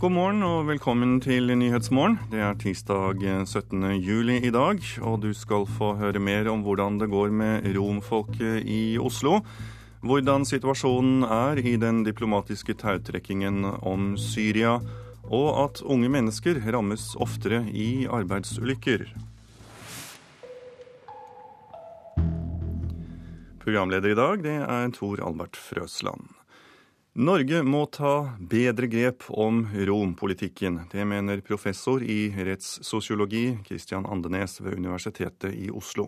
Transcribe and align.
God 0.00 0.14
morgen 0.16 0.40
og 0.40 0.62
velkommen 0.64 1.18
til 1.20 1.50
Nyhetsmorgen. 1.60 2.14
Det 2.32 2.38
er 2.40 2.54
tirsdag 2.56 3.20
17. 3.44 3.82
juli 4.00 4.38
i 4.48 4.52
dag, 4.54 4.78
og 5.04 5.18
du 5.20 5.34
skal 5.36 5.66
få 5.68 5.90
høre 6.00 6.22
mer 6.24 6.48
om 6.48 6.62
hvordan 6.64 6.96
det 7.02 7.10
går 7.12 7.28
med 7.36 7.68
romfolket 7.76 8.64
i 8.64 8.96
Oslo. 8.96 9.42
Hvordan 10.00 10.48
situasjonen 10.48 11.28
er 11.28 11.60
i 11.60 11.76
den 11.76 12.00
diplomatiske 12.08 12.78
tautrekkingen 12.80 13.60
om 13.84 14.14
Syria, 14.16 14.78
og 15.28 15.48
at 15.66 15.84
unge 15.84 16.08
mennesker 16.08 16.64
rammes 16.72 17.10
oftere 17.20 17.66
i 17.68 18.08
arbeidsulykker. 18.08 19.04
Programleder 23.60 24.16
i 24.16 24.20
dag 24.24 24.48
det 24.48 24.60
er 24.64 24.92
Tor 24.96 25.20
Albert 25.28 25.60
Frøsland. 25.60 26.39
Norge 27.18 27.64
må 27.66 27.88
ta 27.90 28.36
bedre 28.38 28.86
grep 28.86 29.24
om 29.34 29.64
rompolitikken. 29.74 30.76
Det 30.92 31.02
mener 31.02 31.40
professor 31.42 32.04
i 32.06 32.30
rettssosiologi 32.30 33.58
Christian 33.66 34.06
Andenes 34.06 34.60
ved 34.62 34.78
Universitetet 34.78 35.50
i 35.50 35.72
Oslo. 35.74 36.06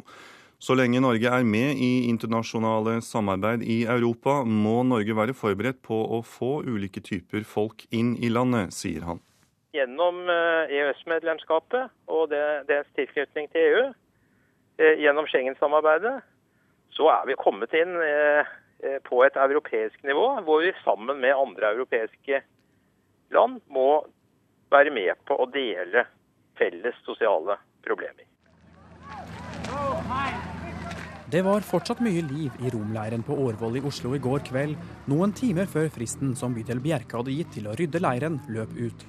Så 0.62 0.76
lenge 0.78 1.02
Norge 1.02 1.26
er 1.26 1.42
med 1.42 1.74
i 1.74 2.06
internasjonale 2.06 3.00
samarbeid 3.02 3.64
i 3.66 3.82
Europa, 3.82 4.44
må 4.46 4.84
Norge 4.86 5.18
være 5.18 5.34
forberedt 5.34 5.82
på 5.82 5.98
å 6.06 6.22
få 6.22 6.62
ulike 6.62 7.02
typer 7.02 7.42
folk 7.42 7.82
inn 7.90 8.14
i 8.22 8.30
landet, 8.30 8.70
sier 8.70 9.02
han. 9.02 9.18
Gjennom 9.74 10.22
EØS-medlemskapet 10.30 11.80
eh, 11.82 11.90
e 11.90 12.14
og 12.14 12.30
dets 12.70 12.94
tilknytning 12.94 13.50
til 13.50 13.66
EU, 13.72 13.84
eh, 14.78 15.02
gjennom 15.02 15.26
Schengen-samarbeidet, 15.26 16.20
så 16.94 17.10
er 17.10 17.26
vi 17.26 17.42
kommet 17.42 17.74
inn 17.74 17.98
Eh, 17.98 18.58
på 19.06 19.22
et 19.26 19.36
europeisk 19.38 20.02
nivå, 20.02 20.26
hvor 20.46 20.64
vi 20.64 20.72
sammen 20.82 21.20
med 21.22 21.36
andre 21.36 21.70
europeiske 21.76 22.42
land 23.32 23.60
må 23.70 24.02
være 24.72 24.90
med 24.94 25.22
på 25.28 25.36
å 25.38 25.48
dele 25.52 26.06
felles 26.58 26.98
sosiale 27.06 27.58
problemer. 27.84 28.26
Det 31.32 31.40
var 31.40 31.64
fortsatt 31.64 32.02
mye 32.04 32.20
liv 32.28 32.58
i 32.60 32.70
romleiren 32.74 33.22
på 33.24 33.32
Årvoll 33.40 33.78
i 33.78 33.84
Oslo 33.88 34.10
i 34.12 34.20
går 34.20 34.42
kveld, 34.50 34.76
noen 35.08 35.32
timer 35.32 35.70
før 35.70 35.88
fristen 35.94 36.34
som 36.36 36.52
bydel 36.52 36.82
Bjerke 36.84 37.16
hadde 37.16 37.32
gitt 37.32 37.54
til 37.54 37.70
å 37.70 37.76
rydde 37.78 38.02
leiren, 38.04 38.36
løp 38.52 38.74
ut. 38.76 39.06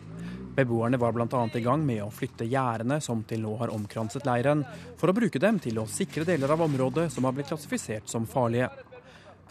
Beboerne 0.55 0.99
var 1.01 1.11
bl.a. 1.11 1.41
i 1.57 1.63
gang 1.65 1.83
med 1.83 1.99
å 2.05 2.11
flytte 2.13 2.47
gjerdene 2.47 3.01
som 3.03 3.25
til 3.27 3.41
nå 3.43 3.57
har 3.59 3.73
omkranset 3.73 4.23
leiren, 4.29 4.63
for 5.01 5.11
å 5.11 5.17
bruke 5.17 5.41
dem 5.41 5.59
til 5.59 5.81
å 5.81 5.87
sikre 5.89 6.23
deler 6.29 6.53
av 6.55 6.63
området 6.63 7.09
som 7.11 7.27
har 7.27 7.35
blitt 7.35 7.49
klassifisert 7.51 8.07
som 8.07 8.29
farlige. 8.29 8.69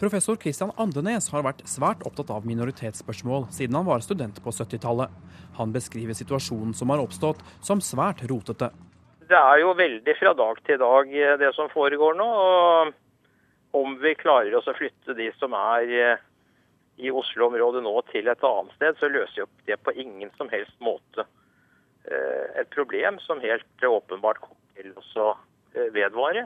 Professor 0.03 0.35
Christian 0.35 0.73
Andenes 0.75 1.29
har 1.31 1.45
vært 1.45 1.61
svært 1.69 2.01
opptatt 2.03 2.31
av 2.35 2.43
minoritetsspørsmål 2.43 3.45
siden 3.55 3.77
han 3.77 3.85
var 3.87 4.01
student 4.03 4.41
på 4.43 4.51
70-tallet. 4.51 5.13
Han 5.55 5.71
beskriver 5.71 6.17
situasjonen 6.17 6.73
som 6.75 6.89
har 6.91 6.99
oppstått 6.99 7.39
som 7.63 7.79
svært 7.79 8.19
rotete. 8.27 8.67
Det 9.29 9.39
er 9.39 9.61
jo 9.61 9.69
veldig 9.79 10.15
fra 10.19 10.33
dag 10.35 10.59
til 10.67 10.81
dag 10.81 11.13
eh, 11.15 11.37
det 11.39 11.53
som 11.55 11.71
foregår 11.71 12.17
nå. 12.19 12.25
og 12.27 13.79
Om 13.79 13.95
vi 14.01 14.11
klarer 14.19 14.57
oss 14.59 14.67
å 14.67 14.75
flytte 14.75 15.15
de 15.15 15.29
som 15.37 15.55
er 15.55 15.93
eh, 15.95 16.25
i 16.99 17.13
Oslo-området 17.21 17.85
nå 17.85 17.93
til 18.09 18.27
et 18.27 18.43
annet 18.49 18.75
sted, 18.75 18.99
så 18.99 19.07
løser 19.07 19.45
jo 19.45 19.47
det 19.71 19.79
på 19.87 19.95
ingen 20.03 20.33
som 20.35 20.51
helst 20.51 20.75
måte 20.83 21.23
eh, 21.23 22.59
et 22.59 22.75
problem 22.75 23.23
som 23.23 23.39
helt 23.39 23.87
åpenbart 23.87 24.43
kommer 24.43 24.83
til 24.83 24.91
å 24.99 25.31
vedvare. 25.95 26.43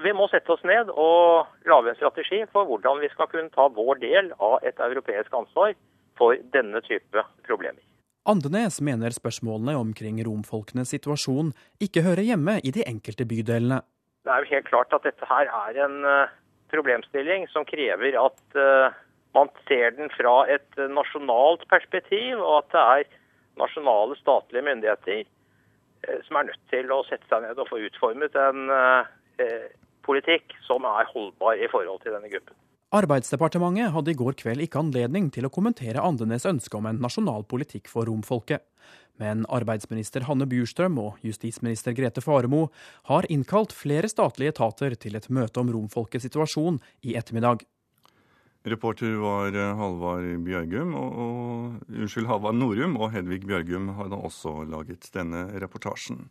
Vi 0.00 0.12
må 0.16 0.26
sette 0.32 0.54
oss 0.54 0.62
ned 0.64 0.88
og 0.94 1.50
lage 1.68 1.92
en 1.92 1.98
strategi 1.98 2.40
for 2.54 2.68
hvordan 2.68 3.02
vi 3.02 3.10
skal 3.12 3.28
kunne 3.28 3.52
ta 3.52 3.66
vår 3.68 4.00
del 4.00 4.32
av 4.40 4.64
et 4.64 4.80
europeisk 4.80 5.34
ansvar 5.36 5.74
for 6.16 6.40
denne 6.54 6.80
type 6.86 7.24
problemer. 7.44 7.82
Andenes 8.28 8.78
mener 8.84 9.12
spørsmålene 9.12 9.76
omkring 9.80 10.20
romfolkenes 10.24 10.92
situasjon 10.94 11.52
ikke 11.84 12.04
hører 12.04 12.24
hjemme 12.28 12.58
i 12.64 12.72
de 12.72 12.84
enkelte 12.88 13.26
bydelene. 13.28 13.80
Det 14.24 14.32
er 14.32 14.44
jo 14.44 14.52
helt 14.54 14.68
klart 14.68 14.92
at 14.96 15.06
dette 15.08 15.28
her 15.28 15.48
er 15.48 15.78
en 15.86 16.04
eh, 16.04 16.32
problemstilling 16.72 17.46
som 17.52 17.64
krever 17.68 18.16
at 18.20 18.60
eh, 18.60 18.98
man 19.36 19.48
ser 19.68 19.96
den 19.96 20.12
fra 20.12 20.42
et 20.52 20.80
nasjonalt 20.92 21.64
perspektiv, 21.72 22.40
og 22.40 22.60
at 22.60 22.72
det 22.74 22.84
er 22.84 23.20
nasjonale 23.60 24.16
statlige 24.20 24.66
myndigheter 24.68 25.22
eh, 25.24 26.20
som 26.28 26.40
er 26.40 26.50
nødt 26.52 26.64
til 26.72 26.92
å 26.92 27.00
sette 27.08 27.28
seg 27.32 27.46
ned 27.46 27.60
og 27.60 27.72
få 27.72 27.80
utformet 27.88 28.36
en 28.36 28.68
politikk 30.06 30.56
som 30.66 30.86
er 30.88 31.08
holdbar 31.12 31.60
i 31.60 31.68
forhold 31.72 32.02
til 32.04 32.16
denne 32.16 32.30
gruppen. 32.32 32.56
Arbeidsdepartementet 32.90 33.92
hadde 33.94 34.10
i 34.10 34.18
går 34.18 34.34
kveld 34.40 34.64
ikke 34.64 34.80
anledning 34.82 35.28
til 35.30 35.46
å 35.46 35.52
kommentere 35.54 36.02
Andenes 36.02 36.46
ønske 36.48 36.74
om 36.74 36.88
en 36.90 36.98
nasjonal 36.98 37.44
politikk 37.46 37.86
for 37.92 38.08
romfolket. 38.10 38.64
Men 39.20 39.44
arbeidsminister 39.52 40.24
Hanne 40.26 40.48
Bjurstrøm 40.50 40.96
og 40.98 41.20
justisminister 41.22 41.94
Grete 41.94 42.24
Faremo 42.24 42.64
har 43.10 43.28
innkalt 43.30 43.74
flere 43.76 44.10
statlige 44.10 44.56
etater 44.56 44.96
til 44.98 45.18
et 45.18 45.28
møte 45.30 45.62
om 45.62 45.70
romfolkets 45.70 46.26
situasjon 46.26 46.80
i 47.06 47.14
ettermiddag. 47.20 47.62
Reporter 48.68 49.14
var 49.22 49.54
eh, 49.56 49.76
Halvard 49.78 50.26
Bjørgum, 50.44 50.90
og, 50.98 51.20
og, 51.24 51.92
unnskyld, 51.94 52.26
Halvard 52.28 52.58
Norum, 52.58 52.98
og 53.00 53.14
Hedvig 53.14 53.46
Bjørgum 53.48 53.94
har 53.96 54.10
da 54.12 54.18
også 54.20 54.66
laget 54.68 55.08
denne 55.14 55.46
reportasjen. 55.62 56.26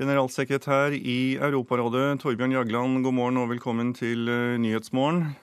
Generalsekretær 0.00 0.94
i 0.96 1.36
Europarådet, 1.36 2.22
Torbjørn 2.22 2.54
Jagland, 2.54 3.02
god 3.04 3.12
morgen 3.12 3.36
og 3.42 3.50
velkommen 3.50 3.90
til 3.92 4.30
eh, 4.32 4.54
Nyhetsmorgen. 4.56 5.34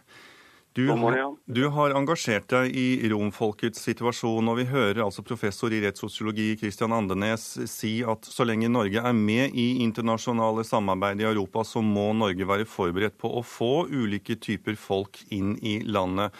Du, 0.73 0.81
ja. 0.89 1.27
du, 1.45 1.61
har 1.73 1.93
engasjert 1.97 2.47
deg 2.49 2.73
i 2.73 3.09
romfolkets 3.09 3.83
situasjon, 3.85 4.49
og 4.49 4.57
vi 4.57 4.65
hører 4.69 5.03
altså 5.05 5.21
professor 5.25 5.73
i 5.73 5.81
rettssosiologi 5.81 6.51
Christian 6.57 6.93
Andenes 6.93 7.45
si 7.69 7.99
at 8.01 8.25
så 8.25 8.45
lenge 8.49 8.69
Norge 8.69 9.01
er 9.01 9.17
med 9.17 9.53
i 9.57 9.67
internasjonale 9.85 10.65
samarbeid 10.65 11.21
i 11.21 11.29
Europa, 11.29 11.61
så 11.65 11.81
må 11.85 12.09
Norge 12.17 12.49
være 12.49 12.69
forberedt 12.69 13.17
på 13.21 13.29
å 13.37 13.45
få 13.45 13.71
ulike 13.93 14.39
typer 14.41 14.77
folk 14.77 15.21
inn 15.33 15.53
i 15.61 15.79
landet. 15.85 16.33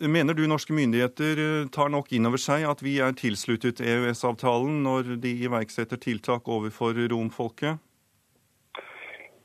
Mener 0.00 0.32
du 0.32 0.46
norske 0.48 0.72
myndigheter 0.72 1.40
eh, 1.44 1.66
tar 1.68 1.90
nok 1.92 2.08
inn 2.16 2.24
over 2.24 2.40
seg 2.40 2.62
at 2.64 2.80
vi 2.80 2.94
er 3.04 3.12
tilsluttet 3.12 3.82
EØS-avtalen 3.84 4.78
når 4.86 5.18
de 5.20 5.34
iverksetter 5.44 6.00
tiltak 6.00 6.48
overfor 6.48 6.96
romfolket? 7.12 7.76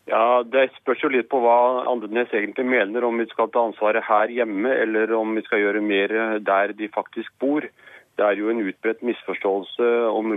Ja, 0.07 0.43
Det 0.47 0.69
spørs 0.77 1.03
jo 1.03 1.09
litt 1.11 1.27
på 1.27 1.41
hva 1.43 1.83
Andenes 1.91 2.31
egentlig 2.31 2.63
mener, 2.69 3.03
om 3.03 3.19
vi 3.19 3.25
skal 3.33 3.49
ta 3.51 3.65
ansvaret 3.67 4.05
her 4.07 4.31
hjemme 4.31 4.71
eller 4.71 5.11
om 5.17 5.35
vi 5.35 5.43
skal 5.43 5.59
gjøre 5.59 5.81
mer 5.83 6.15
der 6.39 6.71
de 6.77 6.87
faktisk 6.87 7.35
bor. 7.41 7.67
Det 8.15 8.23
er 8.23 8.39
jo 8.39 8.47
en 8.47 8.63
utbredt 8.63 9.03
misforståelse 9.03 9.89
om 10.07 10.31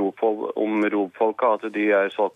romfolka, 0.91 1.53
at, 1.61 1.69
de 1.71 1.87
så, 2.11 2.27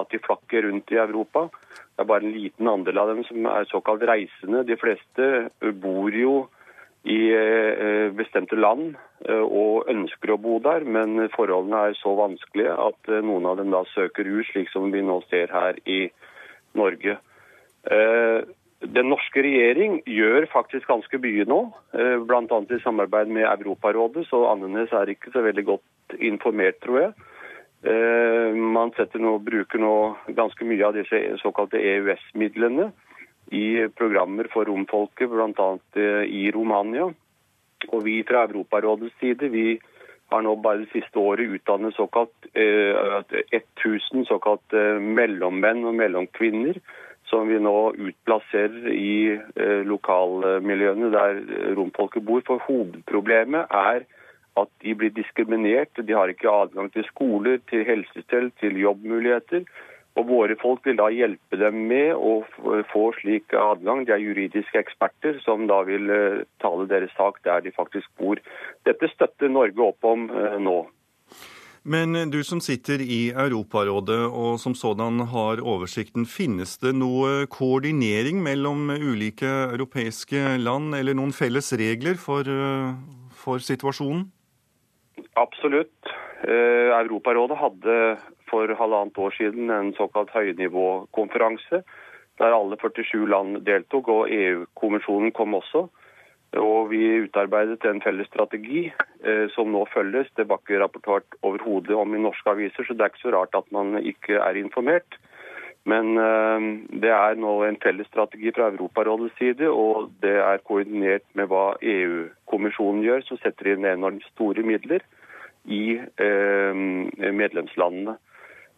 at 0.00 0.14
de 0.14 0.22
flakker 0.24 0.64
rundt 0.64 0.94
i 0.94 1.02
Europa. 1.02 1.50
Det 1.92 2.06
er 2.06 2.08
bare 2.08 2.24
en 2.24 2.32
liten 2.32 2.72
andel 2.72 3.04
av 3.04 3.12
dem 3.12 3.20
som 3.28 3.44
er 3.52 3.68
såkalt 3.68 4.06
reisende. 4.08 4.64
De 4.64 4.80
fleste 4.80 5.50
bor 5.82 6.08
jo 6.16 6.46
i 7.02 7.18
eh, 7.34 8.12
bestemte 8.14 8.54
land 8.56 8.94
eh, 9.26 9.42
og 9.42 9.88
ønsker 9.90 10.34
å 10.34 10.38
bo 10.38 10.60
der, 10.62 10.84
men 10.86 11.18
forholdene 11.34 11.88
er 11.88 11.98
så 11.98 12.14
vanskelige 12.18 12.76
at 12.78 13.10
eh, 13.10 13.24
noen 13.26 13.48
av 13.50 13.58
dem 13.58 13.74
da 13.74 13.82
søker 13.90 14.28
ut, 14.28 14.46
slik 14.52 14.70
som 14.70 14.92
vi 14.94 15.02
nå 15.02 15.18
ser 15.30 15.50
her 15.50 15.80
i 15.82 16.06
Norge. 16.78 17.18
Den 17.82 19.08
norske 19.10 19.42
regjering 19.44 19.98
gjør 20.08 20.46
faktisk 20.48 20.86
ganske 20.88 21.18
mye 21.20 21.44
nå, 21.50 21.58
bl.a. 22.24 22.60
i 22.62 22.78
samarbeid 22.80 23.28
med 23.34 23.44
Europarådet, 23.44 24.24
så 24.30 24.44
Andenes 24.48 24.94
er 24.96 25.10
ikke 25.12 25.34
så 25.34 25.42
veldig 25.44 25.64
godt 25.66 26.16
informert, 26.16 26.78
tror 26.80 27.00
jeg. 27.02 27.12
Man 28.56 28.94
nå, 28.94 29.34
bruker 29.44 29.82
nå 29.82 29.94
ganske 30.38 30.64
mye 30.70 30.86
av 30.88 30.96
disse 30.96 31.20
såkalte 31.42 31.82
EØS-midlene 31.82 32.88
i 33.52 33.88
programmer 33.96 34.48
for 34.52 34.68
romfolket, 34.68 35.30
bl.a. 35.30 35.68
Eh, 35.96 36.24
i 36.28 36.50
Romania. 36.54 37.08
Og 37.90 38.04
vi 38.06 38.22
fra 38.26 38.46
Europarådets 38.46 39.18
side 39.20 39.50
vi 39.52 39.66
har 40.32 40.44
nå 40.44 40.54
bare 40.64 40.84
det 40.84 40.92
siste 40.94 41.20
året 41.20 41.50
utdannet 41.58 41.94
såkalt 41.96 42.48
eh, 42.56 43.52
1000 43.52 44.26
såkalt 44.30 44.76
eh, 44.76 45.00
mellommenn 45.02 45.84
og 45.88 45.96
mellomkvinner, 45.98 46.80
som 47.28 47.48
vi 47.48 47.60
nå 47.60 47.76
utplasserer 47.92 48.88
i 48.94 49.16
eh, 49.36 49.82
lokalmiljøene 49.88 51.12
der 51.12 51.40
romfolket 51.76 52.24
bor. 52.28 52.42
For 52.48 52.64
hovedproblemet 52.68 53.68
er 53.68 54.06
at 54.60 54.68
de 54.84 54.94
blir 54.96 55.12
diskriminert. 55.16 55.96
De 55.96 56.16
har 56.16 56.32
ikke 56.32 56.50
adgang 56.50 56.90
til 56.92 57.06
skoler, 57.08 57.60
til 57.70 57.84
helsestell, 57.88 58.50
til 58.60 58.80
jobbmuligheter. 58.80 59.64
Og 60.20 60.28
Våre 60.28 60.56
folk 60.60 60.84
vil 60.84 60.98
da 61.00 61.08
hjelpe 61.12 61.56
dem 61.56 61.86
med 61.88 62.12
å 62.12 62.42
få 62.92 63.04
slik 63.20 63.54
adgang. 63.56 64.04
De 64.04 64.12
er 64.12 64.20
juridiske 64.20 64.80
eksperter 64.82 65.38
som 65.44 65.64
da 65.70 65.80
vil 65.88 66.10
eh, 66.12 66.42
tale 66.60 66.84
deres 66.90 67.14
sak 67.16 67.40
der 67.46 67.64
de 67.64 67.72
faktisk 67.72 68.10
bor. 68.20 68.40
Dette 68.84 69.08
støtter 69.14 69.48
Norge 69.52 69.80
opp 69.86 70.04
om 70.04 70.28
eh, 70.28 70.58
nå. 70.60 70.82
Men 71.82 72.14
du 72.30 72.38
som 72.46 72.60
sitter 72.62 73.00
i 73.02 73.32
Europarådet 73.32 74.20
og 74.28 74.60
som 74.62 74.76
sådan 74.78 75.24
har 75.32 75.64
oversikten, 75.64 76.28
finnes 76.30 76.76
det 76.78 76.92
noe 76.94 77.48
koordinering 77.50 78.38
mellom 78.44 78.92
ulike 78.92 79.48
europeiske 79.72 80.60
land, 80.62 80.94
eller 80.94 81.16
noen 81.18 81.32
felles 81.34 81.72
regler 81.80 82.20
for, 82.20 82.46
eh, 82.46 82.92
for 83.32 83.64
situasjonen? 83.64 84.28
Absolutt. 85.40 85.96
Europarådet 86.42 87.56
hadde 87.56 87.96
for 88.52 88.68
halvannet 88.78 89.18
år 89.18 89.34
siden 89.40 89.72
en 89.72 89.92
såkalt 89.96 90.30
høynivåkonferanse 90.36 91.82
der 92.40 92.54
alle 92.56 92.76
47 92.80 93.26
land 93.28 93.60
deltok, 93.66 94.08
og 94.08 94.30
EU-kommisjonen 94.32 95.32
kom 95.36 95.54
også. 95.58 95.86
Og 96.60 96.90
vi 96.90 97.00
utarbeidet 97.24 97.84
en 97.88 98.02
felles 98.04 98.28
strategi 98.28 98.86
eh, 99.24 99.46
som 99.54 99.70
nå 99.72 99.86
følges. 99.92 100.28
Det 100.36 100.48
var 100.48 100.60
ikke 100.60 100.80
rapportert 100.82 101.36
overhodet 101.42 101.96
om 101.96 102.14
i 102.14 102.20
norske 102.20 102.50
aviser, 102.50 102.84
så 102.84 102.96
det 102.96 103.06
er 103.06 103.12
ikke 103.12 103.26
så 103.26 103.36
rart 103.36 103.56
at 103.56 103.70
man 103.72 103.96
ikke 104.00 104.40
er 104.40 104.58
informert. 104.60 105.16
Men 105.88 106.18
eh, 106.20 106.66
det 107.04 107.14
er 107.14 107.40
nå 107.40 107.54
en 107.66 107.80
felles 107.84 108.10
strategi 108.12 108.52
fra 108.52 108.68
Europarådets 108.72 109.38
side, 109.40 109.70
og 109.70 110.12
det 110.24 110.36
er 110.42 110.64
koordinert 110.66 111.24
med 111.38 111.48
hva 111.52 111.72
EU-kommisjonen 111.80 113.04
gjør, 113.06 113.24
som 113.28 113.40
setter 113.40 113.72
inn 113.72 113.88
enormt 113.88 114.26
store 114.34 114.64
midler 114.66 115.04
i 115.64 115.96
eh, 115.96 116.84
medlemslandene. 117.40 118.18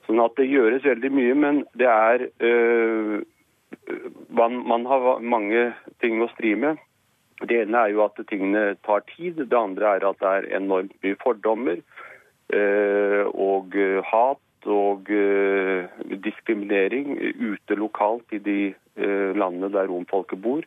Sånn 0.07 0.21
at 0.21 0.37
det 0.37 0.51
gjøres 0.51 0.85
veldig 0.85 1.11
mye, 1.17 1.35
men 1.39 1.63
det 1.81 1.89
er 1.89 2.27
øh, 2.45 3.23
man, 4.29 4.61
man, 4.69 4.87
har 4.91 5.23
mange 5.25 5.71
ting 6.05 6.21
å 6.23 6.31
stri 6.35 6.55
med. 6.61 6.81
Det 7.45 7.65
ene 7.65 7.87
er 7.87 7.95
jo 7.95 8.05
at 8.05 8.21
tingene 8.29 8.75
tar 8.87 9.05
tid. 9.15 9.41
Det 9.41 9.59
andre 9.59 9.97
er 9.97 10.09
at 10.09 10.21
det 10.21 10.33
er 10.39 10.51
enormt 10.61 10.95
mye 11.05 11.19
fordommer 11.23 11.81
øh, 12.53 13.23
og 13.33 13.77
hat 14.11 14.69
og 14.71 15.11
øh, 15.13 15.89
diskriminering 16.25 17.19
ute 17.41 17.77
lokalt 17.77 18.33
i 18.33 18.41
de 18.41 18.61
landene 18.95 19.73
der 19.75 19.89
romfolket 19.91 20.39
bor. 20.39 20.63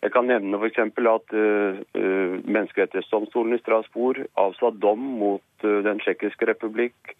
Jeg 0.00 0.12
kan 0.14 0.24
nevne 0.30 0.56
f.eks. 0.56 0.78
at 0.80 1.34
uh, 1.36 1.78
Menneskerettighetsdomstolen 2.48 3.52
i 3.52 3.58
Strasbourg 3.60 4.22
avsa 4.40 4.70
dom 4.72 5.02
mot 5.20 5.66
Den 5.66 6.00
tsjekkiske 6.00 6.48
republikk 6.48 7.12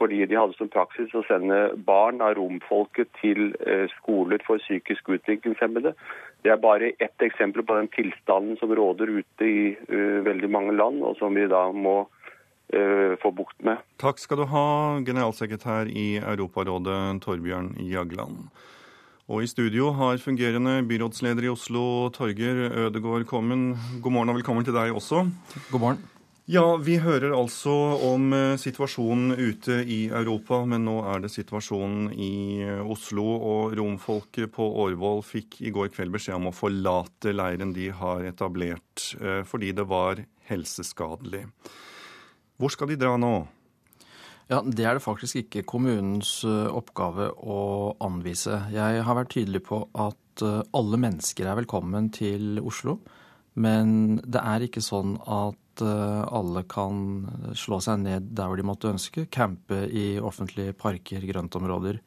fordi 0.00 0.24
de 0.26 0.38
hadde 0.38 0.56
som 0.56 0.70
praksis 0.72 1.12
å 1.14 1.24
sende 1.28 1.58
barn 1.86 2.22
av 2.24 2.36
romfolket 2.38 3.10
til 3.20 3.52
eh, 3.66 3.84
skoler 3.98 4.42
for 4.46 4.62
psykisk 4.62 5.12
utviklingshemmede. 5.16 5.94
Det 6.42 6.50
er 6.50 6.62
bare 6.62 6.94
ett 6.98 7.22
eksempel 7.22 7.64
på 7.66 7.76
den 7.78 7.90
tilstanden 7.92 8.56
som 8.60 8.72
råder 8.74 9.12
ute 9.20 9.46
i 9.46 9.60
uh, 9.76 10.24
veldig 10.26 10.50
mange 10.50 10.74
land, 10.74 10.98
og 11.06 11.14
som 11.20 11.36
vi 11.38 11.44
da 11.46 11.68
må 11.70 12.00
uh, 12.02 13.12
få 13.22 13.30
bukt 13.30 13.62
med. 13.62 13.78
Takk 14.02 14.18
skal 14.18 14.42
du 14.42 14.48
ha, 14.50 14.66
generalsekretær 15.06 15.86
i 15.86 16.16
Europarådet 16.18 16.98
Torbjørn 17.22 17.76
Jagland. 17.86 18.48
Og 19.30 19.44
i 19.44 19.50
studio 19.50 19.92
har 19.94 20.18
fungerende 20.18 20.80
byrådsleder 20.90 21.46
i 21.46 21.52
Oslo, 21.52 21.84
Torger 22.10 22.66
Ødegård, 22.88 23.28
Kommen. 23.30 23.76
God 24.02 24.18
morgen 24.18 24.34
og 24.34 24.40
velkommen 24.40 24.66
til 24.66 24.74
deg 24.74 24.90
også. 24.98 25.28
God 25.70 25.80
morgen. 25.86 26.02
Ja, 26.50 26.74
vi 26.76 26.96
hører 26.98 27.36
altså 27.36 27.70
om 28.02 28.32
eh, 28.34 28.56
situasjonen 28.58 29.36
ute 29.38 29.76
i 29.86 30.08
Europa, 30.10 30.64
men 30.66 30.82
nå 30.88 30.96
er 31.12 31.22
det 31.22 31.30
situasjonen 31.30 32.08
i 32.18 32.58
eh, 32.66 32.80
Oslo. 32.82 33.22
Og 33.22 33.76
romfolket 33.78 34.50
på 34.56 34.66
Årvoll 34.82 35.22
fikk 35.22 35.60
i 35.62 35.70
går 35.70 35.92
kveld 35.94 36.10
beskjed 36.16 36.40
om 36.40 36.50
å 36.50 36.54
forlate 36.56 37.30
leiren 37.36 37.70
de 37.76 37.92
har 37.94 38.26
etablert, 38.26 39.12
eh, 39.22 39.44
fordi 39.46 39.70
det 39.78 39.86
var 39.86 40.24
helseskadelig. 40.50 41.44
Hvor 42.58 42.74
skal 42.74 42.90
de 42.90 42.98
dra 42.98 43.14
nå? 43.14 43.32
Ja, 44.50 44.64
Det 44.66 44.82
er 44.82 44.98
det 44.98 45.06
faktisk 45.06 45.44
ikke 45.44 45.62
kommunens 45.62 46.40
oppgave 46.44 47.30
å 47.38 47.94
anvise. 48.02 48.64
Jeg 48.74 49.06
har 49.06 49.16
vært 49.16 49.30
tydelig 49.38 49.62
på 49.70 49.84
at 49.94 50.18
alle 50.42 50.98
mennesker 50.98 51.46
er 51.46 51.62
velkommen 51.62 52.10
til 52.12 52.58
Oslo. 52.60 52.98
Men 53.54 54.16
det 54.24 54.40
er 54.42 54.64
ikke 54.66 54.82
sånn 54.84 55.16
at 55.22 55.61
Eh, 55.80 56.24
alle 56.28 56.64
kan 56.68 57.28
slå 57.56 57.78
seg 57.80 58.02
ned 58.02 58.32
der 58.36 58.50
hvor 58.50 58.60
de 58.60 58.66
måtte 58.66 58.90
ønske. 58.92 59.26
Campe 59.32 59.86
i 59.88 60.18
offentlige 60.20 60.74
parker, 60.76 61.24
grøntområder. 61.28 62.00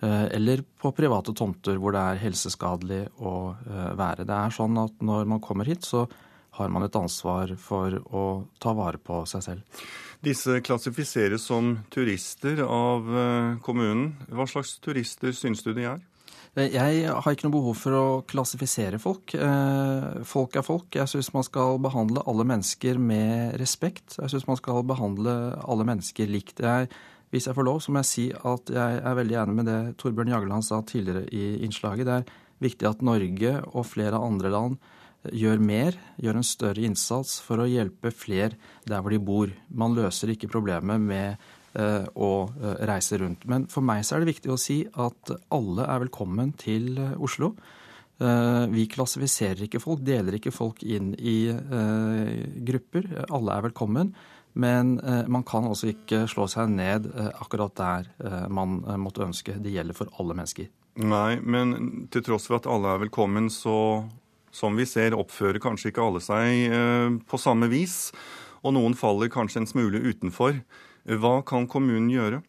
Eh, 0.00 0.26
eller 0.36 0.64
på 0.80 0.92
private 0.96 1.34
tomter 1.36 1.80
hvor 1.80 1.96
det 1.96 2.02
er 2.02 2.20
helseskadelig 2.24 3.04
å 3.18 3.54
eh, 3.54 3.92
være. 3.98 4.26
Det 4.28 4.36
er 4.36 4.56
sånn 4.56 4.76
at 4.82 5.00
når 5.00 5.30
man 5.32 5.40
kommer 5.44 5.68
hit, 5.68 5.86
så 5.86 6.04
har 6.58 6.68
man 6.68 6.84
et 6.84 6.98
ansvar 6.98 7.54
for 7.62 7.94
å 8.10 8.24
ta 8.60 8.74
vare 8.76 8.98
på 9.00 9.22
seg 9.30 9.46
selv. 9.46 9.82
Disse 10.20 10.58
klassifiseres 10.60 11.46
som 11.48 11.78
turister 11.88 12.60
av 12.66 13.06
kommunen. 13.64 14.10
Hva 14.28 14.44
slags 14.50 14.74
turister 14.84 15.32
syns 15.32 15.62
du 15.64 15.70
de 15.72 15.86
er? 15.94 16.02
Eh, 16.58 16.72
jeg 16.74 17.06
har 17.06 17.34
ikke 17.34 17.46
noe 17.46 17.54
behov 17.54 17.78
for 17.78 17.96
å 17.96 18.04
klassifisere 18.30 18.98
folk. 19.02 19.34
Eh, 19.34 20.20
folk 20.26 20.56
er 20.58 20.66
folk. 20.66 20.88
Jeg 20.98 21.10
syns 21.12 21.30
man 21.34 21.46
skal 21.46 21.78
behandle 21.82 22.24
alle 22.26 22.46
mennesker 22.48 22.98
med 22.98 23.58
respekt. 23.60 24.18
Jeg 24.18 24.32
syns 24.32 24.48
man 24.48 24.58
skal 24.58 24.82
behandle 24.86 25.36
alle 25.62 25.86
mennesker 25.86 26.30
likt. 26.30 26.62
Jeg, 26.64 26.90
hvis 27.30 27.46
jeg 27.46 27.54
får 27.54 27.68
lov, 27.68 27.82
så 27.82 27.94
må 27.94 28.02
jeg 28.02 28.10
si 28.10 28.28
at 28.34 28.72
jeg 28.74 29.02
er 29.02 29.18
veldig 29.20 29.42
enig 29.44 29.58
med 29.60 29.70
det 29.70 29.80
Torbjørn 30.02 30.34
Jagland 30.34 30.66
sa 30.66 30.82
tidligere 30.82 31.28
i 31.30 31.60
innslaget. 31.66 32.08
Det 32.08 32.16
er 32.18 32.32
viktig 32.60 32.88
at 32.90 33.06
Norge 33.06 33.54
og 33.70 33.86
flere 33.86 34.18
andre 34.18 34.50
land 34.50 34.80
gjør 35.36 35.60
mer, 35.60 35.96
gjør 36.16 36.38
en 36.40 36.46
større 36.46 36.82
innsats 36.82 37.38
for 37.44 37.60
å 37.60 37.68
hjelpe 37.68 38.10
flere 38.10 38.56
der 38.88 39.02
hvor 39.04 39.12
de 39.12 39.20
bor. 39.22 39.52
Man 39.68 39.94
løser 39.94 40.32
ikke 40.32 40.50
problemet 40.50 40.98
med 40.98 41.50
å 41.78 42.30
eh, 42.50 42.80
reise 42.90 43.18
rundt. 43.20 43.46
Men 43.50 43.68
for 43.70 43.84
meg 43.86 44.02
så 44.06 44.16
er 44.16 44.24
det 44.24 44.32
viktig 44.34 44.50
å 44.52 44.58
si 44.60 44.82
at 44.90 45.34
alle 45.54 45.86
er 45.86 46.02
velkommen 46.04 46.54
til 46.60 46.96
eh, 46.98 47.14
Oslo. 47.20 47.54
Vi 48.20 48.82
klassifiserer 48.92 49.62
ikke 49.64 49.78
folk, 49.80 50.02
deler 50.04 50.34
ikke 50.36 50.50
folk 50.52 50.82
inn 50.84 51.14
i 51.16 51.54
grupper. 52.68 53.06
Alle 53.32 53.54
er 53.54 53.64
velkommen. 53.64 54.10
Men 54.60 54.90
man 55.32 55.46
kan 55.48 55.64
altså 55.64 55.88
ikke 55.88 56.26
slå 56.28 56.44
seg 56.52 56.68
ned 56.68 57.08
akkurat 57.40 57.72
der 57.80 58.10
man 58.52 58.82
måtte 59.00 59.24
ønske. 59.24 59.54
Det 59.64 59.72
gjelder 59.72 59.96
for 59.96 60.12
alle 60.20 60.36
mennesker. 60.36 60.68
Nei, 61.00 61.38
men 61.40 61.72
til 62.12 62.26
tross 62.26 62.50
for 62.50 62.58
at 62.58 62.68
alle 62.68 62.92
er 62.92 63.00
velkommen, 63.06 63.48
så 63.48 64.04
som 64.52 64.76
vi 64.76 64.84
ser, 64.84 65.16
oppfører 65.16 65.62
kanskje 65.64 65.88
ikke 65.88 66.04
alle 66.04 66.20
seg 66.20 67.24
på 67.24 67.40
samme 67.40 67.72
vis. 67.72 68.10
Og 68.60 68.76
noen 68.76 69.00
faller 69.00 69.32
kanskje 69.32 69.64
en 69.64 69.72
smule 69.72 70.04
utenfor. 70.04 70.60
Hva 71.18 71.40
kan 71.46 71.66
kommunen 71.70 72.10
gjøre? 72.12 72.42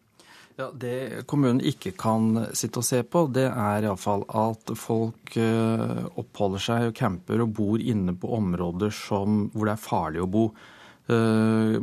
Ja, 0.60 0.68
Det 0.74 1.24
kommunen 1.26 1.62
ikke 1.64 1.94
kan 1.96 2.36
sitte 2.56 2.82
og 2.82 2.86
se 2.86 3.00
på, 3.08 3.24
det 3.32 3.48
er 3.48 3.86
iallfall 3.86 4.26
at 4.28 4.74
folk 4.76 5.36
eh, 5.40 6.04
oppholder 6.20 6.62
seg 6.62 6.90
og 6.90 6.98
camper 6.98 7.42
og 7.42 7.54
bor 7.56 7.80
inne 7.80 8.14
på 8.14 8.30
områder 8.36 8.92
som, 8.92 9.46
hvor 9.54 9.68
det 9.68 9.74
er 9.74 9.82
farlig 9.86 10.22
å 10.22 10.28
bo. 10.28 10.44
Eh, 11.08 11.78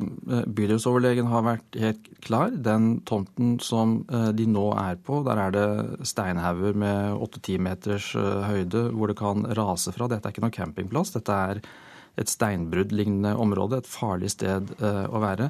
bydelsoverlegen 0.59 1.31
har 1.31 1.47
vært 1.47 1.79
helt 1.81 2.07
klar. 2.23 2.53
Den 2.53 3.01
tomten 3.09 3.57
som 3.63 4.03
eh, 4.05 4.29
de 4.37 4.45
nå 4.47 4.69
er 4.77 5.01
på, 5.01 5.23
der 5.25 5.43
er 5.47 5.57
det 5.57 6.05
steinhauger 6.13 6.77
med 6.77 7.17
8-10 7.17 7.65
meters 7.65 8.13
høyde 8.47 8.85
hvor 8.93 9.09
det 9.09 9.17
kan 9.19 9.49
rase 9.57 9.95
fra. 9.97 10.07
Dette 10.07 10.29
er 10.29 10.37
ikke 10.37 10.45
noen 10.45 10.59
campingplass. 10.61 11.15
Dette 11.17 11.41
er 11.49 11.63
et 12.19 12.29
steinbruddlignende 12.29 13.33
område, 13.39 13.79
et 13.79 13.89
farlig 13.89 14.33
sted 14.33 14.73
å 14.81 15.21
være. 15.23 15.45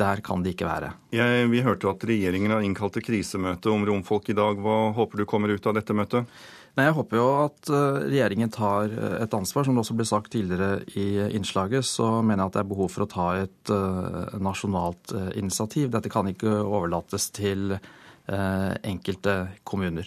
Der 0.00 0.22
kan 0.24 0.42
det 0.42 0.54
ikke 0.54 0.68
være. 0.68 0.94
Jeg, 1.12 1.48
vi 1.52 1.60
hørte 1.64 1.90
at 1.90 2.04
regjeringen 2.08 2.54
har 2.54 2.64
innkalt 2.64 2.96
til 2.96 3.04
krisemøte 3.04 3.70
om 3.72 3.84
romfolk 3.86 4.30
i 4.32 4.36
dag. 4.36 4.60
Hva 4.62 4.92
håper 4.96 5.20
du 5.20 5.28
kommer 5.28 5.52
ut 5.52 5.66
av 5.68 5.76
dette 5.76 5.96
møtet? 5.96 6.30
Nei, 6.72 6.86
Jeg 6.86 6.96
håper 6.96 7.18
jo 7.18 7.26
at 7.42 7.68
eh, 7.68 7.98
regjeringen 8.06 8.52
tar 8.52 8.88
eh, 8.88 9.18
et 9.26 9.36
ansvar. 9.36 9.66
Som 9.66 9.76
det 9.76 9.84
også 9.84 9.96
ble 9.98 10.06
sagt 10.08 10.32
tidligere 10.32 10.80
i 10.96 11.28
innslaget, 11.36 11.84
så 11.84 12.22
mener 12.24 12.46
jeg 12.46 12.52
at 12.52 12.56
det 12.56 12.62
er 12.62 12.72
behov 12.72 12.88
for 12.94 13.04
å 13.04 13.10
ta 13.12 13.28
et 13.42 13.74
uh, 13.74 14.32
nasjonalt 14.40 15.12
initiativ. 15.36 15.92
Dette 15.92 16.12
kan 16.12 16.30
ikke 16.32 16.62
overlates 16.62 17.28
til 17.34 17.76
enkelte 18.32 19.32
kommuner. 19.66 20.06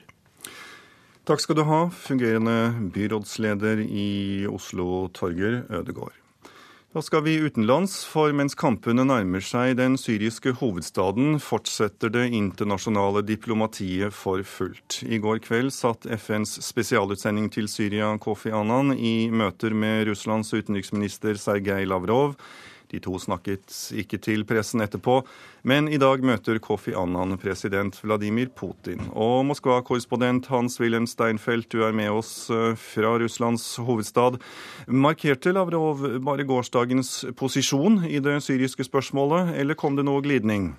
Takk 1.27 1.43
skal 1.43 1.57
du 1.59 1.65
ha, 1.67 1.81
fungerende 1.91 2.87
byrådsleder 2.95 3.83
i 3.83 4.09
Oslo, 4.47 5.09
Torger 5.13 5.65
Ødegård. 5.67 6.15
Da 6.95 7.01
skal 7.03 7.25
vi 7.25 7.33
utenlands, 7.43 8.05
for 8.07 8.31
mens 8.31 8.53
kampene 8.55 9.03
nærmer 9.03 9.43
seg 9.43 9.73
den 9.75 9.97
syriske 9.99 10.53
hovedstaden, 10.61 11.41
fortsetter 11.43 12.07
det 12.07 12.29
internasjonale 12.37 13.19
diplomatiet 13.27 14.15
for 14.15 14.39
fullt. 14.47 15.01
I 15.03 15.19
går 15.19 15.41
kveld 15.43 15.73
satt 15.75 16.07
FNs 16.07 16.53
spesialutsending 16.63 17.49
til 17.51 17.67
Syria, 17.67 18.13
Kofi 18.15 18.53
Annan, 18.55 18.93
i 18.95 19.27
møter 19.27 19.75
med 19.75 20.05
Russlands 20.07 20.53
utenriksminister 20.55 21.35
Sergej 21.35 21.83
Lavrov 21.83 22.37
de 22.95 23.01
to 23.03 23.19
snakket 23.19 23.75
ikke 23.99 24.19
til 24.23 24.45
pressen 24.47 24.83
etterpå, 24.85 25.19
men 25.67 25.89
i 25.91 25.99
dag 26.01 26.23
møter 26.25 26.59
Kofi 26.63 26.95
Annan 26.95 27.35
president 27.41 27.97
Vladimir 28.03 28.51
Putin. 28.55 29.03
Og 29.11 29.43
Moskva-korrespondent 29.49 30.49
Hans-Wilhelm 30.51 31.07
Steinfeld, 31.09 31.67
du 31.73 31.83
er 31.85 31.95
med 31.95 32.13
oss 32.15 32.49
eh, 32.53 32.73
fra 32.79 33.15
Russlands 33.21 33.67
hovedstad. 33.83 34.39
Markerte 34.87 35.53
Lavrov 35.55 36.05
bare 36.25 36.47
gårsdagens 36.47 37.17
posisjon 37.37 38.03
i 38.07 38.21
det 38.23 38.39
syriske 38.45 38.87
spørsmålet, 38.87 39.55
eller 39.59 39.77
kom 39.79 39.99
det 39.99 40.07
noe 40.07 40.23
glidning? 40.25 40.73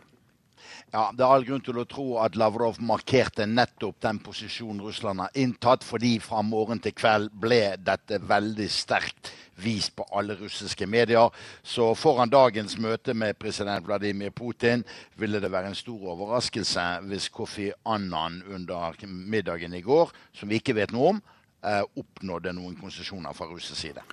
Ja, 0.95 1.11
Det 1.13 1.25
er 1.25 1.33
all 1.35 1.45
grunn 1.45 1.63
til 1.67 1.81
å 1.81 1.87
tro 1.89 2.05
at 2.23 2.37
Lavrov 2.39 2.77
markerte 2.79 3.43
nettopp 3.47 3.99
den 4.05 4.21
posisjonen 4.23 4.85
Russland 4.85 5.21
har 5.21 5.35
inntatt, 5.35 5.83
fordi 5.85 6.13
fra 6.23 6.45
morgen 6.47 6.79
til 6.79 6.95
kveld 6.95 7.33
ble 7.35 7.75
dette 7.83 8.21
veldig 8.23 8.69
sterkt 8.71 9.33
vist 9.59 9.97
på 9.97 10.07
alle 10.15 10.37
russiske 10.39 10.87
medier. 10.87 11.33
Så 11.63 11.89
foran 11.99 12.31
dagens 12.31 12.77
møte 12.79 13.17
med 13.19 13.39
president 13.41 13.87
Vladimir 13.87 14.31
Putin 14.31 14.85
ville 15.19 15.41
det 15.43 15.51
være 15.51 15.73
en 15.73 15.79
stor 15.79 16.07
overraskelse 16.15 16.87
hvis 17.09 17.29
Kofi 17.35 17.73
Annan 17.85 18.43
under 18.47 18.95
middagen 19.09 19.75
i 19.75 19.83
går, 19.83 20.15
som 20.33 20.49
vi 20.49 20.61
ikke 20.61 20.77
vet 20.79 20.95
noe 20.95 21.17
om, 21.17 21.23
eh, 21.65 21.83
oppnådde 21.83 22.55
noen 22.55 22.79
konsesjoner 22.79 23.35
fra 23.35 23.51
russisk 23.51 23.81
side. 23.81 24.07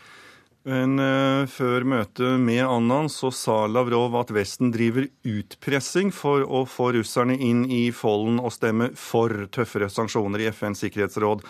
Men 0.64 0.96
uh, 0.96 1.44
før 1.52 1.84
møtet 1.84 2.40
med 2.40 2.62
Annan 2.64 3.10
så 3.12 3.34
sa 3.36 3.66
Lavrov 3.68 4.16
at 4.16 4.32
Vesten 4.32 4.72
driver 4.72 5.10
utpressing 5.28 6.14
for 6.16 6.46
å 6.48 6.64
få 6.70 6.94
russerne 6.96 7.36
inn 7.36 7.66
i 7.68 7.90
folden 7.92 8.40
og 8.40 8.56
stemme 8.56 8.94
for 8.96 9.50
tøffere 9.52 9.92
sanksjoner 9.92 10.46
i 10.46 10.48
FNs 10.56 10.86
sikkerhetsråd. 10.86 11.44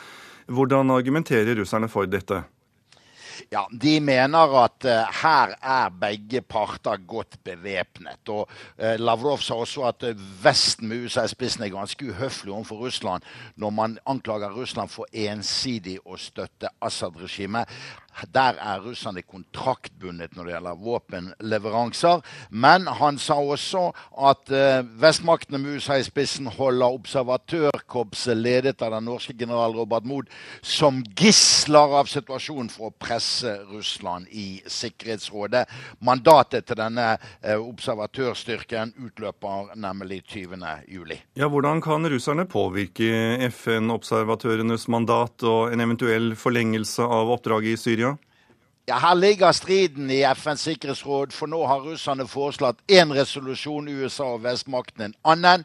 Hvordan 0.50 0.92
argumenterer 0.96 1.62
russerne 1.62 1.92
for 1.94 2.10
dette? 2.10 2.42
Ja, 3.50 3.68
De 3.72 4.00
mener 4.02 4.54
at 4.64 4.86
uh, 4.86 5.22
her 5.22 5.54
er 5.62 5.94
begge 6.02 6.42
parter 6.42 7.02
godt 7.08 7.38
bevæpnet. 7.46 8.22
Og 8.30 8.48
uh, 8.50 8.96
Lavrov 9.00 9.42
sa 9.44 9.58
også 9.62 9.86
at 9.90 10.06
uh, 10.08 10.24
Vesten 10.44 10.90
med 10.90 11.06
USA 11.06 11.26
i 11.26 11.32
spissen 11.32 11.66
er 11.66 11.74
ganske 11.74 12.10
uhøflig 12.10 12.54
overfor 12.54 12.86
Russland 12.86 13.26
når 13.62 13.76
man 13.78 13.98
anklager 14.10 14.54
Russland 14.54 14.92
for 14.94 15.10
ensidig 15.14 16.00
å 16.06 16.18
støtte 16.20 16.72
Assad-regimet. 16.82 17.70
Der 18.34 18.58
er 18.62 18.82
russerne 18.84 19.24
kontraktbundet 19.26 20.36
når 20.36 20.48
det 20.48 20.56
gjelder 20.56 20.82
våpenleveranser. 20.84 22.22
Men 22.50 22.88
han 22.88 23.18
sa 23.22 23.40
også 23.42 23.86
at 24.30 24.52
eh, 24.54 24.84
vestmaktene 25.02 25.62
med 25.62 25.78
USA 25.78 25.98
i 26.00 26.06
spissen 26.06 26.50
holder 26.58 26.98
observatørkorpset 27.00 28.38
ledet 28.38 28.82
av 28.84 28.94
den 28.96 29.08
norske 29.10 29.36
general 29.40 29.76
Robert 29.78 30.06
Mood 30.08 30.32
som 30.62 31.02
gisler 31.18 31.98
av 32.00 32.10
situasjonen 32.12 32.72
for 32.74 32.92
å 32.92 32.96
presse 32.98 33.56
Russland 33.72 34.30
i 34.32 34.62
Sikkerhetsrådet. 34.68 35.66
Mandatet 36.04 36.68
til 36.70 36.80
denne 36.80 37.14
eh, 37.16 37.58
observatørstyrken 37.58 38.94
utløper 39.08 39.74
nemlig 39.80 40.24
20.07. 40.30 41.16
Ja, 41.40 41.50
hvordan 41.50 41.82
kan 41.84 42.06
russerne 42.10 42.46
påvirke 42.50 43.10
FN-observatørenes 43.50 44.88
mandat 44.92 45.44
og 45.48 45.74
en 45.74 45.84
eventuell 45.84 46.34
forlengelse 46.40 47.06
av 47.06 47.32
oppdraget 47.34 47.74
i 47.74 47.80
Syria? 47.80 48.03
Ja, 48.88 49.00
Her 49.00 49.14
ligger 49.16 49.52
striden 49.52 50.10
i 50.12 50.24
FNs 50.36 50.60
sikkerhetsråd, 50.60 51.32
for 51.32 51.48
nå 51.48 51.62
har 51.68 51.86
russerne 51.86 52.26
foreslått 52.28 52.82
én 52.92 53.14
resolusjon, 53.16 53.88
USA 53.88 54.24
og 54.36 54.44
vestmakten 54.44 55.06
en 55.06 55.16
annen. 55.24 55.64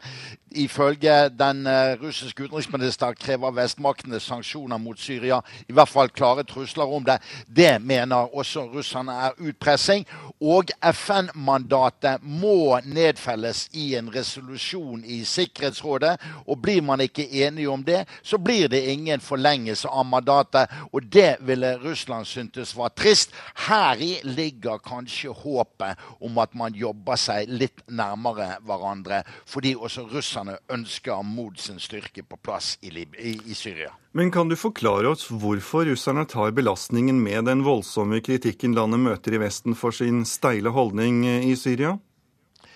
Ifølge 0.51 1.29
den 1.29 1.67
uh, 1.67 1.95
russiske 2.03 2.45
utenriksminister 2.45 3.13
krever 3.21 3.53
vestmaktene 3.53 4.21
sanksjoner 4.21 4.79
mot 4.79 5.01
Syria. 5.01 5.41
I 5.69 5.73
hvert 5.77 5.89
fall 5.89 6.09
klare 6.09 6.45
trusler 6.49 6.89
om 6.89 7.05
det. 7.05 7.19
Det 7.47 7.83
mener 7.83 8.35
også 8.37 8.65
russerne 8.73 9.13
er 9.13 9.37
utpressing. 9.39 10.07
Og 10.41 10.71
FN-mandatet 10.93 12.23
må 12.23 12.79
nedfelles 12.85 13.67
i 13.73 13.95
en 13.99 14.09
resolusjon 14.15 15.05
i 15.05 15.21
Sikkerhetsrådet. 15.25 16.17
Og 16.47 16.63
blir 16.63 16.83
man 16.83 17.01
ikke 17.01 17.29
enige 17.45 17.71
om 17.71 17.85
det, 17.85 18.05
så 18.23 18.39
blir 18.39 18.69
det 18.69 18.87
ingen 18.89 19.21
forlengelse 19.21 19.89
av 19.89 20.07
mandatet. 20.07 20.73
Og 20.93 21.03
det 21.13 21.37
ville 21.41 21.75
Russland 21.83 22.25
syntes 22.27 22.77
var 22.77 22.89
trist. 22.97 23.35
Heri 23.69 24.15
ligger 24.25 24.79
kanskje 24.79 25.35
håpet 25.35 25.99
om 26.21 26.39
at 26.39 26.55
man 26.55 26.75
jobber 26.75 27.19
seg 27.21 27.51
litt 27.51 27.85
nærmere 27.89 28.55
hverandre. 28.65 29.23
Fordi 29.47 29.75
også 29.77 30.07
russerne 30.09 30.48
russerne 30.49 30.59
ønsker 30.73 31.23
mot 31.23 31.59
sin 31.59 31.79
styrke 31.79 32.23
på 32.23 32.37
plass 32.37 32.79
i, 32.81 32.89
i, 32.89 33.39
i, 33.45 33.55
Syria. 33.55 33.93
Men 34.13 34.31
kan 34.31 34.49
du 34.49 34.57
forklare 34.57 35.09
oss 35.09 35.29
hvorfor 35.31 35.85
russerne 35.87 36.27
tar 36.27 36.53
belastningen 36.53 37.21
med 37.23 37.45
den 37.45 37.65
voldsomme 37.65 38.21
kritikken 38.21 38.75
landet 38.75 39.01
møter 39.01 39.35
i 39.35 39.39
Vesten 39.43 39.75
for 39.75 39.93
sin 39.93 40.25
steile 40.25 40.71
holdning 40.71 41.25
i 41.27 41.55
Syria? 41.57 41.99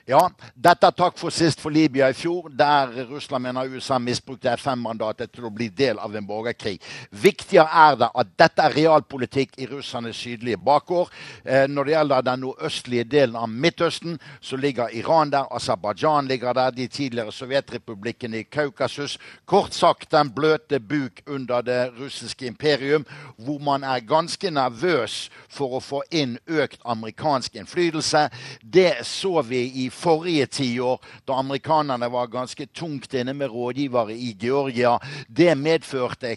Ja, 0.03 0.25
dette 0.59 0.89
er 0.89 0.95
takk 0.99 1.15
for 1.15 1.31
sist 1.31 1.61
for 1.63 1.71
Libya 1.71 2.09
i 2.11 2.15
fjor, 2.19 2.49
der 2.59 2.91
Russland 3.07 3.45
mener 3.45 3.69
USA 3.71 4.01
misbrukte 4.03 4.51
FN-mandatet 4.59 5.31
til 5.31 5.45
å 5.47 5.51
bli 5.55 5.69
del 5.71 6.01
av 6.03 6.17
en 6.19 6.25
borgerkrig. 6.27 6.81
Viktigere 7.23 7.71
er 7.71 8.01
det 8.01 8.09
at 8.19 8.33
dette 8.43 8.65
er 8.67 8.75
realpolitikk 8.75 9.55
i 9.63 9.69
russernes 9.71 10.19
sydlige 10.19 10.59
bakgård. 10.59 11.13
Eh, 11.45 11.69
når 11.71 11.87
det 11.87 11.95
gjelder 11.95 12.25
den 12.27 12.43
nordøstlige 12.43 13.05
delen 13.13 13.39
av 13.39 13.53
Midtøsten, 13.53 14.17
så 14.41 14.59
ligger 14.59 14.91
Iran 14.91 15.31
der, 15.31 15.47
Aserbajdsjan 15.55 16.33
ligger 16.33 16.59
der, 16.59 16.75
de 16.75 16.89
tidligere 16.91 17.37
sovjetrepublikkene 17.37 18.43
i 18.43 18.49
Kaukasus. 18.51 19.21
Kort 19.47 19.79
sagt 19.79 20.11
den 20.11 20.35
bløte 20.35 20.83
buk 20.83 21.23
under 21.29 21.63
det 21.63 21.93
russiske 22.01 22.51
imperium, 22.51 23.07
hvor 23.39 23.63
man 23.63 23.87
er 23.87 24.03
ganske 24.03 24.51
nervøs 24.51 25.29
for 25.47 25.79
å 25.79 25.85
få 25.85 26.03
inn 26.11 26.41
økt 26.51 26.83
amerikansk 26.83 27.63
innflytelse. 27.63 28.27
Det 28.67 29.07
så 29.07 29.47
vi 29.47 29.63
i 29.87 29.89
forrige 29.93 30.47
tiår, 30.59 30.99
da 31.29 31.39
amerikanerne 31.39 32.09
var 32.13 32.31
ganske 32.33 32.67
tungt 32.75 33.15
inne 33.15 33.35
med 33.37 33.53
rådgivere 33.53 34.17
i 34.17 34.33
Georgia. 34.41 34.97
Det 35.29 35.55
medførte 35.59 36.37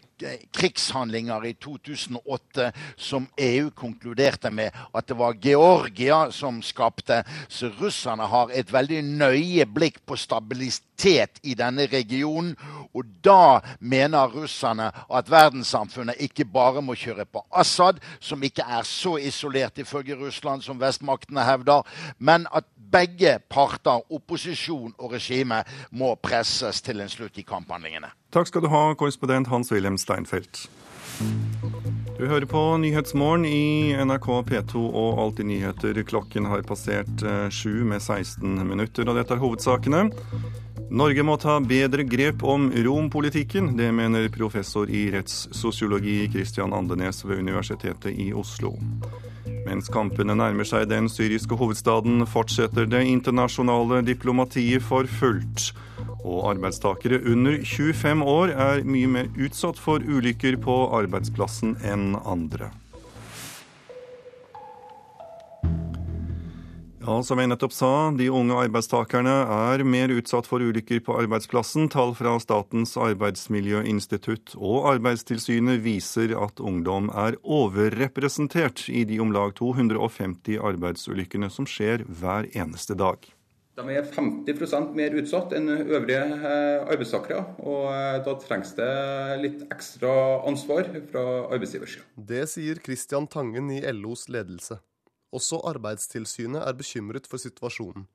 krigshandlinger 0.53 1.45
i 1.45 1.53
2008 1.53 2.71
som 2.97 3.27
EU 3.38 3.69
konkluderte 3.75 4.51
med 4.51 4.75
at 4.95 5.07
det 5.07 5.17
var 5.17 5.39
Georgia 5.41 6.31
som 6.31 6.62
skapte. 6.63 7.24
Så 7.47 7.71
russerne 7.79 8.27
har 8.27 8.51
et 8.53 8.74
veldig 8.74 9.01
nøye 9.05 9.65
blikk 9.65 10.01
på 10.05 10.17
stabilitet 10.19 11.39
i 11.43 11.55
denne 11.57 11.88
regionen. 11.91 12.55
Og 12.95 13.07
da 13.24 13.59
mener 13.79 14.31
russerne 14.31 14.91
at 15.09 15.31
verdenssamfunnet 15.31 16.21
ikke 16.27 16.45
bare 16.45 16.83
må 16.85 16.95
kjøre 17.00 17.25
på 17.25 17.43
Assad, 17.51 18.00
som 18.19 18.43
ikke 18.43 18.65
er 18.67 18.88
så 18.88 19.17
isolert 19.17 19.79
ifølge 19.81 20.15
Russland 20.19 20.63
som 20.65 20.79
vestmaktene 20.79 21.43
hevder, 21.45 21.83
men 22.19 22.47
at 22.53 22.65
begge 22.91 23.39
parter, 23.50 24.02
opposisjon 24.10 24.96
og 24.98 25.16
regime, 25.16 25.62
må 25.92 26.16
presses 26.22 26.82
til 26.86 27.04
en 27.04 27.12
slutt 27.12 27.38
i 27.42 27.46
kamphandlingene. 27.48 28.12
Takk 28.36 28.52
skal 28.52 28.66
du 28.66 28.72
ha, 28.74 28.88
korrespondent 29.00 29.52
Hans-Wilhelm 29.52 30.00
Steinfeld. 30.02 30.66
Du 32.16 32.25
hører 32.28 32.46
på 32.48 32.60
Nyhetsmorgen 32.80 33.46
i 33.48 33.96
NRK 34.08 34.28
P2 34.50 34.82
og 34.88 35.20
Alltid 35.20 35.50
nyheter. 35.50 36.00
Klokken 36.08 36.48
har 36.48 36.64
passert 36.68 37.24
eh, 37.24 37.48
sju 37.52 37.84
med 37.88 38.02
16 38.02 38.64
minutter, 38.68 39.08
og 39.08 39.20
dette 39.20 39.36
er 39.36 39.44
hovedsakene. 39.44 40.06
Norge 40.96 41.24
må 41.25 41.36
ta 41.42 41.58
bedre 41.60 42.06
grep 42.08 42.44
om 42.46 42.70
rompolitikken. 42.72 43.74
Det 43.75 43.90
mener 43.96 44.30
professor 44.32 44.88
i 44.92 45.08
rettssosiologi 45.12 46.22
Christian 46.32 46.75
Andenes 46.78 47.24
ved 47.25 47.42
Universitetet 47.44 48.14
i 48.16 48.32
Oslo. 48.38 48.75
Mens 49.66 49.90
kampene 49.94 50.36
nærmer 50.38 50.68
seg 50.68 50.88
den 50.90 51.10
syriske 51.12 51.58
hovedstaden, 51.60 52.24
fortsetter 52.30 52.88
det 52.90 53.04
internasjonale 53.10 54.02
diplomatiet 54.06 54.86
for 54.86 55.10
fullt. 55.20 55.72
Og 56.25 56.50
arbeidstakere 56.54 57.22
under 57.30 57.60
25 57.62 58.24
år 58.25 58.56
er 58.56 58.88
mye 58.88 59.12
mer 59.18 59.30
utsatt 59.38 59.82
for 59.82 60.02
ulykker 60.02 60.58
på 60.62 60.80
arbeidsplassen 61.02 61.78
enn 61.86 62.16
andre. 62.25 62.72
Ja, 67.05 67.19
Som 67.21 67.38
jeg 67.38 67.51
nettopp 67.51 67.74
sa, 67.75 67.89
de 68.17 68.31
unge 68.33 68.55
arbeidstakerne 68.57 69.33
er 69.53 69.83
mer 69.85 70.09
utsatt 70.09 70.47
for 70.50 70.63
ulykker 70.65 71.03
på 71.05 71.13
arbeidsplassen. 71.21 71.85
Tall 71.93 72.15
fra 72.17 72.31
Statens 72.41 72.95
arbeidsmiljøinstitutt 72.97 74.55
og 74.57 74.88
Arbeidstilsynet 74.95 75.83
viser 75.85 76.33
at 76.33 76.57
ungdom 76.57 77.12
er 77.13 77.38
overrepresentert 77.45 78.88
i 78.89 79.03
de 79.05 79.19
om 79.21 79.35
lag 79.35 79.53
250 79.59 80.57
arbeidsulykkene 80.57 81.51
som 81.53 81.69
skjer 81.69 82.07
hver 82.09 82.50
eneste 82.57 82.97
dag. 82.97 83.21
De 83.77 83.85
er 83.91 84.09
50 84.09 84.89
mer 84.97 85.19
utsatt 85.19 85.53
enn 85.53 85.69
øvrige 85.75 86.24
eh, 86.24 86.89
arbeidstakere. 86.89 87.45
Og 87.62 87.85
eh, 87.91 88.17
da 88.25 88.35
trengs 88.41 88.74
det 88.81 88.89
litt 89.43 89.62
ekstra 89.69 90.17
ansvar 90.50 90.89
fra 91.12 91.29
arbeidsgiversida. 91.51 92.09
Det 92.17 92.47
sier 92.50 92.81
Christian 92.81 93.29
Tangen 93.29 93.69
i 93.77 93.83
LOs 93.93 94.25
ledelse. 94.25 94.81
Også 95.36 95.58
Arbeidstilsynet 95.68 96.63
er 96.63 96.75
bekymret 96.80 97.25
for 97.27 97.42
situasjonen. 97.42 98.06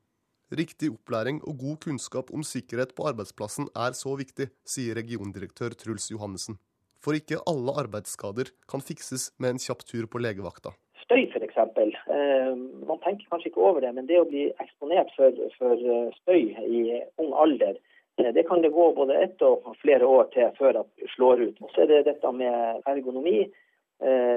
Riktig 0.61 0.89
opplæring 0.95 1.43
og 1.49 1.59
god 1.63 1.77
kunnskap 1.85 2.31
om 2.35 2.43
sikkerhet 2.43 2.95
på 2.97 3.05
arbeidsplassen 3.11 3.69
er 3.85 3.93
så 3.99 4.15
viktig, 4.19 4.47
sier 4.65 4.97
regiondirektør 4.97 5.77
Truls 5.83 6.09
Johannessen. 6.11 6.57
For 7.05 7.17
ikke 7.19 7.43
alle 7.51 7.77
arbeidsskader 7.83 8.51
kan 8.71 8.83
fikses 8.89 9.29
med 9.39 9.55
en 9.55 9.63
kjapp 9.67 9.85
tur 9.91 10.09
på 10.11 10.23
legevakta. 10.25 10.73
Støy 11.05 11.29
f.eks. 11.29 11.61
Eh, 11.61 12.51
man 12.89 13.01
tenker 13.05 13.29
kanskje 13.31 13.53
ikke 13.53 13.65
over 13.69 13.85
det, 13.85 13.93
men 13.95 14.09
det 14.09 14.21
å 14.21 14.29
bli 14.29 14.49
eksponert 14.65 15.13
for, 15.17 15.37
for 15.61 15.77
eh, 15.77 16.11
støy 16.23 16.51
i 16.81 17.01
ung 17.23 17.33
alder, 17.45 17.79
eh, 18.19 18.33
det 18.37 18.49
kan 18.49 18.65
det 18.65 18.73
gå 18.75 18.91
både 18.97 19.23
ett 19.23 19.45
og 19.45 19.75
flere 19.85 20.09
år 20.09 20.33
til 20.35 20.53
før 20.59 20.81
det 20.81 21.11
slår 21.17 21.49
ut. 21.49 21.61
Og 21.61 21.75
så 21.75 21.85
er 21.85 21.93
det 21.93 22.07
dette 22.15 22.33
med 22.37 22.89
ergonomi 22.91 23.43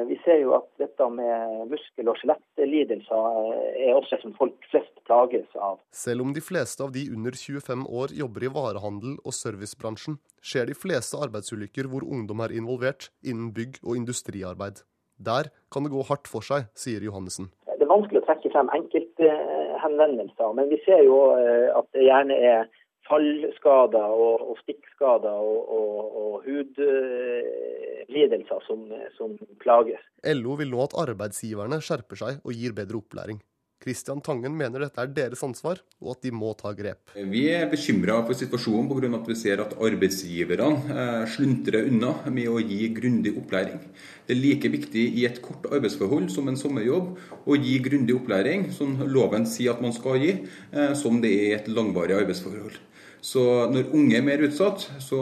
vi 0.09 0.17
ser 0.25 0.41
jo 0.41 0.53
at 0.57 0.67
dette 0.81 1.05
med 1.13 1.69
muskel- 1.71 2.09
og 2.11 2.17
skjelettlidelser 2.19 3.37
eh, 3.53 3.87
er 3.87 3.95
også 3.95 4.19
som 4.21 4.35
folk 4.37 4.67
flest 4.71 4.91
plages 5.07 5.47
av. 5.55 5.79
Selv 5.95 6.25
om 6.25 6.33
de 6.35 6.43
fleste 6.43 6.83
av 6.83 6.91
de 6.95 7.05
under 7.13 7.35
25 7.37 7.85
år 7.87 8.15
jobber 8.17 8.47
i 8.47 8.51
varehandel 8.57 9.17
og 9.23 9.35
servicebransjen, 9.37 10.19
skjer 10.43 10.67
de 10.69 10.77
fleste 10.77 11.19
arbeidsulykker 11.23 11.87
hvor 11.91 12.03
ungdom 12.03 12.43
er 12.43 12.55
involvert, 12.55 13.09
innen 13.23 13.53
bygg- 13.55 13.81
og 13.83 13.97
industriarbeid. 13.99 14.83
Der 15.23 15.51
kan 15.71 15.87
det 15.87 15.93
gå 15.93 16.03
hardt 16.09 16.27
for 16.27 16.43
seg, 16.43 16.67
sier 16.75 17.03
Johannessen. 17.05 17.51
Det 17.69 17.85
er 17.85 17.91
vanskelig 17.91 18.23
å 18.23 18.27
trekke 18.27 18.51
frem 18.51 18.71
enkelthenvendelser, 18.75 20.55
men 20.57 20.71
vi 20.71 20.79
ser 20.83 21.03
jo 21.07 21.19
at 21.33 21.87
det 21.95 22.07
gjerne 22.07 22.35
er 22.35 22.67
fallskader 23.07 24.09
og, 24.25 24.35
og 24.49 24.55
stikkskader 24.63 25.29
og, 25.29 25.59
og, 25.77 25.93
og 26.23 26.33
hudlidelser 26.47 28.59
som, 28.67 28.79
som, 29.17 29.29
plages. 29.63 30.03
LO 30.35 30.51
vil 30.59 30.71
nå 30.73 30.79
at 30.85 30.97
arbeidsgiverne 31.07 31.77
skjerper 31.83 32.17
seg 32.19 32.33
og 32.43 32.51
gir 32.55 32.71
bedre 32.77 32.97
opplæring. 33.01 33.39
Kristian 33.83 34.21
Tangen 34.23 34.53
mener 34.55 34.85
dette 34.85 35.03
er 35.03 35.09
deres 35.11 35.41
ansvar, 35.43 35.81
og 35.99 36.13
at 36.13 36.23
de 36.23 36.31
må 36.31 36.53
ta 36.55 36.71
grep. 36.75 37.11
Vi 37.33 37.41
er 37.51 37.67
bekymra 37.71 38.21
for 38.23 38.37
situasjonen 38.39 38.87
pga. 38.87 39.09
at 39.17 39.27
vi 39.27 39.35
ser 39.35 39.59
at 39.59 39.75
arbeidsgiverne 39.75 40.95
eh, 41.01 41.25
sluntrer 41.33 41.89
unna 41.89 42.13
med 42.31 42.47
å 42.47 42.61
gi 42.63 42.87
grundig 42.95 43.35
opplæring. 43.35 43.81
Det 44.23 44.37
er 44.37 44.39
like 44.39 44.71
viktig 44.71 45.03
i 45.19 45.25
et 45.27 45.41
kort 45.43 45.67
arbeidsforhold 45.67 46.31
som 46.31 46.47
en 46.47 46.59
sommerjobb 46.59 47.11
å 47.43 47.59
gi 47.59 47.75
grundig 47.83 48.15
opplæring, 48.15 48.69
som 48.71 48.95
loven 49.03 49.45
sier 49.45 49.75
at 49.75 49.83
man 49.83 49.91
skal 49.91 50.23
gi, 50.23 50.37
eh, 50.71 50.95
som 50.95 51.19
det 51.19 51.35
er 51.35 51.47
i 51.49 51.55
et 51.59 51.67
langvarig 51.67 52.15
arbeidsforhold. 52.21 52.79
Så 53.23 53.41
når 53.71 53.93
unge 53.95 54.17
er 54.19 54.25
mer 54.25 54.41
utsatt, 54.43 54.83
så, 54.99 55.19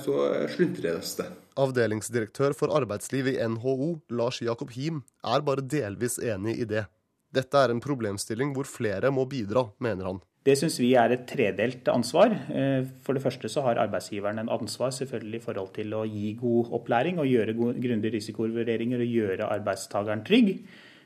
så 0.00 0.20
sluntres 0.54 1.16
det. 1.18 1.26
Avdelingsdirektør 1.60 2.54
for 2.56 2.72
arbeidsliv 2.74 3.28
i 3.34 3.38
NHO, 3.52 3.98
Lars 4.16 4.40
Jakob 4.42 4.72
Him, 4.74 5.02
er 5.22 5.44
bare 5.44 5.62
delvis 5.62 6.16
enig 6.18 6.56
i 6.64 6.68
det. 6.70 6.86
Dette 7.34 7.60
er 7.60 7.74
en 7.74 7.82
problemstilling 7.84 8.54
hvor 8.56 8.68
flere 8.68 9.12
må 9.12 9.26
bidra, 9.28 9.66
mener 9.82 10.08
han. 10.08 10.22
Det 10.44 10.56
syns 10.60 10.76
vi 10.80 10.90
er 11.00 11.12
et 11.12 11.22
tredelt 11.28 11.86
ansvar. 11.88 12.32
Eh, 12.52 12.88
for 13.04 13.16
det 13.16 13.22
første 13.24 13.48
så 13.48 13.64
har 13.64 13.80
arbeidsgiveren 13.84 14.42
en 14.42 14.52
ansvar 14.52 14.92
selvfølgelig 14.96 15.40
i 15.40 15.44
forhold 15.44 15.70
til 15.76 15.94
å 15.96 16.02
gi 16.08 16.34
god 16.40 16.74
opplæring 16.80 17.20
og 17.20 17.28
gjøre 17.28 17.56
grundige 17.56 18.16
risikovurderinger 18.18 19.04
og 19.04 19.14
gjøre 19.20 19.52
arbeidstakeren 19.56 20.24
trygg. 20.26 20.52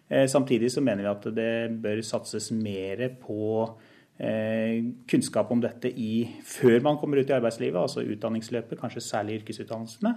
Eh, 0.09 0.27
samtidig 0.31 0.73
så 0.75 0.83
mener 0.83 1.07
vi 1.07 1.13
at 1.13 1.31
det 1.39 1.53
bør 1.83 2.03
satses 2.07 2.51
mer 2.55 3.05
på 3.23 3.47
Eh, 3.69 3.88
kunnskap 4.19 5.51
om 5.55 5.61
dette 5.63 5.93
i, 5.95 6.25
før 6.43 6.81
man 6.83 6.97
kommer 6.99 7.21
ut 7.21 7.29
i 7.31 7.35
arbeidslivet, 7.37 7.79
altså 7.79 8.03
utdanningsløpet, 8.03 8.81
kanskje 8.81 9.05
særlig 9.07 9.37
yrkesutdannelsene. 9.41 10.15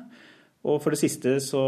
Og 0.62 0.78
for 0.84 0.94
det 0.94 1.00
siste 1.02 1.40
så 1.42 1.62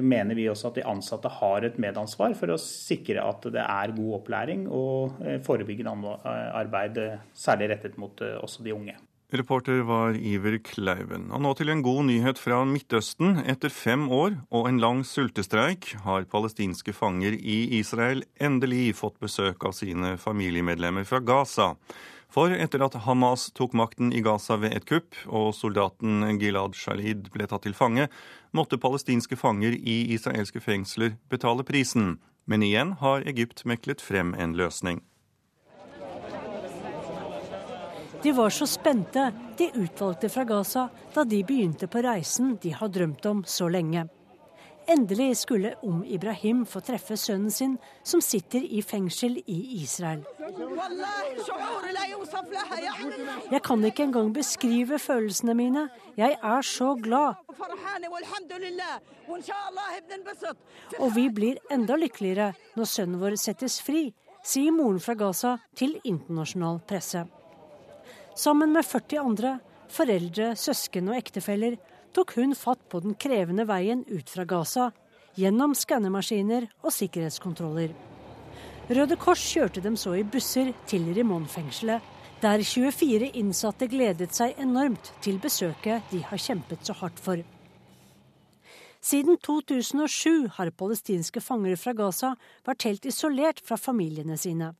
mener 0.00 0.36
vi 0.36 0.46
også 0.48 0.70
at 0.70 0.78
de 0.78 0.86
ansatte 0.88 1.32
har 1.40 1.66
et 1.66 1.76
medansvar 1.82 2.32
for 2.38 2.54
å 2.54 2.60
sikre 2.62 3.20
at 3.20 3.44
det 3.52 3.60
er 3.64 3.92
god 3.96 4.14
opplæring 4.22 4.64
og 4.72 5.20
eh, 5.20 5.36
forebyggende 5.44 6.14
arbeid, 6.56 7.02
særlig 7.36 7.74
rettet 7.74 7.98
mot 8.00 8.24
eh, 8.24 8.38
også 8.40 8.64
de 8.64 8.72
unge. 8.72 8.96
Reporter 9.28 9.82
var 9.84 10.14
Iver 10.16 10.54
Kleiven. 10.64 11.26
Og 11.36 11.42
nå 11.44 11.50
til 11.58 11.68
en 11.68 11.82
god 11.84 12.06
nyhet 12.08 12.38
fra 12.40 12.62
Midtøsten. 12.64 13.42
Etter 13.44 13.68
fem 13.68 14.06
år 14.08 14.38
og 14.48 14.70
en 14.70 14.78
lang 14.80 15.02
sultestreik 15.04 15.90
har 16.06 16.24
palestinske 16.32 16.94
fanger 16.96 17.36
i 17.36 17.58
Israel 17.76 18.22
endelig 18.40 18.94
fått 18.96 19.18
besøk 19.20 19.66
av 19.68 19.74
sine 19.76 20.14
familiemedlemmer 20.16 21.04
fra 21.04 21.20
Gaza. 21.20 21.74
For 22.32 22.56
etter 22.56 22.86
at 22.86 22.96
Hamas 23.04 23.50
tok 23.52 23.76
makten 23.76 24.14
i 24.16 24.22
Gaza 24.24 24.56
ved 24.56 24.72
et 24.78 24.88
kupp, 24.88 25.12
og 25.28 25.52
soldaten 25.56 26.24
Gilad 26.40 26.72
Shalid 26.76 27.28
ble 27.34 27.50
tatt 27.52 27.66
til 27.68 27.76
fange, 27.76 28.08
måtte 28.56 28.80
palestinske 28.80 29.36
fanger 29.36 29.76
i 29.76 29.98
israelske 30.16 30.64
fengsler 30.64 31.18
betale 31.28 31.68
prisen. 31.68 32.14
Men 32.48 32.64
igjen 32.64 32.96
har 33.04 33.28
Egypt 33.28 33.66
meklet 33.68 34.00
frem 34.00 34.32
en 34.40 34.56
løsning. 34.56 35.04
De 38.22 38.32
var 38.32 38.50
så 38.50 38.66
spente, 38.66 39.32
de 39.56 39.70
utvalgte 39.74 40.28
fra 40.28 40.44
Gaza, 40.44 40.88
da 41.14 41.24
de 41.24 41.44
begynte 41.44 41.86
på 41.86 42.02
reisen 42.02 42.56
de 42.62 42.72
har 42.74 42.88
drømt 42.88 43.26
om 43.26 43.44
så 43.46 43.68
lenge. 43.70 44.08
Endelig 44.88 45.36
skulle 45.36 45.74
Om 45.82 46.04
Ibrahim 46.04 46.66
få 46.66 46.80
treffe 46.80 47.16
sønnen 47.16 47.50
sin, 47.50 47.76
som 48.02 48.20
sitter 48.20 48.64
i 48.64 48.82
fengsel 48.82 49.36
i 49.46 49.58
Israel. 49.82 50.24
Jeg 53.52 53.62
kan 53.62 53.84
ikke 53.84 54.02
engang 54.02 54.32
beskrive 54.34 54.98
følelsene 54.98 55.54
mine. 55.54 55.88
Jeg 56.16 56.38
er 56.42 56.62
så 56.62 56.94
glad. 56.94 57.34
Og 60.98 61.14
vi 61.14 61.28
blir 61.28 61.58
enda 61.70 61.96
lykkeligere 61.96 62.52
når 62.76 62.84
sønnen 62.84 63.20
vår 63.20 63.36
settes 63.36 63.82
fri, 63.84 64.08
sier 64.42 64.72
moren 64.72 65.00
fra 65.00 65.14
Gaza 65.14 65.58
til 65.76 65.98
internasjonal 66.04 66.80
presse. 66.88 67.28
Sammen 68.38 68.70
med 68.72 68.86
40 68.86 69.18
andre, 69.18 69.56
foreldre, 69.90 70.52
søsken 70.54 71.08
og 71.10 71.16
ektefeller, 71.18 71.74
tok 72.14 72.36
hun 72.38 72.54
fatt 72.54 72.84
på 72.86 73.00
den 73.02 73.16
krevende 73.18 73.64
veien 73.66 74.04
ut 74.06 74.30
fra 74.30 74.44
Gaza, 74.46 74.92
gjennom 75.34 75.74
skannemaskiner 75.74 76.68
og 76.84 76.94
sikkerhetskontroller. 76.94 77.90
Røde 78.94 79.18
Kors 79.18 79.42
kjørte 79.42 79.82
dem 79.82 79.98
så 79.98 80.14
i 80.14 80.22
busser 80.22 80.70
til 80.86 81.10
Rimon-fengselet, 81.18 82.14
der 82.38 82.62
24 82.62 83.32
innsatte 83.42 83.90
gledet 83.90 84.30
seg 84.38 84.54
enormt 84.62 85.10
til 85.24 85.42
besøket 85.42 86.06
de 86.14 86.22
har 86.30 86.38
kjempet 86.38 86.86
så 86.86 86.94
hardt 87.02 87.18
for. 87.18 87.42
Siden 89.02 89.42
2007 89.42 90.46
har 90.60 90.76
palestinske 90.78 91.42
fanger 91.42 91.74
fra 91.74 91.90
Gaza 91.98 92.36
vært 92.66 92.86
helt 92.86 93.10
isolert 93.10 93.66
fra 93.66 93.74
familiene 93.74 94.38
sine. 94.38 94.76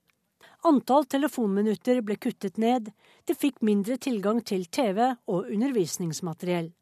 Antall 0.66 1.06
telefonminutter 1.06 2.00
ble 2.02 2.16
kuttet 2.18 2.58
ned, 2.58 2.90
de 3.26 3.34
fikk 3.34 3.60
mindre 3.62 3.98
tilgang 4.02 4.40
til 4.42 4.66
TV 4.66 4.98
og 5.30 5.46
undervisningsmateriell. 5.46 6.72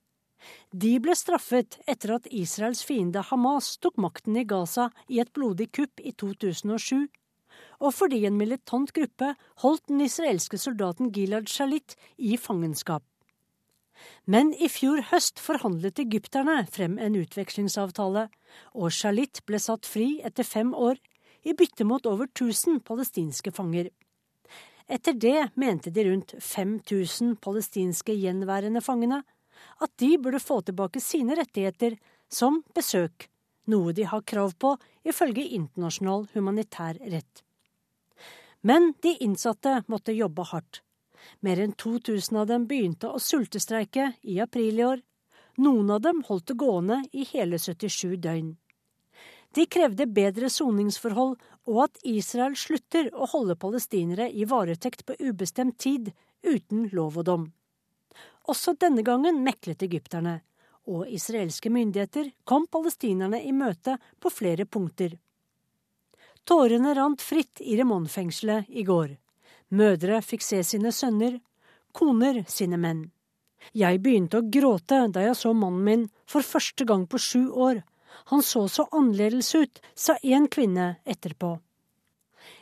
De 0.73 0.93
ble 1.03 1.17
straffet 1.17 1.79
etter 1.89 2.15
at 2.17 2.29
Israels 2.31 2.83
fiende 2.87 3.25
Hamas 3.29 3.75
tok 3.83 3.99
makten 4.01 4.37
i 4.41 4.47
Gaza 4.49 4.89
i 5.09 5.21
et 5.21 5.33
blodig 5.37 5.69
kupp 5.77 6.01
i 6.01 6.13
2007, 6.13 7.07
og 7.81 7.93
fordi 7.93 8.23
en 8.29 8.37
militant 8.37 8.93
gruppe 8.97 9.33
holdt 9.63 9.89
den 9.91 10.01
israelske 10.05 10.61
soldaten 10.61 11.13
Gilad 11.13 11.49
Shalit 11.53 11.97
i 12.17 12.37
fangenskap. 12.41 13.05
Men 14.29 14.53
i 14.53 14.69
fjor 14.69 15.01
høst 15.11 15.41
forhandlet 15.41 16.01
egypterne 16.03 16.63
frem 16.73 16.99
en 17.01 17.17
utvekslingsavtale, 17.17 18.27
og 18.77 18.93
Shalit 18.93 19.41
ble 19.49 19.61
satt 19.61 19.89
fri 19.89 20.19
etter 20.25 20.45
fem 20.45 20.75
år 20.77 21.01
i 21.47 21.55
bytte 21.55 21.87
mot 21.87 22.07
over 22.07 22.27
1000 22.27 22.81
palestinske 22.85 23.53
fanger. 23.55 23.91
Etter 24.87 25.15
det 25.15 25.49
mente 25.55 25.91
de 25.91 26.05
rundt 26.05 26.35
5000 26.43 27.37
palestinske 27.43 28.15
gjenværende 28.19 28.83
fangene 28.83 29.23
at 29.83 29.93
de 30.03 30.17
burde 30.19 30.43
få 30.43 30.61
tilbake 30.67 31.01
sine 31.01 31.37
rettigheter, 31.39 31.97
som 32.29 32.61
besøk, 32.75 33.29
noe 33.71 33.95
de 33.95 34.07
har 34.11 34.27
krav 34.27 34.55
på 34.59 34.75
ifølge 35.07 35.47
internasjonal 35.59 36.27
humanitær 36.35 36.99
rett. 37.15 37.43
Men 38.67 38.93
de 39.03 39.15
innsatte 39.23 39.81
måtte 39.87 40.15
jobbe 40.15 40.43
hardt. 40.51 40.83
Mer 41.41 41.63
enn 41.63 41.75
2000 41.79 42.43
av 42.43 42.51
dem 42.51 42.67
begynte 42.67 43.11
å 43.11 43.23
sultestreike 43.23 44.13
i 44.23 44.41
april 44.43 44.81
i 44.81 44.87
år. 44.87 45.03
Noen 45.63 45.91
av 45.95 46.03
dem 46.03 46.23
holdt 46.27 46.51
det 46.51 46.59
gående 46.61 47.05
i 47.13 47.27
hele 47.31 47.59
77 47.59 48.17
døgn. 48.23 48.57
De 49.57 49.65
krevde 49.67 50.05
bedre 50.07 50.51
soningsforhold 50.53 51.37
og 51.67 51.79
at 51.87 52.01
Israel 52.05 52.57
slutter 52.61 53.09
å 53.17 53.29
holde 53.33 53.57
palestinere 53.57 54.29
i 54.29 54.45
varetekt 54.45 55.07
på 55.09 55.17
ubestemt 55.19 55.79
tid 55.81 56.13
uten 56.45 56.91
lov 56.93 57.17
og 57.23 57.25
dom. 57.31 57.47
Også 58.53 58.77
denne 58.79 59.03
gangen 59.03 59.41
meklet 59.47 59.83
egypterne, 59.83 60.41
og 60.87 61.09
israelske 61.11 61.73
myndigheter 61.73 62.29
kom 62.45 62.69
palestinerne 62.71 63.41
i 63.43 63.55
møte 63.57 63.97
på 64.21 64.31
flere 64.31 64.69
punkter. 64.69 65.17
Tårene 66.47 66.93
rant 66.95 67.25
fritt 67.25 67.59
i 67.65 67.75
Remon-fengselet 67.81 68.69
i 68.71 68.85
går. 68.87 69.17
Mødre 69.75 70.21
fikk 70.23 70.45
se 70.47 70.61
sine 70.63 70.93
sønner, 70.95 71.41
koner 71.97 72.45
sine 72.47 72.79
menn. 72.79 73.07
Jeg 73.75 73.99
begynte 74.05 74.39
å 74.39 74.47
gråte 74.47 75.01
da 75.11 75.25
jeg 75.25 75.35
så 75.41 75.51
mannen 75.57 75.83
min 75.83 76.05
for 76.29 76.47
første 76.47 76.87
gang 76.87 77.09
på 77.11 77.19
sju 77.19 77.49
år, 77.51 77.81
han 78.33 78.43
så 78.43 78.67
så 78.69 78.89
annerledes 78.93 79.55
ut, 79.55 79.81
sa 79.95 80.17
én 80.23 80.49
kvinne 80.51 80.97
etterpå. 81.05 81.57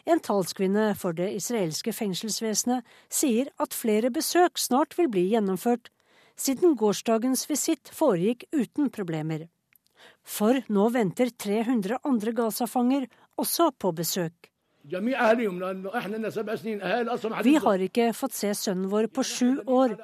En 0.04 0.20
talskvinne 0.20 0.92
for 1.00 1.16
det 1.16 1.30
israelske 1.36 1.92
fengselsvesenet 1.96 2.84
sier 3.08 3.50
at 3.60 3.76
flere 3.76 4.10
besøk 4.12 4.60
snart 4.60 4.96
vil 4.98 5.08
bli 5.12 5.26
gjennomført, 5.32 5.90
siden 6.36 6.76
gårsdagens 6.76 7.46
visitt 7.48 7.88
foregikk 7.92 8.44
uten 8.52 8.90
problemer. 8.92 9.46
For 10.24 10.60
nå 10.68 10.88
venter 10.92 11.30
300 11.30 12.00
andre 12.04 12.32
Gaza-fanger 12.36 13.06
også 13.40 13.70
på 13.78 13.92
besøk. 13.96 14.50
Vi 14.84 15.14
har 17.64 17.84
ikke 17.86 18.12
fått 18.12 18.34
se 18.36 18.50
sønnen 18.52 18.90
vår 18.92 19.06
på 19.16 19.24
sju 19.24 19.62
år. 19.64 19.94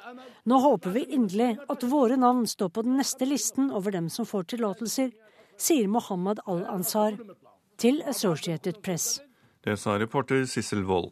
Nå 0.49 0.57
håper 0.63 0.95
vi 0.95 1.03
inderlig 1.13 1.51
at 1.69 1.85
våre 1.85 2.17
navn 2.17 2.47
står 2.49 2.69
på 2.73 2.81
den 2.87 2.97
neste 2.97 3.27
listen 3.29 3.69
over 3.69 3.93
dem 3.93 4.09
som 4.09 4.25
får 4.25 4.43
tillatelser, 4.55 5.11
sier 5.61 5.87
Mohammed 5.87 6.41
Al-Ansar 6.49 7.17
til 7.81 8.01
Associated 8.09 8.81
Press. 8.81 9.19
Det 9.61 9.77
sa 9.77 9.97
reporter 10.01 10.45
Sissel 10.49 10.83
Wold. 10.89 11.11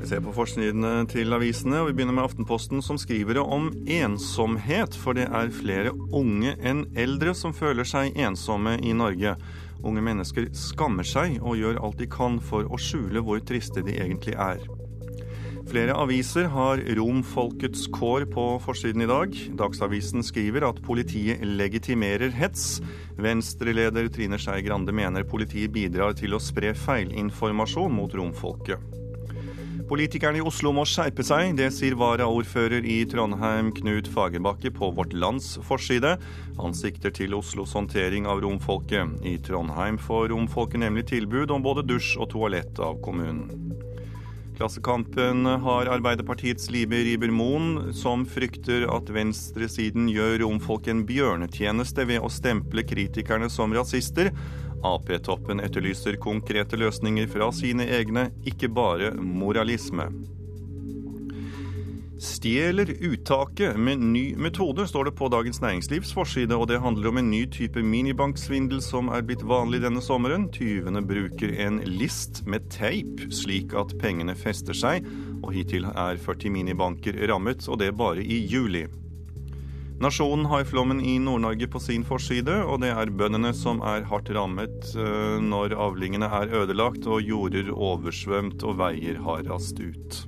Vi 0.00 0.08
ser 0.10 0.22
på 0.24 0.32
forsidene 0.34 1.04
til 1.10 1.34
avisene, 1.34 1.78
og 1.78 1.90
vi 1.90 1.94
begynner 1.98 2.16
med 2.16 2.24
Aftenposten, 2.24 2.82
som 2.82 2.98
skriver 2.98 3.38
om 3.42 3.68
ensomhet. 3.86 4.96
For 4.98 5.14
det 5.14 5.28
er 5.30 5.52
flere 5.54 5.92
unge 6.10 6.56
enn 6.58 6.84
eldre 6.98 7.36
som 7.38 7.54
føler 7.54 7.86
seg 7.86 8.18
ensomme 8.18 8.76
i 8.82 8.94
Norge. 8.98 9.36
Unge 9.82 10.02
mennesker 10.02 10.48
skammer 10.58 11.06
seg 11.06 11.38
og 11.38 11.58
gjør 11.60 11.78
alt 11.86 12.02
de 12.02 12.10
kan 12.10 12.40
for 12.42 12.66
å 12.66 12.80
skjule 12.82 13.22
hvor 13.22 13.42
triste 13.46 13.84
de 13.86 13.94
egentlig 14.02 14.34
er. 14.34 14.62
Flere 15.70 15.94
aviser 15.94 16.48
har 16.52 16.80
romfolkets 16.98 17.86
kår 17.94 18.26
på 18.32 18.46
forsiden 18.64 19.04
i 19.04 19.08
dag. 19.08 19.36
Dagsavisen 19.58 20.24
skriver 20.26 20.66
at 20.68 20.80
politiet 20.84 21.44
legitimerer 21.46 22.34
hets. 22.34 22.80
Venstre-leder 23.20 24.10
Trine 24.12 24.40
Skei 24.42 24.64
Grande 24.66 24.94
mener 24.96 25.28
politiet 25.28 25.72
bidrar 25.72 26.16
til 26.18 26.34
å 26.34 26.42
spre 26.42 26.74
feilinformasjon 26.74 27.94
mot 27.94 28.18
romfolket. 28.18 28.82
Politikerne 29.88 30.38
i 30.40 30.44
Oslo 30.46 30.70
må 30.72 30.86
skjerpe 30.88 31.24
seg, 31.26 31.50
det 31.58 31.66
sier 31.76 31.96
varaordfører 32.00 32.86
i 32.88 33.02
Trondheim 33.10 33.68
Knut 33.76 34.08
Fagerbakke 34.08 34.72
på 34.72 34.88
Vårt 34.96 35.12
Lands 35.12 35.58
forside. 35.66 36.14
Han 36.56 36.76
sikter 36.76 37.12
til 37.12 37.36
Oslos 37.36 37.74
håndtering 37.76 38.24
av 38.30 38.40
romfolket. 38.44 39.18
I 39.26 39.36
Trondheim 39.44 40.00
får 40.00 40.30
romfolket 40.32 40.80
nemlig 40.84 41.10
tilbud 41.12 41.52
om 41.52 41.64
både 41.66 41.84
dusj 41.84 42.14
og 42.22 42.30
toalett 42.32 42.80
av 42.80 43.02
kommunen. 43.04 43.72
Klassekampen 44.62 45.46
har 45.46 45.86
Arbeiderpartiets 45.90 46.70
Libe 46.70 46.94
Riber-Moen, 47.02 47.88
som 47.92 48.22
frykter 48.22 48.84
at 48.94 49.08
venstresiden 49.10 50.06
gjør 50.06 50.36
romfolk 50.44 50.86
en 50.86 51.00
bjørnetjeneste 51.08 52.04
ved 52.06 52.22
å 52.22 52.30
stemple 52.30 52.84
kritikerne 52.86 53.48
som 53.50 53.74
rasister, 53.74 54.30
Ap-toppen 54.86 55.64
etterlyser 55.66 56.14
konkrete 56.22 56.78
løsninger 56.78 57.26
fra 57.32 57.50
sine 57.50 57.88
egne, 57.90 58.28
ikke 58.46 58.70
bare 58.70 59.10
moralisme. 59.18 60.06
Stjeler 62.22 62.86
uttaket 63.02 63.74
med 63.76 63.98
ny 63.98 64.36
metode, 64.38 64.84
står 64.86 65.08
det 65.08 65.12
på 65.18 65.26
Dagens 65.32 65.58
Næringslivs 65.58 66.12
forside, 66.14 66.54
og 66.54 66.68
det 66.70 66.78
handler 66.78 67.08
om 67.10 67.18
en 67.18 67.30
ny 67.32 67.40
type 67.50 67.82
minibanksvindel 67.82 68.78
som 68.84 69.10
er 69.10 69.24
blitt 69.26 69.42
vanlig 69.42 69.80
denne 69.82 69.98
sommeren. 69.98 70.44
Tyvene 70.54 71.02
bruker 71.02 71.50
en 71.66 71.80
list 71.82 72.44
med 72.46 72.70
teip, 72.70 73.24
slik 73.34 73.74
at 73.74 73.96
pengene 73.98 74.38
fester 74.38 74.76
seg, 74.76 75.02
og 75.42 75.50
hittil 75.56 75.90
er 75.90 76.22
40 76.22 76.54
minibanker 76.54 77.18
rammet, 77.26 77.66
og 77.66 77.82
det 77.82 77.90
bare 77.98 78.22
i 78.22 78.38
juli. 78.46 78.86
Nasjonen 80.02 80.46
har 80.46 80.62
flommen 80.70 81.02
i 81.02 81.18
Nord-Norge 81.18 81.66
på 81.74 81.82
sin 81.82 82.06
forside, 82.06 82.60
og 82.62 82.84
det 82.86 82.94
er 82.94 83.10
bøndene 83.10 83.50
som 83.50 83.82
er 83.82 84.06
hardt 84.06 84.30
rammet 84.30 84.94
eh, 84.94 85.40
når 85.42 85.74
avlingene 85.74 86.30
er 86.38 86.54
ødelagt 86.62 87.06
og 87.10 87.22
jorder 87.26 87.74
oversvømt 87.74 88.62
og 88.62 88.78
veier 88.78 89.18
har 89.26 89.42
rast 89.50 89.82
ut. 89.82 90.22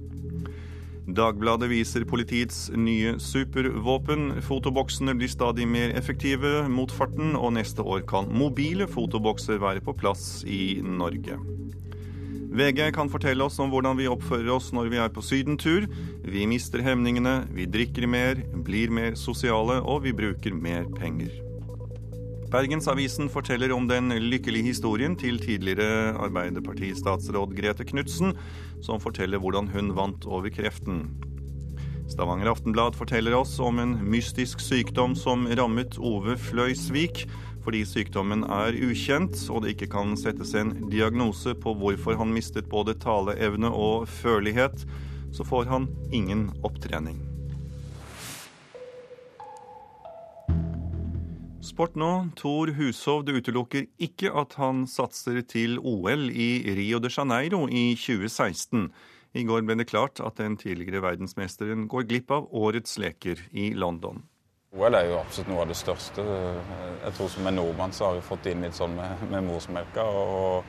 Dagbladet 1.05 1.69
viser 1.69 2.07
politiets 2.09 2.71
nye 2.73 3.19
supervåpen. 3.21 4.39
Fotoboksene 4.47 5.13
blir 5.19 5.29
stadig 5.29 5.67
mer 5.69 5.93
effektive 5.99 6.63
mot 6.73 6.93
farten, 6.93 7.35
og 7.37 7.53
neste 7.59 7.85
år 7.85 8.07
kan 8.09 8.31
mobile 8.33 8.89
fotobokser 8.89 9.61
være 9.61 9.85
på 9.85 9.93
plass 10.01 10.41
i 10.49 10.81
Norge. 10.81 11.37
VG 12.55 12.87
kan 12.95 13.11
fortelle 13.11 13.45
oss 13.45 13.59
om 13.61 13.73
hvordan 13.73 13.99
vi 13.99 14.09
oppfører 14.09 14.49
oss 14.55 14.71
når 14.73 14.89
vi 14.93 15.01
er 15.03 15.13
på 15.13 15.25
sydentur. 15.27 15.89
Vi 16.25 16.47
mister 16.49 16.81
hemningene, 16.87 17.43
vi 17.53 17.67
drikker 17.69 18.07
mer, 18.09 18.41
blir 18.65 18.95
mer 18.95 19.19
sosiale, 19.19 19.83
og 19.83 20.07
vi 20.07 20.15
bruker 20.17 20.57
mer 20.57 20.87
penger. 20.97 21.35
Bergensavisen 22.55 23.27
forteller 23.27 23.73
om 23.75 23.89
den 23.91 24.13
lykkelige 24.23 24.69
historien 24.69 25.17
til 25.19 25.41
tidligere 25.43 26.13
Arbeiderpartistatsråd 26.23 27.57
Grete 27.59 27.83
Knutsen, 27.89 28.37
som 28.79 29.01
forteller 29.03 29.43
hvordan 29.43 29.73
hun 29.73 29.91
vant 29.97 30.23
over 30.31 30.55
kreften. 30.55 31.01
Stavanger 32.07 32.53
Aftenblad 32.53 32.95
forteller 32.95 33.35
oss 33.35 33.57
om 33.59 33.83
en 33.83 33.97
mystisk 34.07 34.63
sykdom 34.63 35.19
som 35.19 35.49
rammet 35.51 35.99
Ove 35.99 36.39
Fløysvik, 36.39 37.25
fordi 37.67 37.83
sykdommen 37.91 38.47
er 38.47 38.79
ukjent 38.87 39.35
og 39.51 39.65
det 39.65 39.75
ikke 39.75 39.91
kan 39.99 40.15
settes 40.15 40.55
en 40.55 40.77
diagnose 40.95 41.59
på 41.59 41.75
hvorfor 41.75 42.23
han 42.23 42.31
mistet 42.39 42.71
både 42.71 42.95
taleevne 43.03 43.75
og 43.75 44.07
førlighet, 44.23 44.87
så 45.35 45.43
får 45.43 45.73
han 45.75 45.91
ingen 46.15 46.53
opptrening. 46.63 47.34
Sport 51.65 51.95
nå. 51.97 52.11
Tor 52.37 52.75
Hushovd 52.77 53.31
utelukker 53.33 53.87
ikke 54.03 54.29
at 54.37 54.53
han 54.61 54.83
satser 54.91 55.41
til 55.49 55.79
OL 55.81 56.29
i 56.29 56.61
Rio 56.77 57.01
de 57.01 57.09
Janeiro 57.09 57.63
i 57.73 57.95
2016. 57.97 58.91
I 59.35 59.47
går 59.49 59.65
ble 59.65 59.79
det 59.81 59.89
klart 59.89 60.21
at 60.21 60.37
den 60.43 60.59
tidligere 60.61 61.01
verdensmesteren 61.07 61.89
går 61.89 62.05
glipp 62.11 62.37
av 62.37 62.51
årets 62.53 62.99
leker 63.01 63.41
i 63.57 63.71
London. 63.73 64.21
OL 64.77 64.99
er 64.99 65.09
jo 65.09 65.19
absolutt 65.23 65.51
noe 65.55 65.65
av 65.65 65.73
det 65.73 65.81
største. 65.81 66.29
Jeg 67.07 67.17
tror 67.17 67.33
Som 67.33 67.49
en 67.49 67.57
nordmann 67.57 67.97
så 67.97 68.11
har 68.11 68.21
vi 68.21 68.29
fått 68.29 68.47
inn 68.53 68.61
litt 68.67 68.77
sånn 68.77 68.97
med, 68.99 69.25
med 69.33 69.49
morsmelka. 69.49 70.05
og 70.05 70.65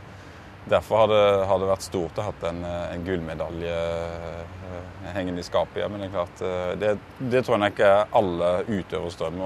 Derfor 0.70 1.04
har 1.04 1.08
det, 1.12 1.24
har 1.46 1.60
det, 1.60 1.72
vært 1.76 1.86
stort 1.92 2.18
å 2.18 2.30
ha 2.30 2.36
en, 2.50 2.64
en 2.66 3.04
gullmedalje 3.06 3.74
eh, 3.76 5.10
hengende 5.14 5.44
i 5.44 5.46
skapet. 5.46 5.84
Men 5.92 6.02
det 6.02 6.08
er 6.08 6.16
klart, 6.16 6.42
eh, 6.42 6.72
det, 6.80 7.00
det, 7.20 7.44
tror 7.44 7.60
jeg 7.60 7.76
ikke 7.76 7.98
alle 8.16 8.54
utøveres 8.72 9.20
drøm 9.20 9.44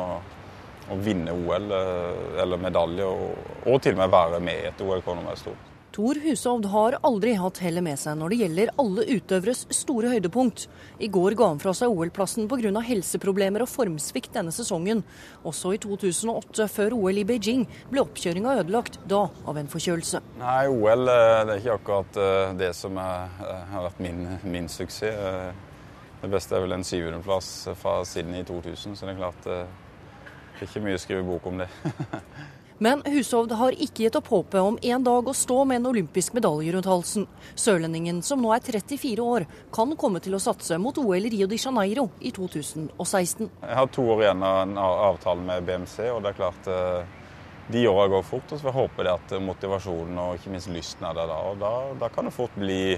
å, 0.90 1.00
vinne 1.06 1.34
OL 1.34 1.72
eh, 1.72 2.44
eller 2.44 2.62
medalje, 2.62 3.08
og, 3.08 3.50
og, 3.66 3.82
til 3.84 3.98
og 3.98 4.04
med 4.04 4.14
være 4.14 4.44
med 4.44 4.62
i 4.62 4.70
et 4.72 4.86
OL. 4.86 5.02
kan 5.06 5.26
være 5.26 5.44
stort. 5.44 5.70
Tor 5.90 6.16
Hushovd 6.22 6.68
har 6.70 6.96
aldri 7.04 7.32
hatt 7.36 7.58
hellet 7.64 7.84
med 7.84 7.98
seg 7.98 8.20
når 8.20 8.32
det 8.32 8.38
gjelder 8.44 8.72
alle 8.80 9.06
utøveres 9.10 9.64
store 9.74 10.12
høydepunkt. 10.14 10.68
I 11.02 11.10
går 11.12 11.34
ga 11.40 11.48
han 11.50 11.62
fra 11.62 11.74
seg 11.76 11.90
OL-plassen 11.90 12.46
pga. 12.48 12.84
helseproblemer 12.86 13.66
og 13.66 13.72
formsvikt 13.72 14.38
denne 14.38 14.54
sesongen. 14.54 15.02
Også 15.44 15.74
i 15.74 15.82
2008, 15.82 16.70
før 16.70 16.94
OL 17.00 17.20
i 17.20 17.26
Beijing, 17.26 17.66
ble 17.90 18.06
oppkjøringa 18.06 18.60
ødelagt, 18.62 19.02
da 19.10 19.26
av 19.50 19.58
en 19.58 19.72
forkjølelse. 19.72 20.22
Nei, 20.40 20.70
OL 20.70 21.10
eh, 21.10 21.42
det 21.50 21.58
er 21.58 21.64
ikke 21.64 21.80
akkurat 21.82 22.22
eh, 22.22 22.56
det 22.62 22.72
som 22.78 23.02
er, 23.02 23.36
har 23.74 23.90
vært 23.90 24.06
min, 24.06 24.24
min, 24.46 24.70
suksess. 24.70 25.20
Det 26.22 26.30
beste 26.30 26.56
er 26.56 26.64
vel 26.64 26.76
en 26.76 26.86
syvendeplass 26.86 27.52
fra 27.80 28.00
Sydney 28.06 28.44
i 28.44 28.48
2000, 28.48 28.96
så 28.96 29.08
det 29.08 29.18
er 29.18 29.24
klart 29.24 29.54
det 30.60 30.68
er 30.68 30.72
ikke 30.72 30.86
mye 30.86 30.98
å 31.00 31.02
skrive 31.02 31.28
bok 31.28 31.46
om 31.50 31.62
det. 31.64 31.70
Men 32.80 33.02
Hushovd 33.04 33.52
har 33.60 33.76
ikke 33.76 34.06
gitt 34.06 34.16
opp 34.16 34.30
håpet 34.32 34.62
om 34.64 34.78
en 34.88 35.04
dag 35.04 35.28
å 35.28 35.36
stå 35.36 35.66
med 35.68 35.82
en 35.82 35.90
olympisk 35.90 36.32
medalje 36.38 36.72
rundt 36.72 36.88
halsen. 36.88 37.26
Sørlendingen, 37.60 38.22
som 38.24 38.40
nå 38.40 38.54
er 38.56 38.64
34 38.64 39.20
år, 39.20 39.46
kan 39.76 39.92
komme 40.00 40.22
til 40.24 40.38
å 40.38 40.40
satse 40.40 40.78
mot 40.80 40.96
OL 41.02 41.28
i 41.28 41.32
Rio 41.34 41.48
de 41.52 41.60
Janeiro 41.60 42.08
i 42.24 42.32
2016. 42.32 43.50
Jeg 43.66 43.80
har 43.82 43.92
to 43.92 44.08
år 44.16 44.24
igjen 44.24 44.48
av 44.48 44.62
en 44.62 44.80
avtale 44.80 45.44
med 45.44 45.68
BMC, 45.68 46.08
og 46.14 46.24
det 46.24 46.32
er 46.32 46.40
klart 46.40 46.72
eh, 46.72 47.20
de 47.68 47.84
åra 47.92 48.08
går 48.16 48.24
fort. 48.32 48.48
og 48.48 48.64
Så 48.64 48.72
jeg 48.72 48.78
håper 48.80 49.10
det 49.10 49.18
at 49.18 49.38
motivasjonen 49.44 50.24
og 50.24 50.40
ikke 50.40 50.56
minst 50.56 50.72
lysten 50.72 51.12
er 51.12 51.20
der 51.20 51.28
da. 51.36 51.44
Og 51.52 51.60
da, 51.60 51.76
da 52.00 52.14
kan 52.16 52.32
det 52.32 52.36
fort 52.38 52.56
bli, 52.56 52.96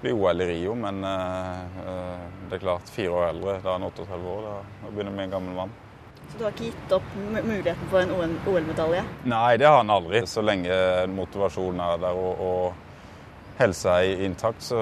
bli 0.00 0.16
OL 0.16 0.40
i 0.40 0.50
Rio, 0.54 0.74
men 0.88 1.04
uh, 1.04 2.16
det 2.48 2.56
er 2.56 2.64
klart, 2.64 2.90
fire 2.96 3.12
år 3.12 3.28
eldre, 3.28 3.60
da 3.60 3.76
er 3.76 3.78
han 3.78 3.90
38 3.92 4.36
år, 4.38 4.48
da, 4.48 4.88
begynner 4.88 5.20
vi 5.20 5.26
en 5.28 5.36
gammel 5.36 5.60
mann. 5.60 5.80
Så 6.30 6.38
du 6.38 6.44
har 6.46 6.54
ikke 6.54 6.70
gitt 6.70 6.94
opp 6.96 7.10
muligheten 7.18 7.90
for 7.90 8.04
en 8.04 8.38
OL-medalje? 8.48 9.02
Nei, 9.28 9.56
det 9.60 9.68
har 9.68 9.82
han 9.82 9.92
aldri. 9.92 10.22
Så 10.28 10.44
lenge 10.44 10.72
motivasjonen 11.12 11.82
er 11.84 12.00
der 12.06 12.22
og, 12.22 12.40
og 12.46 13.58
helsa 13.58 13.98
er 14.02 14.24
intakt, 14.26 14.62
så, 14.64 14.80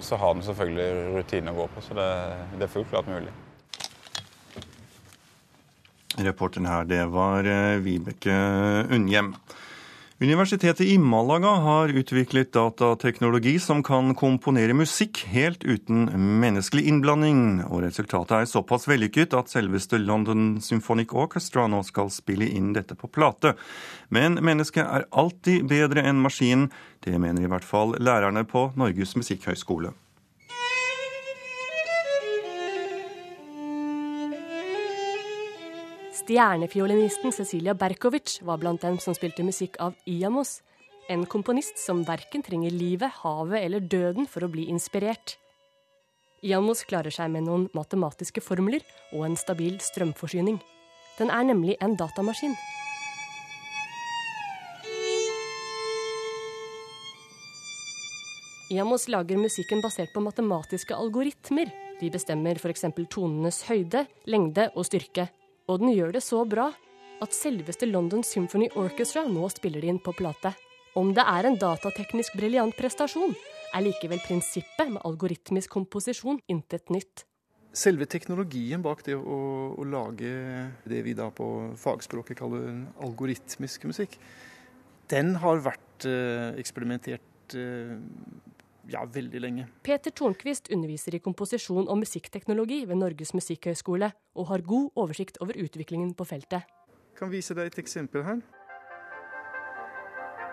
så 0.00 0.18
har 0.20 0.34
han 0.34 0.44
selvfølgelig 0.44 1.16
rutine 1.16 1.54
å 1.54 1.58
gå 1.62 1.70
på. 1.74 1.84
Så 1.86 1.96
det, 1.98 2.10
det 2.58 2.68
er 2.68 2.74
fullt 2.74 2.92
klart 2.92 3.10
mulig. 3.10 3.32
Reporteren 6.14 6.68
her, 6.70 6.84
det 6.86 7.02
var 7.10 7.46
eh, 7.50 7.80
Vibeke 7.82 8.34
Unnhjem. 8.94 9.32
Universitetet 10.20 10.86
i 10.86 10.98
Malaga 10.98 11.48
har 11.48 11.88
utviklet 11.88 12.52
datateknologi 12.52 13.56
som 13.58 13.80
kan 13.82 14.12
komponere 14.14 14.76
musikk 14.78 15.24
helt 15.26 15.64
uten 15.66 16.04
menneskelig 16.38 16.84
innblanding, 16.86 17.40
og 17.66 17.82
resultatet 17.82 18.36
er 18.36 18.46
såpass 18.46 18.86
vellykket 18.86 19.34
at 19.34 19.50
selveste 19.50 19.98
London 19.98 20.60
Symphonic 20.62 21.10
Orchestra 21.10 21.66
nå 21.66 21.82
skal 21.82 22.14
spille 22.14 22.46
inn 22.46 22.70
dette 22.78 22.94
på 22.94 23.10
plate. 23.10 23.56
Men 24.14 24.38
mennesket 24.38 24.86
er 24.86 25.08
alltid 25.10 25.66
bedre 25.74 26.06
enn 26.06 26.22
maskinen, 26.22 26.70
det 27.02 27.18
mener 27.18 27.42
i 27.42 27.50
hvert 27.50 27.66
fall 27.66 27.98
lærerne 27.98 28.46
på 28.46 28.68
Norges 28.78 29.18
musikkhøgskole. 29.18 29.96
Stjernefiolinisten 36.24 37.32
Cecilia 37.36 37.74
Berkovic 37.74 38.38
var 38.40 38.56
blant 38.56 38.80
dem 38.80 38.94
som 38.96 39.12
spilte 39.12 39.44
musikk 39.44 39.74
av 39.76 39.92
Iamos, 40.08 40.62
en 41.12 41.26
komponist 41.28 41.76
som 41.76 42.00
verken 42.08 42.40
trenger 42.40 42.72
livet, 42.72 43.12
havet 43.20 43.60
eller 43.60 43.84
døden 43.84 44.24
for 44.24 44.46
å 44.46 44.48
bli 44.48 44.64
inspirert. 44.72 45.34
Iamos 46.40 46.86
klarer 46.88 47.12
seg 47.12 47.28
med 47.28 47.44
noen 47.44 47.66
matematiske 47.76 48.40
formler 48.40 48.80
og 49.12 49.26
en 49.26 49.36
stabil 49.36 49.76
strømforsyning. 49.84 50.56
Den 51.18 51.28
er 51.28 51.44
nemlig 51.44 51.76
en 51.84 51.98
datamaskin. 52.00 52.56
Iamos 58.72 59.10
lager 59.12 59.44
musikken 59.44 59.84
basert 59.84 60.16
på 60.16 60.24
matematiske 60.24 60.96
algoritmer. 60.96 61.68
De 62.00 62.08
bestemmer 62.08 62.56
f.eks. 62.56 62.88
tonenes 63.12 63.66
høyde, 63.68 64.06
lengde 64.24 64.70
og 64.72 64.88
styrke. 64.88 65.28
Og 65.70 65.80
den 65.80 65.94
gjør 65.94 66.12
det 66.12 66.24
så 66.24 66.42
bra 66.44 66.68
at 67.24 67.36
selveste 67.36 67.88
London 67.88 68.24
Symphony 68.26 68.68
Orchestra 68.76 69.24
nå 69.28 69.48
spiller 69.52 69.84
det 69.84 69.92
inn 69.94 70.00
på 70.02 70.12
plate. 70.16 70.52
Om 70.94 71.14
det 71.16 71.24
er 71.26 71.48
en 71.48 71.56
datateknisk 71.58 72.36
briljant 72.38 72.74
prestasjon, 72.78 73.32
er 73.74 73.82
likevel 73.82 74.20
prinsippet 74.22 74.92
med 74.92 75.02
algoritmisk 75.08 75.72
komposisjon 75.74 76.38
intet 76.52 76.92
nytt. 76.94 77.24
Selve 77.74 78.06
teknologien 78.06 78.82
bak 78.84 79.02
det 79.02 79.16
å, 79.18 79.38
å, 79.74 79.86
lage 79.88 80.30
det 80.86 81.00
vi 81.02 81.16
da 81.18 81.26
på 81.34 81.48
fagspråket 81.80 82.38
kaller 82.38 82.84
algoritmisk 83.02 83.88
musikk, 83.90 84.14
den 85.10 85.34
har 85.42 85.64
vært 85.64 86.06
eh, 86.06 86.54
eksperimentert 86.60 87.56
eh, 87.58 87.96
ja, 88.90 89.04
veldig 89.04 89.40
lenge. 89.40 89.66
Peter 89.82 90.10
Tornquist 90.10 90.70
underviser 90.72 91.16
i 91.16 91.22
komposisjon 91.24 91.88
og 91.88 91.98
musikkteknologi 92.02 92.84
ved 92.88 93.00
Norges 93.00 93.34
musikkhøgskole, 93.34 94.10
og 94.34 94.48
har 94.50 94.64
god 94.66 94.90
oversikt 94.96 95.38
over 95.40 95.56
utviklingen 95.64 96.14
på 96.14 96.24
feltet. 96.28 96.68
Jeg 97.14 97.18
kan 97.18 97.30
vise 97.30 97.54
deg 97.54 97.70
et 97.70 97.78
eksempel 97.78 98.24
her. 98.26 98.40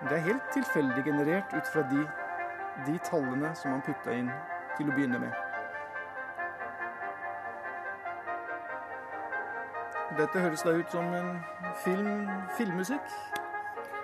Det 0.10 0.17
er 0.17 0.26
helt 0.26 0.52
tilfeldig 0.54 1.04
generert 1.06 1.54
ut 1.54 1.67
fra 1.74 1.86
de, 1.89 2.02
de 2.88 2.98
tallene 3.06 3.54
som 3.56 3.76
man 3.76 3.84
putta 3.86 4.13
inn 4.17 4.30
til 4.78 4.89
å 4.89 4.96
begynne 4.96 5.20
med. 5.22 5.34
Dette 10.17 10.41
høres 10.44 10.65
da 10.65 10.74
ut 10.76 10.91
som 10.91 11.13
en 11.15 11.30
film, 11.86 12.28
filmmusikk. 12.58 13.13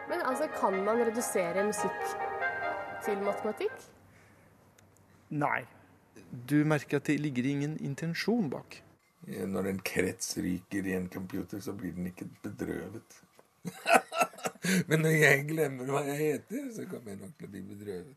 Men 0.08 0.22
altså, 0.24 0.48
kan 0.56 0.78
man 0.86 1.02
redusere 1.04 1.66
musikk 1.68 2.00
til 3.06 3.20
matematikk? 3.26 3.97
Nei. 5.30 5.66
Du 6.50 6.64
merker 6.68 7.02
at 7.02 7.08
det 7.08 7.20
ligger 7.20 7.46
ingen 7.48 7.78
intensjon 7.84 8.50
bak. 8.52 8.82
Når 9.28 9.68
en 9.72 9.80
krets 9.84 10.38
ryker 10.40 10.88
i 10.88 10.94
en 10.96 11.10
computer, 11.12 11.60
så 11.60 11.74
blir 11.76 11.92
den 11.96 12.08
ikke 12.08 12.30
bedrøvet. 12.44 13.18
Men 14.90 15.04
når 15.04 15.16
jeg 15.18 15.48
glemmer 15.50 15.90
hva 15.92 16.04
jeg 16.08 16.18
heter, 16.22 16.70
så 16.76 16.86
kommer 16.88 17.14
jeg 17.14 17.22
nok 17.22 17.34
til 17.38 17.50
å 17.50 17.52
bli 17.52 17.64
bedrøvet. 17.72 18.16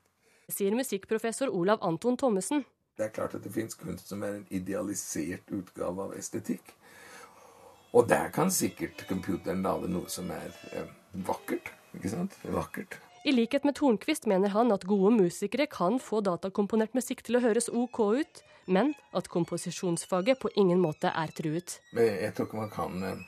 Sier 0.51 0.75
musikkprofessor 0.75 1.51
Olav 1.55 1.83
Anton 1.87 2.19
Thommessen. 2.19 2.65
Det 2.99 3.07
er 3.07 3.15
klart 3.15 3.35
at 3.39 3.45
det 3.47 3.53
fins 3.55 3.79
kunst 3.79 4.11
som 4.11 4.23
er 4.27 4.39
en 4.39 4.47
idealisert 4.55 5.51
utgave 5.55 6.09
av 6.09 6.17
estetikk. 6.19 6.75
Og 7.97 8.07
der 8.11 8.31
kan 8.35 8.51
sikkert 8.55 9.07
computeren 9.09 9.63
lage 9.67 9.89
noe 9.91 10.11
som 10.11 10.31
er 10.35 10.51
eh, 10.75 10.91
vakkert. 11.27 11.73
Ikke 11.97 12.11
sant? 12.13 12.37
Vakkert. 12.47 12.99
I 13.21 13.33
likhet 13.33 13.67
med 13.69 13.77
Tornquist 13.77 14.25
mener 14.27 14.49
han 14.55 14.73
at 14.73 14.87
gode 14.89 15.11
musikere 15.13 15.67
kan 15.69 15.99
få 16.01 16.23
datakomponert 16.25 16.95
musikk 16.97 17.21
til 17.27 17.37
å 17.37 17.43
høres 17.45 17.69
OK 17.69 17.99
ut, 18.17 18.41
men 18.65 18.95
at 19.13 19.29
komposisjonsfaget 19.29 20.41
på 20.41 20.49
ingen 20.57 20.81
måte 20.81 21.13
er 21.13 21.35
truet. 21.37 21.77
Jeg 21.93 22.33
tror 22.33 22.49
ikke 22.49 22.63
man 22.63 22.73
kan 22.73 23.05
eh, 23.05 23.21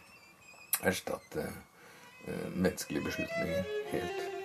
erstatte 0.89 1.45
eh, 1.45 2.47
menneskelige 2.55 3.05
beslutninger 3.11 3.69
helt. 3.93 4.42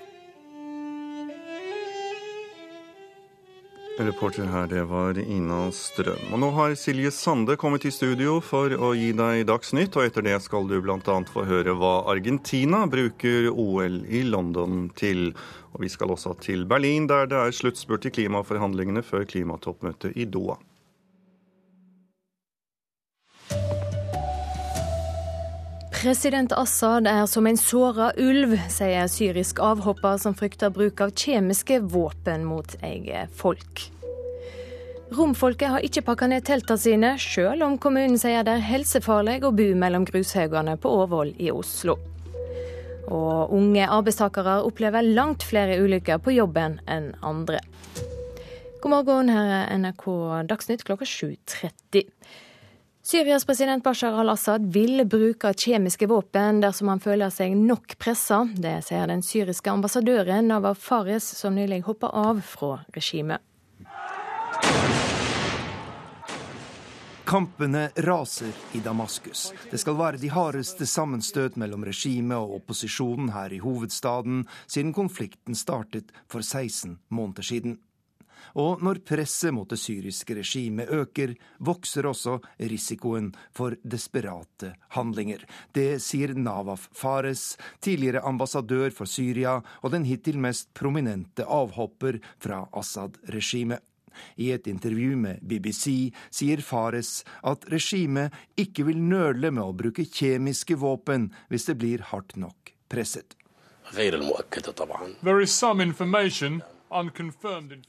Reporter 4.06 4.46
her, 4.46 4.68
det 4.68 4.84
var 4.84 5.18
Ina 5.20 5.72
Strøm. 5.72 6.30
Og 6.34 6.40
nå 6.42 6.50
har 6.54 6.76
Silje 6.78 7.10
Sande 7.12 7.56
kommet 7.58 7.88
i 7.88 7.92
studio 7.92 8.38
for 8.46 8.70
å 8.70 8.92
gi 8.94 9.10
deg 9.18 9.46
Dagsnytt, 9.50 9.98
og 9.98 10.06
etter 10.06 10.26
det 10.28 10.36
skal 10.46 10.70
du 10.70 10.76
bl.a. 10.84 11.18
få 11.34 11.46
høre 11.50 11.74
hva 11.80 11.96
Argentina 12.12 12.84
bruker 12.90 13.50
OL 13.50 14.04
i 14.06 14.22
London 14.28 14.88
til. 14.98 15.32
Og 15.74 15.82
vi 15.86 15.90
skal 15.90 16.14
også 16.14 16.36
til 16.44 16.68
Berlin, 16.70 17.10
der 17.10 17.30
det 17.32 17.42
er 17.42 17.58
sluttspurt 17.58 18.06
i 18.06 18.14
klimaforhandlingene 18.20 19.02
før 19.06 19.26
klimatoppmøtet 19.30 20.14
i 20.14 20.30
Doha. 20.30 20.60
President 25.98 26.52
Assad 26.52 27.08
er 27.08 27.26
som 27.26 27.48
en 27.50 27.58
såra 27.58 28.12
ulv, 28.22 28.52
sier 28.70 29.08
syrisk 29.10 29.58
avhopper 29.66 30.20
som 30.22 30.36
frykter 30.38 30.70
bruk 30.70 31.02
av 31.02 31.10
kjemiske 31.18 31.80
våpen 31.90 32.44
mot 32.46 32.76
eget 32.86 33.34
folk. 33.34 33.82
Romfolket 35.18 35.74
har 35.74 35.88
ikke 35.88 36.04
pakka 36.06 36.30
ned 36.30 36.46
teltene 36.46 36.84
sine, 36.84 37.12
sjøl 37.18 37.66
om 37.66 37.80
kommunen 37.82 38.22
sier 38.22 38.46
det 38.46 38.60
er 38.60 38.68
helsefarlig 38.68 39.40
å 39.42 39.54
bo 39.58 39.68
mellom 39.74 40.06
grushaugene 40.06 40.78
på 40.78 40.94
Årvoll 41.00 41.34
i 41.42 41.50
Oslo. 41.50 41.98
Og 43.10 43.58
unge 43.58 43.90
arbeidstakere 43.90 44.60
opplever 44.70 45.02
langt 45.02 45.48
flere 45.50 45.80
ulykker 45.82 46.22
på 46.22 46.38
jobben 46.38 46.78
enn 46.86 47.16
andre. 47.26 47.64
God 48.84 48.94
morgen, 48.94 49.34
her 49.34 49.64
er 49.64 49.80
NRK 49.82 50.12
Dagsnytt 50.46 50.86
klokka 50.86 51.10
7.30. 51.10 52.06
Syrias 53.08 53.46
president 53.46 53.84
Bashar 53.84 54.20
al-Assad 54.20 54.74
vil 54.74 55.06
bruke 55.08 55.54
kjemiske 55.56 56.10
våpen 56.12 56.58
dersom 56.60 56.90
han 56.92 57.00
føler 57.00 57.32
seg 57.32 57.54
nok 57.56 57.94
pressa. 58.04 58.42
Det 58.52 58.82
sier 58.84 59.08
den 59.08 59.24
syriske 59.24 59.72
ambassadøren 59.72 60.50
Nava 60.52 60.74
Fares, 60.76 61.24
som 61.40 61.56
nylig 61.56 61.86
hoppa 61.88 62.10
av 62.12 62.42
fra 62.44 62.82
regimet. 62.92 63.40
Kampene 67.24 67.86
raser 68.04 68.52
i 68.76 68.84
Damaskus. 68.84 69.54
Det 69.72 69.80
skal 69.80 69.96
være 69.96 70.20
de 70.20 70.36
hardeste 70.36 70.84
sammenstøt 70.84 71.56
mellom 71.56 71.88
regimet 71.88 72.36
og 72.36 72.60
opposisjonen 72.60 73.32
her 73.32 73.56
i 73.56 73.64
hovedstaden 73.64 74.44
siden 74.68 74.92
konflikten 74.92 75.56
startet 75.56 76.12
for 76.28 76.44
16 76.44 77.00
måneder 77.08 77.54
siden. 77.56 77.80
Og 78.58 78.82
når 78.82 79.04
presset 79.06 79.54
mot 79.54 79.70
det 79.70 79.78
syriske 79.78 80.34
regimet 80.40 80.90
øker, 80.90 81.36
vokser 81.62 82.08
også 82.10 82.40
risikoen 82.58 83.30
for 83.54 83.76
desperate 83.86 84.74
handlinger. 84.96 85.44
Det 85.74 86.00
sier 86.02 86.34
Nawaf 86.34 86.88
Fares, 86.98 87.56
tidligere 87.82 88.26
ambassadør 88.26 88.90
for 88.96 89.06
Syria 89.06 89.60
og 89.84 89.94
den 89.94 90.08
hittil 90.10 90.40
mest 90.42 90.72
prominente 90.74 91.46
avhopper 91.46 92.18
fra 92.42 92.66
Assad-regimet. 92.74 93.84
I 94.42 94.50
et 94.50 94.66
intervju 94.66 95.14
med 95.22 95.44
BBC 95.46 96.10
sier 96.34 96.64
Fares 96.66 97.22
at 97.46 97.68
regimet 97.70 98.34
ikke 98.58 98.88
vil 98.88 98.98
nøle 98.98 99.52
med 99.52 99.62
å 99.62 99.76
bruke 99.78 100.08
kjemiske 100.10 100.80
våpen 100.82 101.30
hvis 101.52 101.70
det 101.70 101.78
blir 101.78 102.02
hardt 102.10 102.34
nok 102.42 102.74
presset. 102.90 103.38
There 103.94 105.42
is 105.42 105.52
some 105.52 105.80
information 105.84 106.64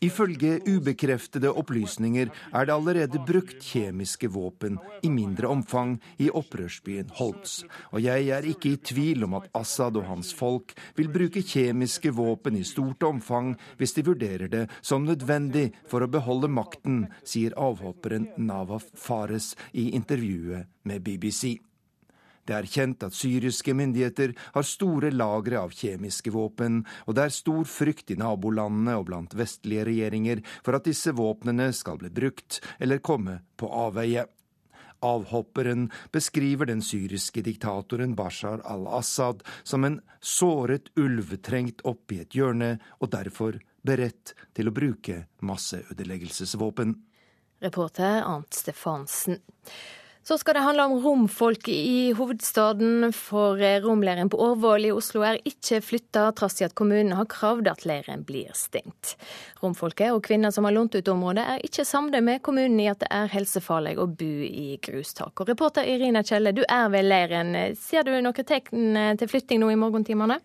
Ifølge 0.03 0.59
ubekreftede 0.67 1.53
opplysninger 1.53 2.33
er 2.53 2.67
det 2.67 2.75
allerede 2.75 3.21
brukt 3.27 3.63
kjemiske 3.63 4.31
våpen 4.35 4.79
i 5.07 5.11
mindre 5.13 5.51
omfang 5.53 5.97
i 6.19 6.31
opprørsbyen 6.31 7.13
Holtz. 7.19 7.63
Og 7.93 8.03
jeg 8.03 8.29
er 8.35 8.49
ikke 8.49 8.73
i 8.75 8.81
tvil 8.91 9.25
om 9.29 9.39
at 9.39 9.47
Assad 9.55 9.97
og 10.01 10.09
hans 10.11 10.33
folk 10.35 10.75
vil 10.99 11.13
bruke 11.15 11.45
kjemiske 11.47 12.11
våpen 12.17 12.59
i 12.59 12.65
stort 12.67 13.03
omfang 13.07 13.55
hvis 13.79 13.95
de 13.95 14.07
vurderer 14.11 14.51
det 14.51 14.67
som 14.83 15.07
nødvendig 15.07 15.71
for 15.89 16.03
å 16.03 16.11
beholde 16.11 16.51
makten, 16.51 17.07
sier 17.23 17.55
avhopperen 17.59 18.29
Nawaf 18.37 18.91
Fares 18.99 19.55
i 19.73 19.91
intervjuet 19.95 20.67
med 20.89 21.05
BBC. 21.07 21.59
Det 22.49 22.57
er 22.57 22.69
kjent 22.73 23.05
at 23.05 23.13
syriske 23.13 23.75
myndigheter 23.77 24.33
har 24.55 24.65
store 24.65 25.11
lagre 25.13 25.61
av 25.61 25.75
kjemiske 25.77 26.33
våpen, 26.33 26.81
og 27.05 27.19
det 27.19 27.27
er 27.27 27.35
stor 27.35 27.69
frykt 27.69 28.15
i 28.15 28.17
nabolandene 28.17 28.95
og 28.97 29.05
blant 29.11 29.37
vestlige 29.37 29.85
regjeringer 29.91 30.41
for 30.65 30.79
at 30.79 30.89
disse 30.89 31.13
våpnene 31.13 31.69
skal 31.77 32.01
bli 32.01 32.09
brukt 32.15 32.63
eller 32.81 33.05
komme 33.05 33.43
på 33.61 33.69
avveie. 33.69 34.25
Avhopperen 35.05 35.91
beskriver 36.11 36.67
den 36.67 36.81
syriske 36.83 37.45
diktatoren 37.47 38.17
Bashar 38.19 38.65
al-Assad 38.65 39.45
som 39.63 39.85
en 39.85 40.01
såret 40.25 40.89
ulv 40.99 41.37
trengt 41.45 41.85
opp 41.87 42.17
i 42.17 42.23
et 42.25 42.35
hjørne, 42.35 42.79
og 42.99 43.13
derfor 43.13 43.61
beredt 43.87 44.35
til 44.57 44.73
å 44.73 44.75
bruke 44.75 45.27
masseødeleggelsesvåpen. 45.45 46.97
Reporter 47.63 48.23
Arnt 48.25 48.55
Stefansen. 48.55 49.39
Så 50.29 50.37
skal 50.39 50.55
det 50.55 50.61
handle 50.61 50.85
om 50.85 50.99
romfolk 51.01 51.69
i 51.69 52.13
hovedstaden, 52.13 53.13
for 53.17 53.57
romleiren 53.81 54.29
på 54.29 54.37
Årvoll 54.45 54.85
i 54.85 54.91
Oslo 54.93 55.23
er 55.25 55.39
ikke 55.49 55.79
flytta, 55.81 56.27
trass 56.37 56.61
i 56.61 56.67
at 56.67 56.75
kommunen 56.77 57.15
har 57.17 57.25
kravd 57.33 57.71
at 57.73 57.87
leiren 57.89 58.27
blir 58.29 58.51
stengt. 58.53 59.15
Romfolket 59.63 60.13
og 60.13 60.21
kvinner 60.29 60.53
som 60.53 60.69
har 60.69 60.77
lånt 60.77 60.99
ut 60.99 61.09
området, 61.09 61.47
er 61.49 61.65
ikke 61.65 61.87
samlet 61.89 62.27
med 62.27 62.43
kommunen 62.45 62.77
i 62.77 62.91
at 62.93 63.01
det 63.01 63.09
er 63.09 63.33
helsefarlig 63.33 63.97
å 63.97 64.05
bo 64.21 64.29
i 64.45 64.77
grustak. 64.85 65.33
Og 65.41 65.49
reporter 65.49 65.89
Irina 65.89 66.21
Kjelle, 66.21 66.53
du 66.53 66.61
er 66.69 66.93
ved 66.93 67.09
leiren. 67.09 67.57
Ser 67.81 68.05
du 68.05 68.13
noen 68.21 68.53
tegn 68.53 69.01
til 69.17 69.33
flytting 69.33 69.65
nå 69.65 69.73
i 69.73 69.81
morgentimene? 69.81 70.43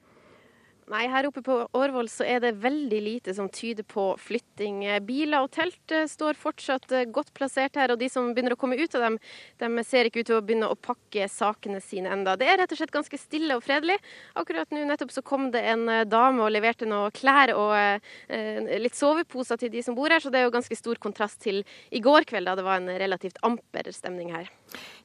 Nei, 0.92 1.06
her 1.08 1.28
oppe 1.30 1.40
på 1.46 1.56
Årvoll 1.80 2.10
så 2.12 2.26
er 2.28 2.42
det 2.44 2.58
veldig 2.60 2.98
lite 3.06 3.34
som 3.36 3.48
tyder 3.52 3.86
på 3.88 4.04
flytting. 4.20 4.82
Biler 5.08 5.46
og 5.46 5.54
telt 5.56 5.94
eh, 5.96 6.10
står 6.12 6.36
fortsatt 6.40 6.92
eh, 6.92 7.06
godt 7.08 7.32
plassert 7.38 7.80
her, 7.80 7.94
og 7.94 8.02
de 8.02 8.10
som 8.12 8.34
begynner 8.36 8.58
å 8.58 8.60
komme 8.60 8.76
ut 8.76 8.98
av 9.00 9.06
dem, 9.06 9.18
de 9.64 9.86
ser 9.88 10.10
ikke 10.10 10.24
ut 10.24 10.30
til 10.30 10.38
å 10.40 10.42
begynne 10.44 10.68
å 10.68 10.76
pakke 10.76 11.30
sakene 11.32 11.80
sine 11.84 12.12
enda. 12.12 12.36
Det 12.40 12.50
er 12.52 12.60
rett 12.60 12.76
og 12.76 12.82
slett 12.82 12.92
ganske 12.96 13.20
stille 13.22 13.56
og 13.56 13.64
fredelig. 13.64 13.96
Akkurat 14.40 14.76
nå 14.76 14.84
nettopp 14.90 15.16
så 15.16 15.24
kom 15.24 15.50
det 15.56 15.64
en 15.72 15.88
eh, 15.88 16.04
dame 16.10 16.44
og 16.44 16.52
leverte 16.52 16.90
noe 16.90 17.14
klær 17.16 17.56
og 17.56 17.74
eh, 17.80 18.78
litt 18.84 19.00
soveposer 19.00 19.64
til 19.64 19.72
de 19.72 19.86
som 19.88 19.96
bor 19.96 20.12
her, 20.12 20.20
så 20.20 20.34
det 20.34 20.42
er 20.42 20.50
jo 20.50 20.56
ganske 20.58 20.80
stor 20.80 21.00
kontrast 21.00 21.40
til 21.48 21.64
i 21.96 22.04
går 22.04 22.28
kveld, 22.28 22.52
da 22.52 22.60
det 22.60 22.68
var 22.68 22.84
en 22.84 22.92
relativt 23.00 23.40
amper 23.48 23.88
stemning 23.96 24.36
her. 24.36 24.52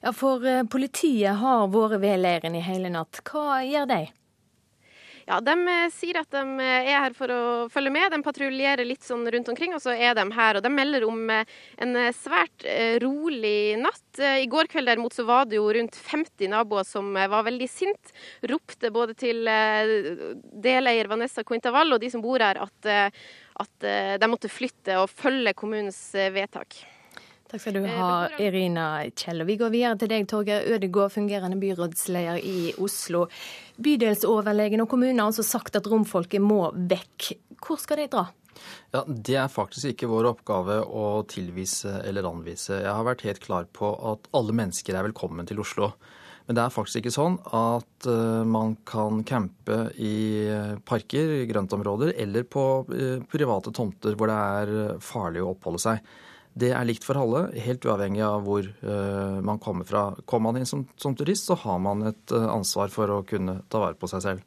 Ja, 0.03 0.11
for 0.11 0.43
politiet 0.71 1.39
har 1.39 1.69
vært 1.71 2.01
ved 2.03 2.19
leiren 2.19 2.57
i 2.59 2.63
hele 2.67 2.91
natt. 2.91 3.23
Hva 3.29 3.61
gjør 3.63 3.87
de? 3.87 4.05
Ja, 5.29 5.37
De 5.45 5.53
eh, 5.69 5.91
sier 5.93 6.17
at 6.17 6.31
de 6.33 6.41
eh, 6.57 6.87
er 6.89 7.03
her 7.03 7.13
for 7.13 7.29
å 7.29 7.41
følge 7.69 7.91
med. 7.93 8.09
De 8.09 8.17
patruljerer 8.25 8.87
litt 8.87 9.05
sånn 9.05 9.27
rundt 9.29 9.51
omkring, 9.51 9.75
og 9.77 9.83
så 9.83 9.93
er 9.93 10.15
de 10.17 10.25
her. 10.33 10.57
Og 10.57 10.65
De 10.65 10.71
melder 10.73 11.05
om 11.05 11.21
eh, 11.29 11.51
en 11.85 11.93
svært 12.17 12.65
rolig 13.03 13.77
natt. 13.77 14.07
I 14.17 14.49
går 14.49 14.71
kveld 14.71 14.89
derimot 14.89 15.13
så 15.13 15.27
var 15.29 15.45
det 15.45 15.59
jo 15.59 15.69
rundt 15.75 15.99
50 16.01 16.49
naboer 16.49 16.87
som 16.87 17.13
var 17.13 17.45
veldig 17.45 17.69
sint. 17.69 18.13
Ropte 18.49 18.89
både 18.95 19.13
til 19.19 19.45
deleier 20.65 21.11
Vanessa 21.11 21.45
Quintaval 21.45 21.93
og 21.93 22.01
de 22.01 22.09
som 22.09 22.25
bor 22.25 22.41
her, 22.41 22.57
at, 22.65 22.89
at 23.63 23.89
de 24.19 24.31
måtte 24.31 24.51
flytte 24.51 24.97
og 25.03 25.11
følge 25.13 25.53
kommunens 25.57 26.01
vedtak. 26.33 26.81
Takk 27.49 27.63
skal 27.63 27.79
du 27.79 27.85
ha, 27.89 28.27
Irina 28.37 28.87
Kjell. 29.17 29.41
Og 29.41 29.47
vi 29.49 29.55
går 29.57 29.71
videre 29.73 29.97
til 29.97 30.11
deg, 30.11 30.27
Torgeir 30.29 30.67
Ødegård, 30.69 31.09
fungerende 31.15 31.57
byrådsleder 31.57 32.43
i 32.45 32.75
Oslo. 32.77 33.23
Bydelsoverlegen 33.81 34.83
og 34.83 34.89
kommunen 34.91 35.17
har 35.17 35.31
altså 35.31 35.45
sagt 35.47 35.79
at 35.79 35.89
romfolket 35.89 36.43
må 36.45 36.67
vekk. 36.91 37.31
Hvor 37.57 37.81
skal 37.81 38.03
de 38.03 38.05
dra? 38.13 38.27
Ja, 38.93 39.01
Det 39.07 39.39
er 39.41 39.49
faktisk 39.49 39.95
ikke 39.95 40.11
vår 40.11 40.29
oppgave 40.35 40.77
å 40.85 41.23
tilvise 41.25 41.95
eller 42.05 42.29
anvise. 42.29 42.83
Jeg 42.83 42.93
har 42.93 43.09
vært 43.09 43.25
helt 43.25 43.41
klar 43.41 43.65
på 43.65 43.95
at 44.13 44.29
alle 44.37 44.53
mennesker 44.53 44.93
er 44.93 45.09
velkommen 45.09 45.49
til 45.49 45.65
Oslo. 45.65 45.95
Men 46.45 46.53
det 46.53 46.67
er 46.67 46.77
faktisk 46.77 47.01
ikke 47.01 47.17
sånn 47.17 47.41
at 47.49 48.09
uh, 48.09 48.45
man 48.45 48.77
kan 48.85 49.23
campe 49.25 49.87
i 49.97 50.45
parker, 50.85 51.39
grøntområder, 51.49 52.13
eller 52.13 52.45
på 52.45 52.69
private 53.33 53.73
tomter 53.73 54.13
hvor 54.13 54.29
det 54.29 54.37
er 54.37 54.97
farlig 55.01 55.41
å 55.41 55.55
oppholde 55.57 55.87
seg. 55.89 56.17
Det 56.57 56.71
er 56.73 56.87
likt 56.87 57.05
for 57.05 57.19
alle, 57.19 57.45
helt 57.61 57.85
uavhengig 57.85 58.23
av 58.25 58.43
hvor 58.47 58.65
uh, 58.65 59.39
man 59.45 59.61
kommer 59.61 59.87
fra. 59.87 60.09
Kommer 60.25 60.49
man 60.49 60.61
inn 60.61 60.69
som, 60.69 60.85
som, 60.99 61.15
turist, 61.15 61.47
så 61.47 61.57
har 61.61 61.79
man 61.83 62.03
et 62.09 62.35
uh, 62.35 62.49
ansvar 62.51 62.91
for 62.93 63.11
å 63.13 63.21
kunne 63.27 63.59
ta 63.69 63.81
vare 63.83 63.99
på 63.99 64.09
seg 64.09 64.25
selv. 64.25 64.45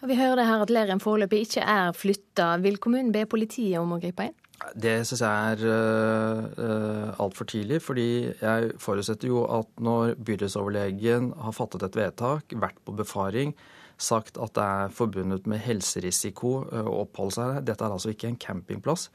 Vi 0.00 0.16
hører 0.16 0.40
det 0.40 0.46
her 0.48 0.62
at 0.64 0.72
leiren 0.72 1.02
foreløpig 1.02 1.42
ikke 1.44 1.64
er 1.64 1.90
flytta. 1.96 2.54
Vil 2.64 2.80
kommunen 2.82 3.12
be 3.14 3.26
politiet 3.28 3.78
om 3.80 3.94
å 3.94 4.00
gripe 4.00 4.30
inn? 4.30 4.36
Det 4.76 4.98
syns 5.08 5.22
jeg 5.24 5.54
er 5.54 5.62
uh, 5.64 7.20
altfor 7.22 7.48
tidlig, 7.48 7.80
fordi 7.84 8.08
jeg 8.28 8.74
forutsetter 8.82 9.30
jo 9.30 9.46
at 9.48 9.70
når 9.80 10.18
bydelsoverlegen 10.20 11.30
har 11.40 11.56
fattet 11.56 11.86
et 11.86 11.96
vedtak, 11.96 12.52
vært 12.60 12.80
på 12.84 12.96
befaring, 12.98 13.54
sagt 14.00 14.40
at 14.40 14.56
det 14.56 14.66
er 14.66 14.92
forbundet 14.96 15.48
med 15.48 15.60
helserisiko 15.64 16.52
å 16.64 17.02
oppholde 17.02 17.36
seg 17.36 17.50
der 17.52 17.66
Dette 17.72 17.84
er 17.84 17.96
altså 17.96 18.12
ikke 18.12 18.30
en 18.30 18.40
campingplass. 18.40 19.08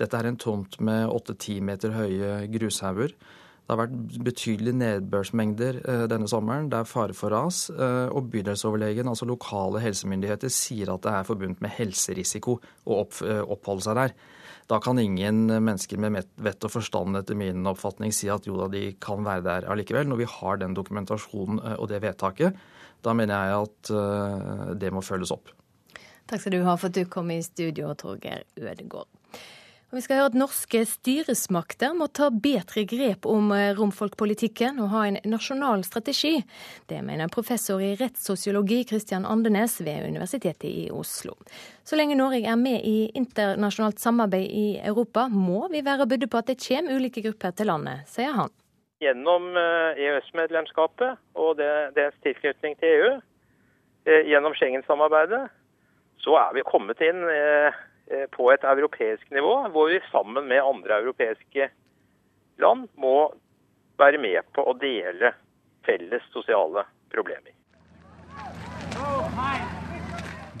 Dette 0.00 0.18
er 0.18 0.28
en 0.28 0.40
tomt 0.40 0.80
med 0.80 1.08
8-10 1.12 1.62
meter 1.66 1.94
høye 1.96 2.34
grushauger. 2.52 3.14
Det 3.62 3.70
har 3.70 3.78
vært 3.84 4.24
betydelige 4.26 4.74
nedbørsmengder 4.74 5.76
eh, 5.86 6.04
denne 6.10 6.26
sommeren. 6.28 6.66
Det 6.72 6.80
er 6.80 6.88
fare 6.90 7.14
for 7.14 7.30
ras. 7.30 7.68
Eh, 7.70 8.10
og 8.10 8.26
bydelsoverlegen, 8.32 9.06
altså 9.08 9.28
lokale 9.28 9.80
helsemyndigheter, 9.84 10.50
sier 10.50 10.90
at 10.92 11.04
det 11.04 11.12
er 11.14 11.28
forbundet 11.28 11.62
med 11.62 11.72
helserisiko 11.76 12.56
å 12.58 12.98
eh, 13.22 13.40
oppholde 13.40 13.86
seg 13.86 14.00
der. 14.00 14.16
Da 14.70 14.80
kan 14.82 14.98
ingen 14.98 15.46
mennesker 15.46 16.00
med 16.02 16.18
vett 16.42 16.66
og 16.66 16.74
forstand 16.74 17.18
etter 17.20 17.38
min 17.38 17.62
oppfatning 17.70 18.14
si 18.14 18.30
at 18.32 18.46
jo 18.48 18.58
da, 18.58 18.68
de 18.72 18.96
kan 19.02 19.22
være 19.26 19.46
der 19.46 19.70
allikevel. 19.70 20.10
Når 20.10 20.22
vi 20.24 20.28
har 20.34 20.60
den 20.60 20.74
dokumentasjonen 20.76 21.62
og 21.76 21.88
det 21.90 22.02
vedtaket, 22.02 22.60
da 23.02 23.14
mener 23.18 23.48
jeg 23.50 23.66
at 23.66 24.76
det 24.78 24.92
må 24.94 25.02
følges 25.02 25.34
opp. 25.34 25.50
Takk 26.30 26.44
skal 26.44 26.54
du 26.54 26.62
ha 26.64 26.76
for 26.78 26.92
at 26.92 26.96
du 26.96 27.10
kom 27.10 27.32
i 27.34 27.42
studio, 27.44 27.90
Torgeir 27.98 28.46
Ødegård. 28.56 29.10
Vi 29.92 30.00
skal 30.00 30.22
høre 30.22 30.30
at 30.30 30.36
norske 30.40 30.80
styresmakter 30.88 31.92
må 31.92 32.06
ta 32.16 32.30
bedre 32.32 32.86
grep 32.88 33.26
om 33.28 33.50
eh, 33.52 33.74
romfolkpolitikken 33.76 34.78
og 34.80 34.88
ha 34.94 35.02
en 35.04 35.18
nasjonal 35.28 35.84
strategi. 35.84 36.38
Det 36.88 37.02
mener 37.04 37.28
professor 37.28 37.82
i 37.84 37.90
rettssosiologi 38.00 38.78
Christian 38.88 39.26
Andenes 39.28 39.74
ved 39.84 40.06
Universitetet 40.08 40.64
i 40.70 40.86
Oslo. 40.88 41.36
Så 41.84 42.00
lenge 42.00 42.16
Norge 42.16 42.40
er 42.40 42.56
med 42.56 42.88
i 42.88 43.10
internasjonalt 43.20 44.00
samarbeid 44.00 44.48
i 44.48 44.64
Europa, 44.80 45.26
må 45.28 45.68
vi 45.68 45.84
være 45.84 46.08
budde 46.08 46.30
på 46.32 46.40
at 46.40 46.48
det 46.48 46.56
kommer 46.64 46.96
ulike 46.96 47.26
grupper 47.28 47.52
til 47.52 47.68
landet, 47.68 48.08
sier 48.08 48.32
han. 48.40 48.56
Gjennom 49.04 49.52
EØS-medlemskapet 49.60 51.08
eh, 51.10 51.20
e 51.20 51.44
og 51.44 51.60
dets 52.00 52.16
tilknytning 52.24 52.80
til 52.80 52.96
EU, 52.96 53.14
eh, 54.08 54.24
gjennom 54.32 54.56
Schengen-samarbeidet, 54.56 55.50
så 56.24 56.40
er 56.46 56.56
vi 56.56 56.64
kommet 56.64 57.04
inn 57.04 57.26
på 58.34 58.50
et 58.52 58.64
europeisk 58.66 59.30
nivå, 59.30 59.54
hvor 59.72 59.88
vi 59.92 60.00
sammen 60.10 60.48
med 60.48 60.60
andre 60.60 60.98
europeiske 61.00 61.68
land 62.60 62.88
må 63.00 63.32
være 63.98 64.20
med 64.20 64.48
på 64.54 64.64
å 64.66 64.76
dele 64.78 65.32
felles 65.86 66.24
sosiale 66.34 66.84
problemer. 67.12 67.54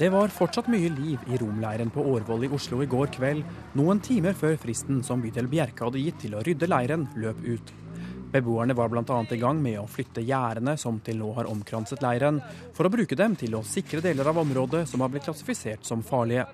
Det 0.02 0.08
var 0.10 0.32
fortsatt 0.32 0.70
mye 0.72 0.88
liv 0.90 1.20
i 1.30 1.36
romleiren 1.38 1.90
på 1.92 2.02
Årvoll 2.14 2.46
i 2.46 2.50
Oslo 2.56 2.80
i 2.82 2.88
går 2.90 3.12
kveld, 3.12 3.44
noen 3.78 4.00
timer 4.02 4.34
før 4.34 4.56
fristen 4.58 5.02
som 5.04 5.20
bydel 5.22 5.50
Bjerke 5.52 5.84
hadde 5.84 6.00
gitt 6.00 6.18
til 6.24 6.34
å 6.34 6.40
rydde 6.42 6.66
leiren, 6.70 7.04
løp 7.20 7.44
ut. 7.44 7.72
Beboerne 8.32 8.72
var 8.74 8.88
bl.a. 8.88 9.04
i 9.04 9.36
gang 9.36 9.60
med 9.60 9.76
å 9.82 9.84
flytte 9.84 10.24
gjerdene 10.24 10.78
som 10.80 10.96
til 11.04 11.18
nå 11.20 11.28
har 11.36 11.50
omkranset 11.52 12.00
leiren, 12.00 12.40
for 12.72 12.88
å 12.88 12.92
bruke 12.94 13.18
dem 13.20 13.36
til 13.36 13.58
å 13.58 13.62
sikre 13.68 14.00
deler 14.00 14.32
av 14.32 14.40
området 14.40 14.86
som 14.88 15.04
har 15.04 15.12
blitt 15.12 15.28
klassifisert 15.28 15.84
som 15.84 16.00
farlige. 16.02 16.46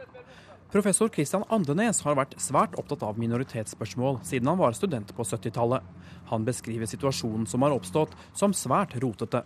Professor 0.68 1.08
Christian 1.08 1.46
Andenes 1.48 2.02
har 2.04 2.18
vært 2.18 2.34
svært 2.44 2.74
opptatt 2.76 3.00
av 3.06 3.16
minoritetsspørsmål 3.16 4.18
siden 4.28 4.50
han 4.50 4.58
var 4.60 4.74
student 4.76 5.14
på 5.16 5.24
70-tallet. 5.24 5.80
Han 6.28 6.44
beskriver 6.44 6.90
situasjonen 6.90 7.46
som 7.48 7.64
har 7.64 7.72
oppstått 7.72 8.12
som 8.36 8.52
svært 8.52 8.92
rotete. 9.00 9.40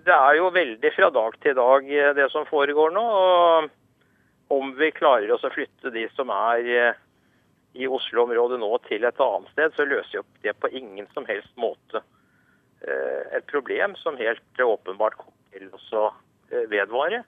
Det 0.00 0.14
er 0.16 0.38
jo 0.38 0.48
veldig 0.54 0.92
fra 0.96 1.10
dag 1.12 1.36
til 1.44 1.58
dag 1.58 1.90
eh, 1.92 2.14
det 2.16 2.30
som 2.32 2.48
foregår 2.48 2.94
nå. 2.96 3.02
og 3.04 4.56
Om 4.56 4.72
vi 4.78 4.88
klarer 4.96 5.34
oss 5.36 5.44
å 5.44 5.52
flytte 5.52 5.92
de 5.92 6.06
som 6.16 6.32
er 6.32 6.72
eh, 6.72 7.04
i 7.76 7.84
Oslo-området 7.84 8.62
nå 8.64 8.72
til 8.88 9.04
et 9.04 9.20
annet 9.20 9.52
sted, 9.52 9.76
så 9.76 9.84
løser 9.84 10.22
jo 10.22 10.24
det 10.40 10.56
på 10.56 10.72
ingen 10.72 11.04
som 11.12 11.28
helst 11.28 11.52
måte 11.60 12.00
eh, 12.00 13.28
et 13.36 13.44
problem 13.52 13.92
som 14.00 14.16
helt 14.16 14.64
åpenbart 14.64 15.20
kommer 15.20 15.52
til 15.52 16.00
å 16.00 16.08
vedvare. 16.72 17.22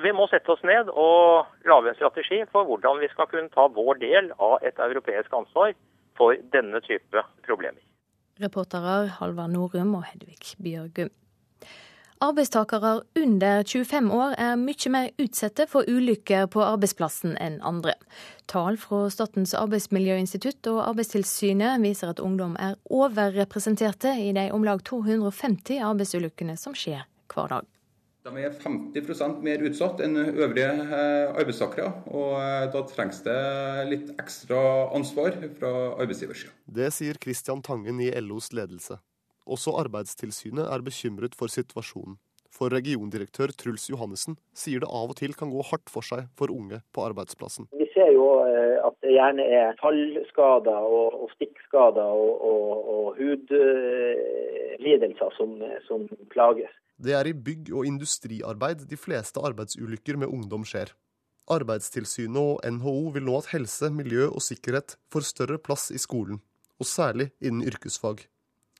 Vi 0.00 0.12
må 0.16 0.24
sette 0.30 0.54
oss 0.54 0.62
ned 0.64 0.88
og 0.88 1.48
lage 1.68 1.92
en 1.92 1.98
strategi 1.98 2.40
for 2.52 2.64
hvordan 2.68 3.00
vi 3.02 3.10
skal 3.12 3.28
kunne 3.28 3.52
ta 3.52 3.68
vår 3.68 4.00
del 4.00 4.30
av 4.38 4.62
et 4.64 4.78
europeisk 4.80 5.34
ansvar 5.36 5.74
for 6.16 6.36
denne 6.54 6.80
type 6.86 7.24
problemer. 7.46 7.82
Reporterer 8.40 9.10
Halvard 9.18 9.52
Norum 9.52 9.98
og 9.98 10.06
Hedvig 10.08 10.56
Bjørgum. 10.62 11.12
Arbeidstakere 12.22 13.00
under 13.18 13.64
25 13.66 14.12
år 14.14 14.34
er 14.38 14.58
mye 14.60 14.90
mer 14.94 15.08
utsatte 15.18 15.66
for 15.66 15.88
ulykker 15.90 16.46
på 16.54 16.62
arbeidsplassen 16.62 17.34
enn 17.42 17.56
andre. 17.66 17.96
Tall 18.46 18.78
fra 18.78 19.08
Statens 19.10 19.56
arbeidsmiljøinstitutt 19.58 20.70
og 20.70 20.84
Arbeidstilsynet 20.86 21.82
viser 21.82 22.14
at 22.14 22.22
ungdom 22.22 22.54
er 22.62 22.78
overrepresenterte 22.94 24.14
i 24.22 24.30
de 24.38 24.46
om 24.54 24.62
lag 24.62 24.84
250 24.86 25.82
arbeidsulykkene 25.82 26.54
som 26.56 26.78
skjer 26.78 27.02
hver 27.34 27.56
dag. 27.56 27.66
De 28.22 28.30
er 28.38 28.52
50 28.54 29.40
mer 29.42 29.58
utsatt 29.66 29.98
enn 30.04 30.14
øvrige 30.14 30.68
eh, 30.70 31.32
arbeidstakere. 31.34 31.90
og 32.06 32.38
eh, 32.38 32.70
Da 32.70 32.82
trengs 32.86 33.18
det 33.26 33.34
litt 33.90 34.14
ekstra 34.14 34.94
ansvar 34.94 35.34
fra 35.58 35.98
arbeidsgiversida. 35.98 36.54
Det 36.66 36.92
sier 36.94 37.18
Kristian 37.18 37.62
Tangen 37.66 37.98
i 37.98 38.14
LOs 38.22 38.52
ledelse. 38.54 39.02
Også 39.42 39.74
Arbeidstilsynet 39.74 40.70
er 40.70 40.78
bekymret 40.86 41.34
for 41.34 41.50
situasjonen. 41.50 42.14
For 42.52 42.68
regiondirektør 42.70 43.48
Truls 43.58 43.90
Johannessen 43.90 44.36
sier 44.54 44.78
det 44.84 44.90
av 44.92 45.10
og 45.10 45.16
til 45.18 45.34
kan 45.34 45.50
gå 45.50 45.58
hardt 45.72 45.90
for 45.90 46.02
seg 46.06 46.30
for 46.38 46.46
unge 46.54 46.78
på 46.94 47.02
arbeidsplassen. 47.02 47.66
Vi 47.74 47.90
ser 47.90 48.14
jo 48.14 48.46
eh, 48.46 48.78
at 48.86 48.94
det 49.02 49.16
gjerne 49.16 49.42
er 49.42 49.74
fallskader 49.82 50.78
og, 51.00 51.18
og 51.24 51.28
stikkskader 51.34 52.06
og, 52.06 52.38
og, 52.52 52.70
og 52.94 53.18
hudlidelser 53.18 55.30
som, 55.40 55.58
som 55.88 56.06
plages. 56.30 56.70
Det 56.98 57.14
er 57.16 57.28
i 57.28 57.36
bygg- 57.36 57.72
og 57.72 57.86
industriarbeid 57.88 58.84
de 58.88 58.98
fleste 58.98 59.40
arbeidsulykker 59.40 60.18
med 60.20 60.32
ungdom 60.32 60.66
skjer. 60.68 60.92
Arbeidstilsynet 61.50 62.38
og 62.38 62.60
NHO 62.76 63.10
vil 63.16 63.26
nå 63.26 63.38
at 63.40 63.50
helse, 63.52 63.90
miljø 63.90 64.28
og 64.28 64.42
sikkerhet 64.44 64.96
får 65.12 65.26
større 65.26 65.58
plass 65.58 65.90
i 65.90 65.98
skolen, 65.98 66.40
og 66.78 66.86
særlig 66.86 67.32
innen 67.40 67.66
yrkesfag. 67.66 68.26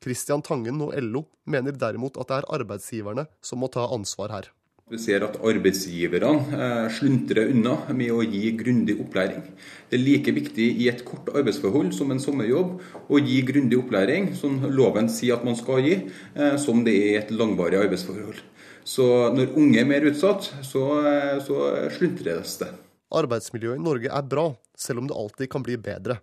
Christian 0.03 0.43
Tangen 0.43 0.81
og 0.83 0.95
LO 0.99 1.25
mener 1.47 1.75
derimot 1.79 2.19
at 2.19 2.31
det 2.31 2.41
er 2.41 2.51
arbeidsgiverne 2.59 3.27
som 3.43 3.63
må 3.63 3.71
ta 3.71 3.87
ansvar 3.95 4.35
her. 4.35 4.49
Vi 4.91 4.99
ser 5.01 5.23
at 5.25 5.39
arbeidsgiverne 5.41 6.53
eh, 6.53 6.87
sluntrer 6.93 7.49
unna 7.55 7.79
med 7.97 8.11
å 8.13 8.19
gi 8.27 8.51
grundig 8.59 8.99
opplæring. 9.01 9.41
Det 9.89 9.97
er 9.97 10.03
like 10.03 10.35
viktig 10.37 10.67
i 10.85 10.89
et 10.91 11.01
kort 11.07 11.31
arbeidsforhold 11.33 11.95
som 11.97 12.11
en 12.13 12.21
sommerjobb 12.21 12.75
å 13.09 13.21
gi 13.23 13.39
grundig 13.49 13.79
opplæring, 13.79 14.33
som 14.37 14.59
loven 14.69 15.09
sier 15.09 15.39
at 15.39 15.47
man 15.47 15.57
skal 15.57 15.81
gi, 15.87 15.95
eh, 16.37 16.57
som 16.61 16.83
det 16.85 16.93
er 16.99 17.09
i 17.09 17.21
et 17.23 17.31
langvarig 17.33 17.79
arbeidsforhold. 17.81 18.43
Så 18.85 19.07
når 19.33 19.55
unge 19.57 19.81
er 19.81 19.89
mer 19.89 20.05
utsatt, 20.11 20.51
så, 20.67 20.83
eh, 21.09 21.39
så 21.41 21.89
sluntres 21.97 22.59
det. 22.61 22.73
Arbeidsmiljøet 23.17 23.81
i 23.81 23.85
Norge 23.87 24.11
er 24.13 24.29
bra, 24.29 24.51
selv 24.77 25.01
om 25.01 25.09
det 25.09 25.17
alltid 25.17 25.51
kan 25.55 25.65
bli 25.65 25.79
bedre. 25.79 26.19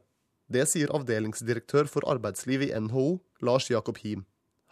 Det 0.52 0.68
sier 0.68 0.94
avdelingsdirektør 0.94 1.90
for 1.90 2.06
arbeidsliv 2.06 2.68
i 2.68 2.74
NHO, 2.78 3.20
Lars 3.42 3.70
Jakob 3.72 3.98
Him. 4.04 4.28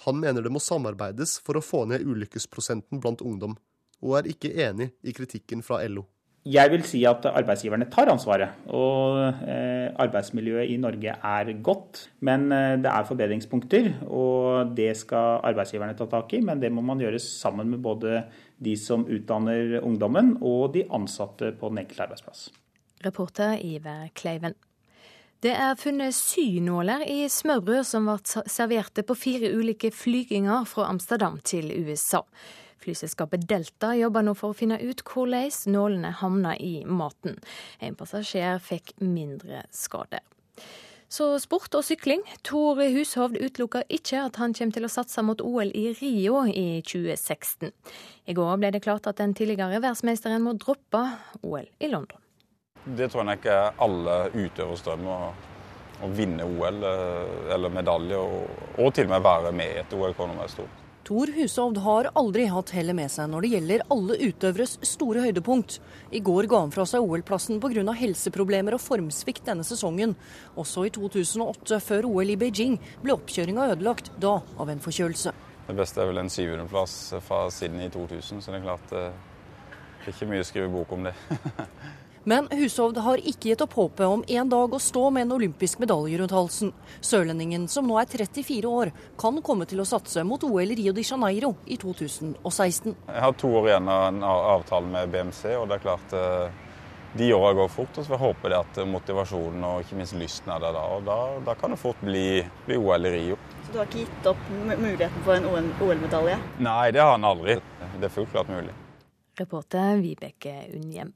Han 0.05 0.19
mener 0.19 0.43
det 0.43 0.53
må 0.53 0.61
samarbeides 0.61 1.39
for 1.41 1.57
å 1.57 1.65
få 1.65 1.88
ned 1.89 2.05
ulykkesprosenten 2.05 3.01
blant 3.01 3.25
ungdom 3.25 3.57
og 4.03 4.19
er 4.19 4.29
ikke 4.33 4.53
enig 4.67 4.91
i 5.03 5.15
kritikken 5.15 5.63
fra 5.65 5.81
LO. 5.87 6.05
Jeg 6.47 6.71
vil 6.71 6.83
si 6.87 7.01
at 7.07 7.25
arbeidsgiverne 7.27 7.89
tar 7.91 8.07
ansvaret. 8.07 8.61
Og 8.71 9.17
eh, 9.43 9.89
arbeidsmiljøet 9.99 10.69
i 10.71 10.77
Norge 10.79 11.11
er 11.11 11.49
godt. 11.63 12.05
Men 12.23 12.45
eh, 12.55 12.77
det 12.79 12.87
er 12.87 13.07
forbedringspunkter, 13.09 13.89
og 14.07 14.71
det 14.77 14.93
skal 15.01 15.41
arbeidsgiverne 15.49 15.97
ta 15.97 16.07
tak 16.07 16.37
i. 16.37 16.39
Men 16.39 16.61
det 16.61 16.71
må 16.71 16.85
man 16.87 17.01
gjøre 17.03 17.19
sammen 17.19 17.73
med 17.73 17.83
både 17.83 18.21
de 18.63 18.77
som 18.79 19.03
utdanner 19.03 19.81
ungdommen 19.81 20.37
og 20.39 20.71
de 20.77 20.85
ansatte 20.87 21.51
på 21.59 21.73
den 21.73 21.83
enkelte 21.83 22.07
arbeidsplass. 22.07 22.47
Reporter 23.03 23.57
Iver 23.59 24.07
Kleiven. 24.15 24.55
Det 25.43 25.51
er 25.53 25.75
funnet 25.77 26.15
synåler 26.17 27.03
i 27.05 27.27
smørbrød 27.29 27.83
som 27.85 28.07
ble 28.07 28.45
serverte 28.49 29.03
på 29.05 29.17
fire 29.19 29.51
ulike 29.53 29.91
flyginger 29.93 30.63
fra 30.65 30.87
Amsterdam 30.89 31.37
til 31.45 31.69
USA. 31.83 32.23
Flyselskapet 32.84 33.47
Delta 33.49 33.93
jobber 33.97 34.25
nå 34.25 34.36
for 34.38 34.53
å 34.53 34.57
finne 34.57 34.80
ut 34.82 35.03
hvordan 35.07 35.53
nålene 35.73 36.11
havna 36.21 36.57
i 36.57 36.82
maten. 36.86 37.39
En 37.80 37.95
passasjer 37.97 38.59
fikk 38.63 38.95
mindre 39.01 39.65
skade. 39.73 40.21
Så 41.07 41.30
sport 41.39 41.71
og 41.78 41.86
sykling. 41.88 42.19
Tor 42.43 42.82
Hushovd 42.91 43.38
utelukker 43.39 43.86
ikke 43.88 44.25
at 44.28 44.39
han 44.41 44.51
kommer 44.57 44.75
til 44.75 44.88
å 44.88 44.91
satse 44.91 45.23
mot 45.23 45.39
OL 45.39 45.69
i 45.71 45.93
Rio 45.95 46.41
i 46.51 46.82
2016. 46.84 47.71
I 48.28 48.36
går 48.36 48.57
ble 48.59 48.73
det 48.75 48.84
klart 48.84 49.07
at 49.07 49.21
den 49.21 49.36
tidligere 49.38 49.78
verdensmesteren 49.78 50.43
må 50.43 50.57
droppe 50.59 51.05
OL 51.47 51.63
i 51.80 51.88
London. 51.88 52.19
Det 52.84 53.07
tror 53.11 53.23
jeg 53.23 53.39
ikke 53.39 53.61
alle 53.84 54.17
utøveres 54.36 54.84
drøm, 54.84 55.07
Å 55.97 56.07
vinne 56.13 56.45
OL 56.45 56.84
eh, 56.86 57.53
eller 57.55 57.71
medalje, 57.73 58.17
og, 58.19 58.59
og 58.78 58.91
til 58.93 59.07
og 59.07 59.15
med 59.15 59.23
være 59.25 59.51
med 59.51 59.71
i 59.71 59.80
et 59.82 59.93
OL. 59.97 60.13
kan 60.13 60.36
være 60.38 60.51
stort. 60.53 60.86
Tor 61.07 61.27
Hushovd 61.31 61.77
har 61.77 62.09
aldri 62.19 62.49
hatt 62.51 62.73
hellet 62.75 62.95
med 62.97 63.07
seg 63.07 63.29
når 63.31 63.45
det 63.45 63.49
gjelder 63.53 63.83
alle 63.93 64.15
utøveres 64.27 64.73
store 64.83 65.21
høydepunkt. 65.23 65.77
I 66.11 66.19
går 66.19 66.49
ga 66.51 66.59
han 66.65 66.73
fra 66.75 66.83
seg 66.89 66.99
OL-plassen 66.99 67.61
pga. 67.63 67.93
helseproblemer 67.95 68.75
og 68.75 68.81
formsvikt 68.83 69.45
denne 69.47 69.63
sesongen. 69.63 70.17
Også 70.59 70.83
i 70.83 70.91
2008, 70.91 71.79
før 71.79 72.09
OL 72.09 72.33
i 72.33 72.35
Beijing, 72.35 72.75
ble 72.99 73.15
oppkjøringa 73.15 73.69
ødelagt, 73.71 74.11
da 74.19 74.41
av 74.59 74.67
en 74.67 74.83
forkjølelse. 74.83 75.31
Det 75.69 75.77
beste 75.79 76.03
er 76.03 76.11
vel 76.11 76.19
en 76.25 76.33
syvendeplass 76.33 76.97
fra 77.23 77.45
Sydney 77.55 77.87
i 77.87 77.93
2000, 77.95 78.43
så 78.43 78.51
det 78.51 78.59
er 78.59 78.67
klart 78.67 78.91
eh, 78.91 79.07
det 80.03 80.11
er 80.11 80.17
ikke 80.17 80.27
mye 80.33 80.43
å 80.43 80.49
skrive 80.51 80.73
bok 80.75 80.91
om 80.97 81.07
det. 81.07 81.15
Men 82.28 82.49
Hushovd 82.51 82.97
har 82.99 83.21
ikke 83.23 83.53
gitt 83.53 83.61
opp 83.63 83.78
håpet 83.80 84.03
om 84.03 84.23
en 84.28 84.49
dag 84.51 84.73
å 84.75 84.80
stå 84.84 85.05
med 85.15 85.23
en 85.23 85.38
olympisk 85.38 85.80
medalje 85.80 86.17
rundt 86.19 86.34
halsen. 86.36 86.73
Sørlendingen, 86.99 87.69
som 87.71 87.86
nå 87.88 87.95
er 88.01 88.09
34 88.11 88.67
år, 88.67 88.89
kan 89.15 89.38
komme 89.39 89.63
til 89.63 89.80
å 89.80 89.86
satse 89.88 90.25
mot 90.28 90.41
OL 90.43 90.73
Rio 90.75 90.91
de 90.91 91.05
Janeiro 91.07 91.53
i 91.63 91.78
2016. 91.80 92.97
Jeg 93.07 93.23
har 93.23 93.38
to 93.39 93.51
år 93.61 93.69
igjen 93.69 93.88
av 93.93 94.01
en 94.09 94.25
avtale 94.28 94.91
med 94.91 95.13
BMC, 95.13 95.53
og 95.55 95.69
det 95.69 95.78
er 95.78 95.86
klart 95.86 96.15
eh, 96.19 96.57
de 97.21 97.30
åra 97.38 97.53
går 97.61 97.71
fort. 97.71 97.95
og 97.95 98.03
Så 98.03 98.13
jeg 98.17 98.19
håper 98.25 98.55
at 98.57 98.80
motivasjonen 98.91 99.63
og 99.69 99.86
ikke 99.86 99.99
minst 100.01 100.17
lysten 100.19 100.51
er 100.51 100.65
der 100.65 100.75
da. 100.75 100.82
Og 100.97 101.05
da, 101.07 101.17
da 101.47 101.55
kan 101.61 101.71
det 101.71 101.80
fort 101.80 102.01
bli, 102.03 102.41
bli, 102.65 102.75
OL 102.75 103.07
i 103.07 103.13
Rio. 103.13 103.38
Så 103.61 103.71
du 103.71 103.78
har 103.80 103.88
ikke 103.88 104.01
gitt 104.01 104.28
opp 104.34 104.49
muligheten 104.73 105.23
for 105.23 105.39
en 105.39 105.47
OL-medalje? 105.80 106.36
Nei, 106.59 106.91
det 106.91 107.05
har 107.05 107.15
han 107.15 107.30
aldri. 107.32 107.55
Det 107.95 108.09
er 108.09 108.13
fullt 108.17 108.36
klart 108.36 108.51
mulig. 108.51 108.75
Reporter 109.39 110.03
Vibeke 110.03 110.57
Unnhjem. 110.75 111.15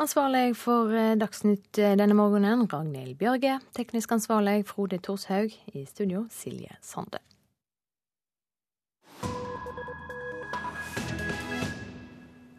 Ansvarlig 0.00 0.54
for 0.56 0.88
eh, 0.96 1.12
Dagsnytt 1.20 1.76
eh, 1.76 1.92
denne 1.92 2.14
morgenen, 2.16 2.62
Ragnhild 2.72 3.18
Bjørge. 3.20 3.58
Teknisk 3.76 4.14
ansvarlig, 4.16 4.62
Frode 4.64 4.96
Thorshaug. 4.96 5.52
I 5.74 5.84
studio, 5.84 6.22
Silje 6.32 6.78
Sande. 6.80 7.20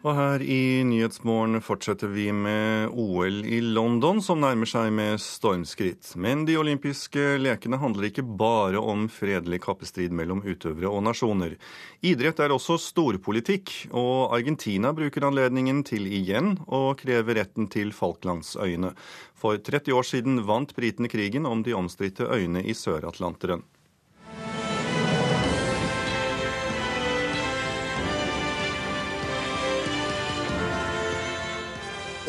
Og 0.02 0.16
her 0.18 0.42
i 0.42 0.82
Nyhetsmorgen 0.82 1.60
fortsetter 1.62 2.10
vi 2.10 2.24
med 2.34 2.90
OL 2.98 3.44
i 3.46 3.60
London, 3.62 4.18
som 4.18 4.40
nærmer 4.42 4.66
seg 4.66 4.88
med 4.90 5.20
stormskritt. 5.22 6.16
Men 6.18 6.42
de 6.48 6.56
olympiske 6.58 7.36
lekene 7.38 7.78
handler 7.78 8.08
ikke 8.08 8.24
bare 8.26 8.82
om 8.82 9.04
fredelig 9.06 9.60
kappestrid 9.62 10.10
mellom 10.10 10.40
utøvere 10.42 10.90
og 10.90 11.04
nasjoner. 11.06 11.54
Idrett 12.02 12.42
er 12.42 12.50
også 12.50 12.80
storpolitikk, 12.82 13.70
og 13.94 14.34
Argentina 14.34 14.90
bruker 14.96 15.28
anledningen 15.28 15.84
til 15.86 16.08
igjen 16.10 16.56
å 16.66 16.88
kreve 16.98 17.38
retten 17.38 17.70
til 17.70 17.94
Falklandsøyene. 17.94 18.90
For 19.38 19.62
30 19.62 19.94
år 19.94 20.08
siden 20.08 20.42
vant 20.50 20.74
britene 20.74 21.12
krigen 21.12 21.46
om 21.46 21.62
de 21.62 21.78
omstridte 21.78 22.26
øyene 22.26 22.66
i 22.66 22.74
Sør-Atlanteren. 22.74 23.62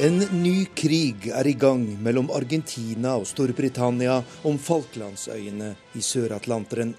En 0.04 0.18
ny 0.20 0.66
krig 0.76 1.30
er 1.32 1.48
i 1.48 1.54
gang 1.56 1.86
mellom 2.04 2.28
Argentina 2.36 3.14
og 3.16 3.24
Storbritannia 3.30 4.18
om 4.44 4.58
Falklandsøyene 4.60 5.70
i 5.96 6.02
Sør-Atlanteren. 6.04 6.90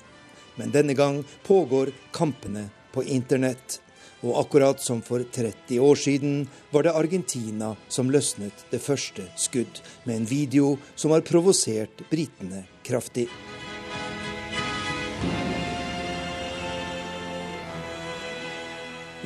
Men 0.57 0.73
denne 0.73 0.97
gang 0.97 1.19
pågår 1.45 1.91
kampene 2.17 2.63
på 2.95 3.05
internett. 3.05 3.77
Og 4.25 4.39
akkurat 4.41 4.81
som 4.81 5.03
for 5.05 5.21
30 5.21 5.85
år 5.85 6.01
siden 6.01 6.47
var 6.73 6.89
det 6.89 6.97
Argentina 6.97 7.75
som 7.93 8.09
løsnet 8.09 8.65
det 8.73 8.81
første 8.81 9.29
skudd, 9.37 9.83
med 10.09 10.23
en 10.23 10.31
video 10.31 10.79
som 10.97 11.13
har 11.13 11.29
provosert 11.29 12.07
britene 12.09 12.65
kraftig. 12.89 13.29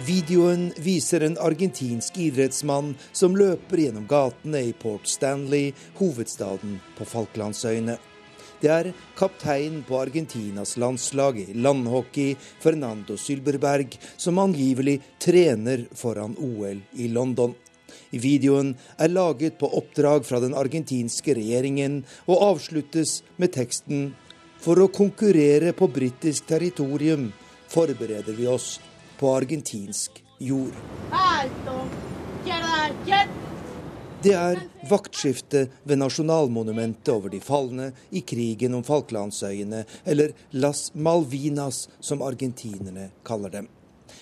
Videoen 0.07 0.69
viser 0.79 1.25
en 1.27 1.35
argentinsk 1.43 2.21
idrettsmann 2.23 2.93
som 3.11 3.35
løper 3.35 3.81
gjennom 3.83 4.05
gatene 4.07 4.61
i 4.69 4.73
Port 4.79 5.09
Stanley, 5.11 5.73
hovedstaden 5.99 6.77
på 6.95 7.07
Falklandsøyene. 7.09 7.97
Det 8.63 8.71
er 8.71 8.93
kapteinen 9.19 9.81
på 9.89 9.97
Argentinas 9.99 10.77
landslag 10.79 11.41
i 11.43 11.47
landhockey, 11.59 12.37
Fernando 12.63 13.17
Sylberberg, 13.19 13.97
som 14.17 14.39
angivelig 14.39 15.01
trener 15.19 15.83
foran 15.99 16.37
OL 16.39 16.79
i 16.95 17.09
London. 17.11 17.57
Videoen 18.15 18.77
er 19.03 19.11
laget 19.11 19.59
på 19.59 19.71
oppdrag 19.81 20.23
fra 20.29 20.39
den 20.45 20.55
argentinske 20.55 21.35
regjeringen 21.41 22.05
og 22.29 22.45
avsluttes 22.53 23.25
med 23.37 23.57
teksten 23.57 24.13
For 24.63 24.79
å 24.83 24.89
konkurrere 24.91 25.71
på 25.75 25.87
britisk 25.91 26.47
territorium 26.51 27.29
forbereder 27.71 28.35
vi 28.35 28.49
oss 28.51 28.77
på 29.19 29.35
argentinsk 29.37 30.23
jord. 30.39 30.75
Det 34.23 34.35
er 34.35 34.61
vaktskifte 34.91 35.65
ved 35.87 36.01
nasjonalmonumentet 36.01 37.13
over 37.15 37.31
de 37.31 37.41
falne 37.43 37.93
i 38.11 38.25
krigen 38.27 38.75
om 38.75 38.85
Falklandsøyene, 38.87 39.85
eller 40.05 40.35
Las 40.51 40.89
Malvinas, 40.95 41.87
som 42.01 42.23
argentinerne 42.27 43.11
kaller 43.23 43.55
dem. 43.61 43.69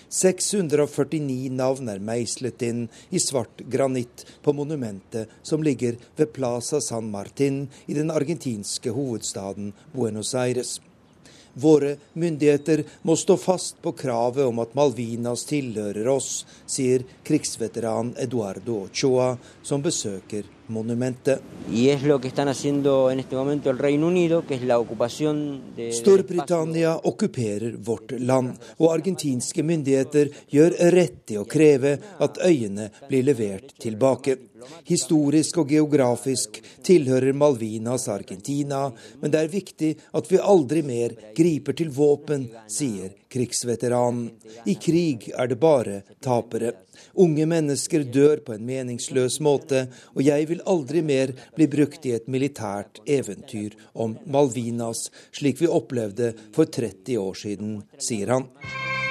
649 0.09 1.49
navn 1.51 1.89
er 1.91 1.99
meislet 1.99 2.61
inn 2.63 2.85
i 3.09 3.19
svart 3.19 3.63
granitt 3.71 4.23
på 4.43 4.53
monumentet 4.55 5.33
som 5.41 5.63
ligger 5.63 5.97
ved 6.15 6.31
Plaza 6.35 6.79
San 6.81 7.09
Martin 7.11 7.65
i 7.85 7.97
den 7.97 8.11
argentinske 8.11 8.93
hovedstaden 8.95 9.73
Buenos 9.93 10.35
Aires. 10.35 10.77
Våre 11.57 11.95
myndigheter 12.13 12.83
må 13.01 13.15
stå 13.17 13.37
fast 13.41 13.81
på 13.81 13.91
kravet 13.97 14.45
om 14.45 14.59
at 14.61 14.75
Malvinas 14.77 15.45
tilhører 15.49 16.05
oss, 16.11 16.43
sier 16.69 17.05
krigsveteran 17.25 18.13
Eduardo 18.21 18.83
Ochoa, 18.83 19.31
som 19.65 19.81
besøker 19.81 20.45
monumentet. 20.67 21.41
Storbritannia 25.91 26.93
okkuperer 27.03 27.75
vårt 27.77 28.11
land, 28.19 28.53
og 28.79 28.91
argentinske 28.93 29.63
myndigheter 29.63 30.31
gjør 30.53 30.77
rett 30.95 31.33
i 31.35 31.39
å 31.39 31.47
kreve 31.49 31.97
at 32.23 32.39
øyene 32.45 32.89
blir 33.09 33.25
levert 33.27 33.75
tilbake. 33.81 34.37
Historisk 34.87 35.59
og 35.61 35.71
geografisk 35.71 36.57
tilhører 36.83 37.35
Malvinas 37.37 38.07
Argentina, 38.11 38.87
men 39.21 39.31
det 39.31 39.43
er 39.43 39.53
viktig 39.53 39.91
at 40.17 40.31
vi 40.31 40.41
aldri 40.41 40.83
mer 40.87 41.15
griper 41.37 41.77
til 41.77 41.91
våpen, 41.93 42.47
sier 42.67 43.13
krigsveteranen. 43.37 44.31
I 44.65 44.75
krig 44.81 45.29
er 45.37 45.47
det 45.47 45.59
bare 45.61 46.01
tapere. 46.23 46.73
Unge 47.13 47.45
mennesker 47.49 48.05
dør 48.13 48.41
på 48.45 48.55
en 48.55 48.65
meningsløs 48.65 49.39
måte, 49.45 49.85
og 50.15 50.25
jeg 50.25 50.49
vil 50.49 50.63
aldri 50.65 51.03
mer 51.05 51.33
bli 51.57 51.69
brukt 51.69 52.05
i 52.09 52.15
et 52.17 52.27
militært 52.31 53.01
eventyr 53.05 53.77
om 53.93 54.17
Malvinas, 54.25 55.07
slik 55.31 55.61
vi 55.61 55.69
opplevde 55.69 56.33
for 56.55 56.65
30 56.65 57.21
år 57.21 57.41
siden, 57.45 57.79
sier 58.01 58.33
han. 58.33 58.49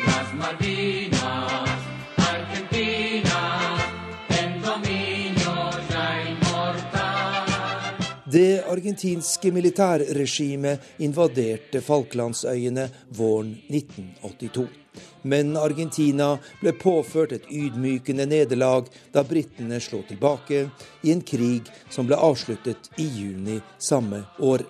Las 0.07 0.35
Malvinas. 0.35 1.76
Det 8.33 8.65
argentinske 8.67 9.53
militærregimet 9.55 10.83
invaderte 10.99 11.79
Falklandsøyene 11.79 12.89
våren 13.15 13.53
1982. 13.71 14.65
Men 15.31 15.53
Argentina 15.57 16.33
ble 16.59 16.73
påført 16.75 17.37
et 17.37 17.47
ydmykende 17.47 18.27
nederlag 18.27 18.89
da 19.15 19.23
britene 19.23 19.79
slo 19.79 20.01
tilbake 20.09 20.65
i 21.07 21.13
en 21.15 21.23
krig 21.23 21.71
som 21.87 22.09
ble 22.09 22.19
avsluttet 22.19 22.91
i 22.99 23.07
juni 23.07 23.61
samme 23.79 24.25
år. 24.43 24.67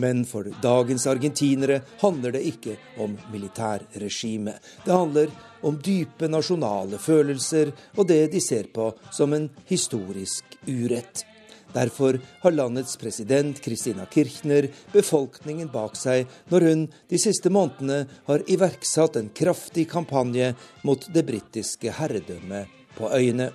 Men 0.00 0.24
for 0.24 0.48
dagens 0.64 1.04
argentinere 1.06 1.82
handler 2.00 2.38
det 2.38 2.46
ikke 2.48 2.78
om 3.04 3.18
militærregime. 3.32 4.56
Det 4.86 4.96
handler 4.96 5.36
om 5.60 5.76
dype 5.84 6.32
nasjonale 6.32 6.96
følelser 6.96 7.76
og 7.92 8.08
det 8.08 8.22
de 8.32 8.40
ser 8.40 8.72
på 8.72 8.88
som 9.12 9.36
en 9.36 9.50
historisk 9.68 10.58
urett. 10.64 11.26
Derfor 11.74 12.20
har 12.40 12.52
landets 12.54 12.96
president 12.96 13.58
Christina 13.64 14.06
Kirchner 14.06 14.68
befolkningen 14.92 15.72
bak 15.72 15.96
seg 15.98 16.30
når 16.52 16.68
hun 16.68 16.84
de 17.10 17.18
siste 17.18 17.50
månedene 17.50 18.04
har 18.28 18.44
iverksatt 18.46 19.18
en 19.18 19.32
kraftig 19.34 19.88
kampanje 19.90 20.52
mot 20.86 21.08
det 21.14 21.24
britiske 21.26 21.96
herredømmet 21.98 22.70
på 22.94 23.10
øyene. 23.10 23.50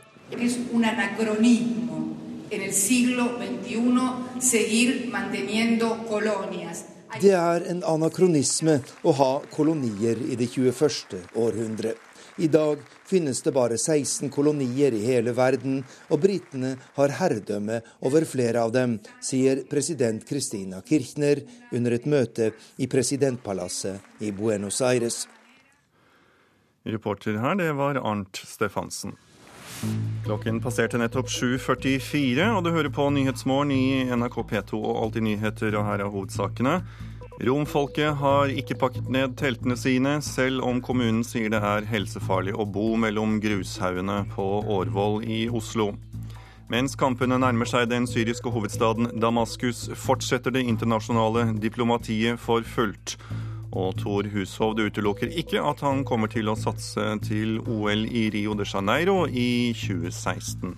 Det 7.20 7.34
er 7.34 7.66
en 7.72 7.84
anakronisme 7.96 8.76
å 9.02 9.12
ha 9.16 9.32
kolonier 9.56 10.20
i 10.28 10.36
det 10.36 10.52
21. 10.52 11.24
århundre. 11.40 11.96
I 12.38 12.48
dag 12.48 12.84
finnes 13.10 13.41
det 13.41 13.53
bare 13.55 13.78
16 13.78 14.30
kolonier 14.30 14.93
i 14.93 15.01
hele 15.05 15.34
verden, 15.38 15.82
og 16.10 16.22
britene 16.24 16.76
har 16.97 17.16
herredømme 17.20 17.82
over 18.05 18.28
flere 18.30 18.62
av 18.62 18.74
dem, 18.76 18.99
sier 19.22 19.64
president 19.70 20.28
Christina 20.30 20.84
Kirchner 20.86 21.41
under 21.74 21.97
et 21.97 22.05
møte 22.10 22.51
i 22.78 22.89
presidentpalasset 22.91 24.22
i 24.26 24.32
Buenos 24.36 24.82
Aires. 24.86 25.24
Reporter 26.89 27.41
her, 27.41 27.57
det 27.60 27.74
var 27.78 27.99
Arnt 27.99 28.39
Stefansen. 28.47 29.18
Klokken 30.26 30.60
passerte 30.62 30.99
nettopp 30.99 31.30
7.44, 31.32 32.49
og 32.51 32.66
du 32.66 32.74
hører 32.76 32.91
på 32.93 33.05
Nyhetsmorgen 33.16 33.72
i 33.72 34.10
NRK 34.12 34.41
P2 34.49 34.80
og 34.80 35.03
Alltid 35.05 35.26
nyheter, 35.26 35.78
og 35.80 35.88
her 35.88 36.03
er 36.03 36.12
hovedsakene. 36.12 36.76
Romfolket 37.40 38.18
har 38.20 38.52
ikke 38.52 38.76
pakket 38.76 39.06
ned 39.08 39.38
teltene 39.40 39.78
sine, 39.80 40.18
selv 40.20 40.60
om 40.68 40.82
kommunen 40.84 41.22
sier 41.24 41.48
det 41.54 41.62
er 41.64 41.86
helsefarlig 41.88 42.52
å 42.52 42.66
bo 42.68 42.98
mellom 43.00 43.38
grushaugene 43.40 44.26
på 44.34 44.48
Årvoll 44.76 45.24
i 45.24 45.46
Oslo. 45.48 45.94
Mens 46.70 46.98
kampene 47.00 47.38
nærmer 47.40 47.70
seg 47.70 47.88
den 47.90 48.10
syriske 48.12 48.52
hovedstaden 48.52 49.14
Damaskus, 49.24 49.86
fortsetter 49.96 50.52
det 50.52 50.66
internasjonale 50.68 51.54
diplomatiet 51.64 52.44
for 52.44 52.68
fullt. 52.68 53.16
Og 53.72 53.96
Tor 54.04 54.28
Hushovd 54.34 54.84
utelukker 54.84 55.32
ikke 55.32 55.64
at 55.64 55.80
han 55.86 56.04
kommer 56.04 56.28
til 56.28 56.52
å 56.52 56.60
satse 56.60 57.08
til 57.24 57.62
OL 57.64 58.04
i 58.04 58.28
Rio 58.36 58.60
de 58.60 58.68
Janeiro 58.68 59.24
i 59.32 59.72
2016. 59.80 60.76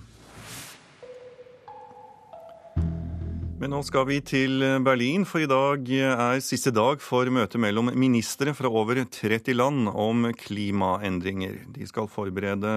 Men 3.62 3.70
nå 3.70 3.78
skal 3.86 4.08
vi 4.08 4.16
til 4.26 4.56
Berlin, 4.82 5.22
for 5.22 5.38
i 5.38 5.46
dag 5.46 5.86
er 5.94 6.40
siste 6.42 6.72
dag 6.74 6.98
for 6.98 7.28
møte 7.30 7.60
mellom 7.62 7.92
ministre 7.94 8.50
fra 8.58 8.66
over 8.66 8.98
30 9.06 9.54
land 9.54 9.86
om 9.86 10.24
klimaendringer. 10.34 11.60
De 11.70 11.86
skal 11.86 12.08
forberede 12.10 12.72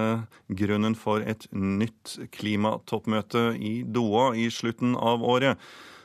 grunnen 0.46 0.94
for 0.94 1.26
et 1.26 1.48
nytt 1.50 2.14
klimatoppmøte 2.38 3.42
i 3.58 3.80
Doha 3.82 4.28
i 4.38 4.46
slutten 4.46 4.94
av 4.94 5.26
året. 5.26 5.58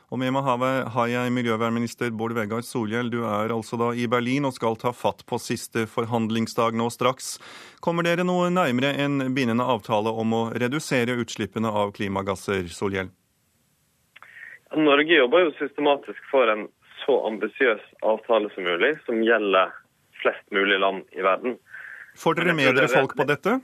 Og 0.10 0.18
med 0.24 0.34
meg 0.34 0.50
har 0.50 1.14
jeg 1.14 1.36
miljøvernminister 1.38 2.10
Bård 2.10 2.34
Vegar 2.34 2.66
Solhjell. 2.66 3.14
Du 3.14 3.22
er 3.22 3.54
altså 3.54 3.78
da 3.78 3.94
i 3.94 4.10
Berlin 4.10 4.50
og 4.50 4.58
skal 4.58 4.82
ta 4.82 4.90
fatt 4.98 5.22
på 5.30 5.38
siste 5.38 5.86
forhandlingsdag 5.94 6.74
nå 6.74 6.90
straks. 6.90 7.36
Kommer 7.86 8.10
dere 8.10 8.26
noe 8.26 8.50
nærmere 8.50 8.96
en 9.06 9.30
bindende 9.30 9.70
avtale 9.78 10.10
om 10.10 10.40
å 10.42 10.46
redusere 10.58 11.22
utslippene 11.22 11.70
av 11.70 11.94
klimagasser, 11.94 12.66
Solhjell? 12.74 13.14
Norge 14.78 15.18
jobber 15.18 15.46
jo 15.46 15.52
systematisk 15.60 16.24
for 16.32 16.48
en 16.52 16.68
så 17.02 17.18
ambisiøs 17.28 17.82
avtale 18.08 18.50
som 18.54 18.64
mulig, 18.64 18.94
som 19.06 19.24
gjelder 19.26 19.74
flest 20.22 20.46
mulig 20.54 20.80
land 20.80 21.04
i 21.18 21.24
verden. 21.26 21.58
Får 22.20 22.38
dere 22.40 22.56
med 22.56 22.76
dere 22.78 22.92
folk 22.92 23.16
på 23.18 23.28
dette? 23.28 23.58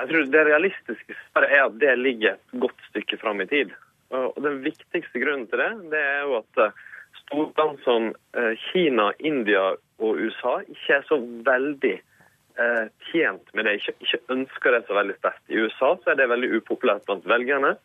Jeg 0.00 0.08
tror 0.08 0.28
Det 0.32 0.44
realistiske 0.48 1.16
svaret 1.16 1.52
er 1.52 1.64
at 1.66 1.78
det 1.80 1.96
ligger 1.98 2.36
et 2.36 2.60
godt 2.62 2.86
stykke 2.90 3.18
fram 3.20 3.40
i 3.40 3.48
tid. 3.50 3.72
Og 4.10 4.38
Den 4.42 4.62
viktigste 4.64 5.22
grunnen 5.22 5.46
til 5.50 5.60
det, 5.60 5.70
det 5.92 6.00
er 6.00 6.22
jo 6.26 6.38
at 6.40 6.62
eh, 6.64 6.78
storland 7.24 7.78
som 7.84 8.08
eh, 8.36 8.54
Kina, 8.70 9.10
India 9.18 9.74
og 10.00 10.22
USA 10.24 10.60
ikke 10.64 10.96
er 10.96 11.04
så 11.08 11.20
veldig 11.46 11.94
eh, 11.94 12.86
tjent 13.10 13.54
med 13.54 13.68
det, 13.68 13.76
ikke, 13.80 13.94
ikke 14.00 14.34
ønsker 14.36 14.76
det 14.76 14.82
så 14.88 14.96
veldig 14.98 15.16
sterkt. 15.20 15.44
I 15.48 15.62
USA 15.62 15.94
så 16.00 16.12
er 16.12 16.20
det 16.20 16.30
veldig 16.32 16.52
upopulært 16.58 17.06
blant 17.06 17.28
velgerne. 17.28 17.76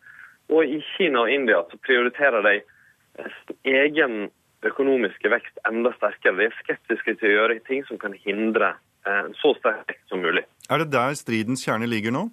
Og 0.52 0.64
i 0.64 0.80
Kina 0.94 1.24
og 1.24 1.32
India 1.32 1.62
så 1.70 1.78
prioriterer 1.82 2.44
de 2.46 2.56
eh, 2.60 3.38
egen 3.82 4.28
økonomiske 4.66 5.30
vekst 5.30 5.60
enda 5.68 5.92
sterkere. 5.96 6.38
De 6.38 6.48
er 6.48 6.58
skeptiske 6.62 7.16
til 7.18 7.30
å 7.30 7.36
gjøre 7.36 7.60
ting 7.66 7.84
som 7.88 8.00
kan 8.02 8.14
hindre 8.24 8.74
eh, 9.06 9.30
så 9.40 9.54
sterk 9.58 9.86
vekst 9.90 10.12
som 10.12 10.22
mulig. 10.24 10.46
Er 10.70 10.82
det 10.82 10.92
der 10.94 11.16
stridens 11.18 11.66
kjerne 11.66 11.88
ligger 11.90 12.14
nå? 12.14 12.28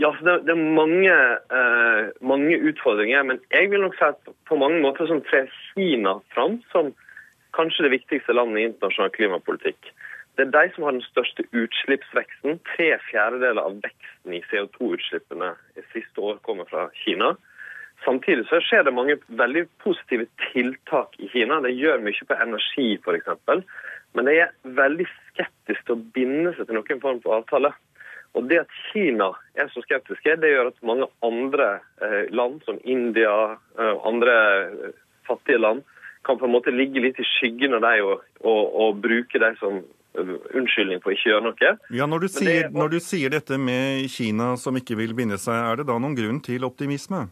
Ja, 0.00 0.10
det, 0.24 0.38
det, 0.48 0.54
er 0.54 0.74
mange, 0.78 1.14
eh, 1.58 2.10
mange, 2.24 2.58
utfordringer. 2.70 3.22
Men 3.28 3.40
jeg 3.52 3.70
vil 3.70 3.84
nok 3.84 3.96
si 3.98 4.06
at 4.08 4.32
på 4.48 4.58
mange 4.58 4.80
måter 4.82 5.06
som 5.10 5.22
trer 5.28 5.50
Kina 5.72 6.18
fram 6.34 6.58
som 6.72 6.90
kanskje 7.56 7.86
det 7.86 7.96
viktigste 7.98 8.34
landet 8.34 8.62
i 8.62 8.66
internasjonal 8.70 9.12
klimapolitikk. 9.14 9.92
Det 10.36 10.46
er 10.46 10.52
de 10.54 10.74
som 10.74 10.86
har 10.86 10.94
den 10.96 11.04
største 11.04 11.44
utslippsveksten. 11.52 12.60
Tre 12.72 12.88
fjerdedeler 13.10 13.60
av 13.60 13.80
veksten 13.84 14.36
i 14.36 14.40
CO2-utslippene 14.48 15.52
i 15.76 15.84
siste 15.92 16.24
år 16.24 16.40
kommer 16.46 16.68
fra 16.70 16.86
Kina. 17.02 17.34
Samtidig 18.04 18.46
så 18.48 18.58
skjer 18.64 18.86
det 18.86 18.94
mange 18.96 19.18
veldig 19.28 19.66
positive 19.84 20.26
tiltak 20.48 21.14
i 21.20 21.28
Kina. 21.34 21.60
De 21.62 21.70
gjør 21.76 22.02
mye 22.02 22.28
på 22.28 22.40
energi 22.46 22.88
f.eks. 22.96 23.28
Men 24.16 24.28
de 24.28 24.38
er 24.46 24.56
veldig 24.80 25.06
skeptiske 25.12 25.86
til 25.86 25.98
å 25.98 26.04
binde 26.16 26.56
seg 26.56 26.68
til 26.68 26.80
noen 26.80 27.04
form 27.04 27.22
for 27.24 27.38
avtale. 27.38 27.74
Og 28.32 28.48
Det 28.48 28.62
at 28.64 28.76
Kina 28.88 29.28
er 29.60 29.68
så 29.68 29.82
skeptiske, 29.84 30.38
det 30.40 30.54
gjør 30.54 30.72
at 30.72 30.84
mange 30.88 31.06
andre 31.22 31.82
eh, 32.00 32.30
land, 32.32 32.62
som 32.64 32.80
India 32.88 33.28
og 33.28 33.58
eh, 33.76 33.96
andre 34.08 34.36
eh, 34.64 34.94
fattige 35.28 35.60
land, 35.60 35.82
kan 36.24 36.38
på 36.40 36.48
en 36.48 36.54
måte 36.54 36.72
ligge 36.72 37.02
litt 37.02 37.20
i 37.20 37.26
skyggen 37.26 37.76
av 37.76 37.84
dem 37.84 38.06
og, 38.08 38.22
og, 38.40 38.62
og 38.80 39.02
bruke 39.04 39.40
dem 39.42 39.58
som 39.60 39.82
unnskyldning 40.18 41.00
for 41.02 41.14
ikke 41.14 41.28
å 41.28 41.32
gjøre 41.32 41.46
noe. 41.46 41.74
Ja, 41.94 42.08
når 42.08 42.24
du, 42.24 42.28
sier, 42.32 42.66
det, 42.68 42.72
når 42.76 42.94
du, 42.94 42.98
sier, 43.02 43.32
dette 43.32 43.58
med 43.58 44.08
Kina 44.12 44.52
som 44.60 44.76
ikke 44.76 44.98
vil 44.98 45.14
binde 45.16 45.38
seg, 45.40 45.56
er 45.56 45.80
det 45.80 45.88
da 45.88 45.96
noen 46.00 46.16
grunn 46.18 46.42
til 46.44 46.66
optimisme? 46.68 47.26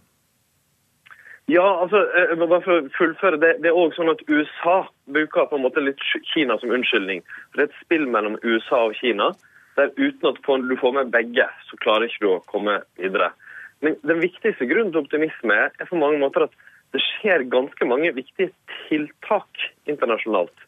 Ja, 1.50 1.66
altså, 1.82 2.04
eh, 2.14 2.36
bare 2.38 2.62
for 2.62 2.78
å 2.78 2.88
fullføre, 2.94 3.40
det, 3.42 3.56
det 3.64 3.72
er 3.72 3.76
også 3.76 4.00
sånn 4.00 4.12
at 4.12 4.24
USA 4.30 4.76
bruker 5.10 5.48
på 5.50 5.58
en 5.58 5.64
måte 5.64 5.82
litt 5.82 6.00
Kina 6.30 6.56
som 6.62 6.72
unnskyldning. 6.76 7.24
For 7.50 7.60
Det 7.60 7.66
er 7.66 7.72
et 7.72 7.80
spill 7.82 8.06
mellom 8.06 8.38
USA 8.44 8.84
og 8.86 8.96
Kina. 9.00 9.32
der 9.76 9.92
Uten 9.96 10.28
at 10.28 10.38
du 10.68 10.76
får 10.76 10.92
med 10.92 11.10
begge, 11.10 11.46
så 11.70 11.78
klarer 11.80 12.06
ikke 12.06 12.24
du 12.24 12.30
å 12.34 12.42
komme 12.46 12.80
videre. 13.00 13.32
Men 13.80 13.96
Den 14.06 14.20
viktigste 14.20 14.68
grunnen 14.68 14.92
til 14.92 15.02
optimisme 15.02 15.56
er 15.70 15.88
for 15.88 15.98
mange 15.98 16.20
måter 16.20 16.46
at 16.46 16.54
det 16.92 17.02
skjer 17.02 17.46
ganske 17.50 17.86
mange 17.86 18.12
viktige 18.12 18.50
tiltak 18.88 19.70
internasjonalt 19.86 20.66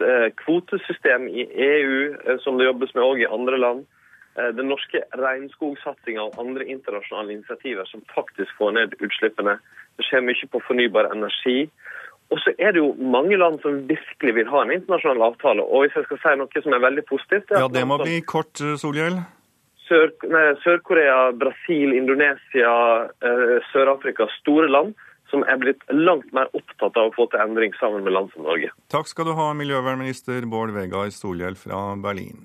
Eh, 0.00 0.30
kvotesystem 0.34 1.28
i 1.28 1.46
EU, 1.52 2.16
eh, 2.24 2.38
som 2.40 2.58
det 2.58 2.64
jobbes 2.64 2.94
med 2.94 3.04
òg 3.04 3.20
i 3.20 3.28
andre 3.28 3.58
land. 3.58 3.84
Eh, 4.38 4.48
den 4.56 4.70
norske 4.72 5.02
regnskogsatsinga 5.20 6.22
og 6.22 6.38
andre 6.40 6.64
internasjonale 6.64 7.36
initiativer 7.36 7.84
som 7.90 8.00
faktisk 8.14 8.56
får 8.58 8.72
ned 8.78 8.96
utslippene. 9.04 9.58
Det 9.98 10.06
skjer 10.08 10.24
mye 10.24 10.48
på 10.48 10.62
fornybar 10.64 11.12
energi. 11.12 11.68
Og 12.32 12.40
så 12.40 12.54
er 12.56 12.72
det 12.72 12.80
jo 12.80 12.94
mange 12.96 13.36
land 13.36 13.60
som 13.60 13.84
virkelig 13.90 14.34
vil 14.34 14.48
ha 14.48 14.62
en 14.62 14.72
internasjonal 14.72 15.26
avtale. 15.28 15.60
Og 15.60 15.84
hvis 15.84 16.00
jeg 16.00 16.08
skal 16.08 16.22
si 16.22 16.34
noe 16.40 16.64
som 16.64 16.72
er 16.72 16.86
veldig 16.88 17.04
positivt 17.04 17.52
Ja, 17.52 17.68
det 17.68 17.84
må 17.84 18.00
bli 18.00 18.22
kort, 18.24 18.56
Solhjell. 18.56 19.20
Sør-Korea, 19.92 21.34
Brasil, 21.36 21.92
Indonesia, 21.92 22.72
Sør-Afrika, 23.68 24.24
store 24.40 24.70
land 24.72 24.94
som 25.32 25.42
er 25.48 25.58
blitt 25.60 25.82
langt 25.90 26.28
mer 26.36 26.52
opptatt 26.52 26.96
av 27.00 27.10
å 27.10 27.16
få 27.16 27.26
til 27.32 27.42
endring 27.42 27.74
sammen 27.80 28.04
med 28.04 28.14
land 28.14 28.32
som 28.34 28.44
Norge. 28.46 28.70
Takk 28.92 29.08
skal 29.10 29.30
du 29.30 29.36
ha, 29.38 29.50
miljøvernminister 29.56 30.44
Bård 30.50 30.74
Vegar 30.76 31.10
Solhjell 31.14 31.56
fra 31.58 31.92
Berlin. 32.00 32.44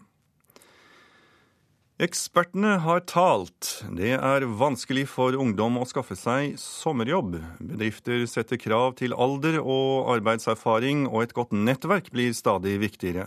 Ekspertene 1.97 2.75
har 2.83 2.99
talt. 3.09 3.79
Det 3.97 4.11
er 4.13 4.43
vanskelig 4.59 5.07
for 5.09 5.33
ungdom 5.33 5.79
å 5.81 5.87
skaffe 5.89 6.13
seg 6.13 6.53
sommerjobb. 6.61 7.39
Bedrifter 7.57 8.21
setter 8.29 8.61
krav 8.61 8.93
til 8.99 9.17
alder 9.17 9.57
og 9.63 10.11
arbeidserfaring, 10.13 11.07
og 11.09 11.25
et 11.25 11.33
godt 11.33 11.57
nettverk 11.57 12.11
blir 12.13 12.37
stadig 12.37 12.75
viktigere. 12.85 13.25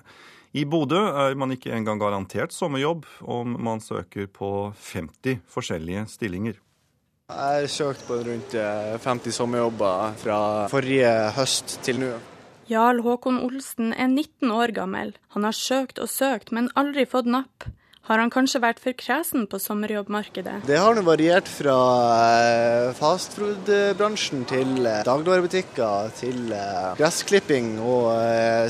I 0.55 0.63
Bodø 0.71 1.03
er 1.03 1.35
man 1.39 1.51
ikke 1.55 1.75
engang 1.75 1.99
garantert 1.99 2.55
sommerjobb 2.55 3.11
om 3.27 3.59
man 3.59 3.83
søker 3.83 4.31
på 4.31 4.71
50 4.79 5.43
forskjellige 5.51 6.07
stillinger. 6.15 6.63
Jeg 7.31 7.63
har 7.63 7.71
søkt 7.71 8.03
på 8.09 8.19
rundt 8.27 8.55
50 9.07 9.37
sommerjobber 9.39 10.17
fra 10.21 10.39
forrige 10.73 11.13
høst 11.37 11.79
til 11.87 12.03
nå. 12.03 12.13
Jarl 12.71 13.01
Håkon 13.03 13.41
Olsen 13.43 13.91
er 13.95 14.07
19 14.07 14.51
år 14.55 14.75
gammel. 14.75 15.15
Han 15.35 15.47
har 15.47 15.57
søkt 15.57 15.99
og 15.99 16.11
søkt, 16.11 16.53
men 16.55 16.71
aldri 16.79 17.07
fått 17.09 17.27
napp. 17.31 17.71
Har 18.11 18.19
han 18.19 18.31
kanskje 18.33 18.59
vært 18.63 18.81
for 18.83 18.97
kresen 18.99 19.45
på 19.51 19.59
sommerjobbmarkedet? 19.63 20.65
Det 20.67 20.79
har 20.83 20.97
nå 20.97 21.05
variert 21.07 21.47
fra 21.51 21.77
eh, 22.33 22.89
fastfood-bransjen 22.99 24.43
til 24.51 24.81
eh, 24.83 25.05
dagligvarebutikker 25.07 26.11
til 26.19 26.51
eh, 26.57 26.91
gressklipping 26.99 27.77
og 27.79 28.11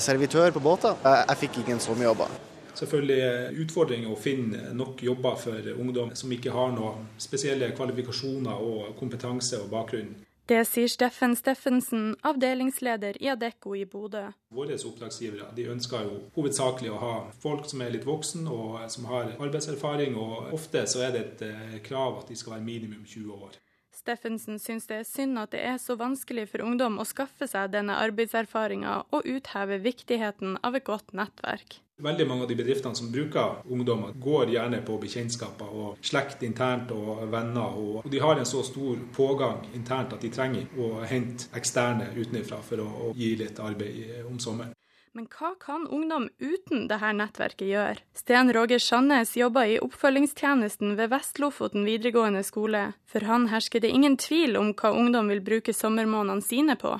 servitør 0.04 0.52
på 0.52 0.64
båter. 0.64 1.00
Jeg 1.06 1.42
fikk 1.46 1.60
ingen 1.62 1.80
sommerjobber. 1.80 2.49
Selvfølgelig 2.80 3.60
utfordring 3.60 4.06
å 4.08 4.16
finne 4.16 4.70
nok 4.72 5.02
jobber 5.04 5.36
for 5.36 5.70
ungdom 5.74 6.14
som 6.16 6.32
ikke 6.32 6.54
har 6.54 6.72
noen 6.72 7.10
spesielle 7.20 7.68
kvalifikasjoner 7.76 8.64
og 8.64 8.94
kompetanse 8.96 9.60
og 9.60 9.68
bakgrunn. 9.74 10.14
Det 10.50 10.64
sier 10.66 10.88
Steffen 10.90 11.36
Steffensen, 11.38 12.16
avdelingsleder 12.26 13.20
i 13.22 13.28
Adecco 13.30 13.76
i 13.78 13.84
Bodø. 13.86 14.24
Våre 14.50 14.74
oppdragsgivere 14.74 15.52
de 15.54 15.68
ønsker 15.70 16.08
jo 16.08 16.16
hovedsakelig 16.34 16.90
å 16.90 16.98
ha 16.98 17.12
folk 17.44 17.68
som 17.70 17.84
er 17.84 17.92
litt 17.94 18.08
voksen 18.08 18.48
og 18.50 18.80
som 18.90 19.06
har 19.12 19.30
arbeidserfaring. 19.36 20.16
og 20.18 20.50
Ofte 20.56 20.82
så 20.90 21.04
er 21.06 21.14
det 21.14 21.20
et 21.20 21.44
eh, 21.46 21.76
krav 21.86 22.18
at 22.24 22.32
de 22.32 22.38
skal 22.40 22.56
være 22.56 22.66
minimum 22.66 23.04
20 23.06 23.30
år. 23.36 23.60
Steffensen 24.00 24.56
syns 24.56 24.88
det 24.88 25.02
er 25.02 25.04
synd 25.04 25.38
at 25.40 25.52
det 25.52 25.60
er 25.60 25.76
så 25.80 25.96
vanskelig 26.00 26.46
for 26.48 26.64
ungdom 26.64 26.96
å 27.02 27.04
skaffe 27.04 27.48
seg 27.50 27.74
denne 27.74 27.98
arbeidserfaringa, 28.00 28.96
og 29.12 29.28
utheve 29.28 29.76
viktigheten 29.84 30.56
av 30.64 30.78
et 30.78 30.86
godt 30.86 31.12
nettverk. 31.16 31.80
Veldig 32.00 32.26
mange 32.30 32.46
av 32.46 32.48
de 32.48 32.56
bedriftene 32.56 32.96
som 32.96 33.10
bruker 33.12 33.60
ungdommer, 33.68 34.14
går 34.16 34.54
gjerne 34.54 34.80
på 34.88 34.96
bekjentskaper 35.02 35.76
og 35.82 36.00
slekt 36.00 36.46
internt 36.46 36.94
og 36.96 37.26
venner. 37.28 37.76
Og 37.76 38.08
de 38.08 38.22
har 38.24 38.40
en 38.40 38.48
så 38.48 38.64
stor 38.64 38.96
pågang 39.12 39.66
internt 39.76 40.16
at 40.16 40.24
de 40.24 40.32
trenger 40.32 40.80
å 40.80 41.04
hente 41.04 41.52
eksterne 41.60 42.08
utenfra 42.16 42.62
for 42.64 42.86
å 42.86 43.14
gi 43.20 43.34
litt 43.42 43.60
arbeid 43.60 44.24
om 44.24 44.40
sommeren. 44.40 44.72
Men 45.12 45.24
hva 45.26 45.48
kan 45.58 45.88
ungdom 45.90 46.28
uten 46.38 46.84
dette 46.86 47.08
nettverket 47.18 47.66
gjøre? 47.66 48.02
Sten 48.14 48.52
Roger 48.54 48.78
Sandnes 48.78 49.32
jobber 49.34 49.66
i 49.66 49.80
oppfølgingstjenesten 49.82 50.92
ved 51.00 51.10
Vest-Lofoten 51.10 51.82
videregående 51.82 52.44
skole. 52.46 52.84
For 53.10 53.26
han 53.26 53.48
hersker 53.50 53.82
det 53.82 53.90
ingen 53.90 54.14
tvil 54.22 54.54
om 54.60 54.70
hva 54.78 54.92
ungdom 54.94 55.32
vil 55.32 55.42
bruke 55.42 55.74
sommermånedene 55.74 56.46
sine 56.46 56.76
på. 56.78 56.92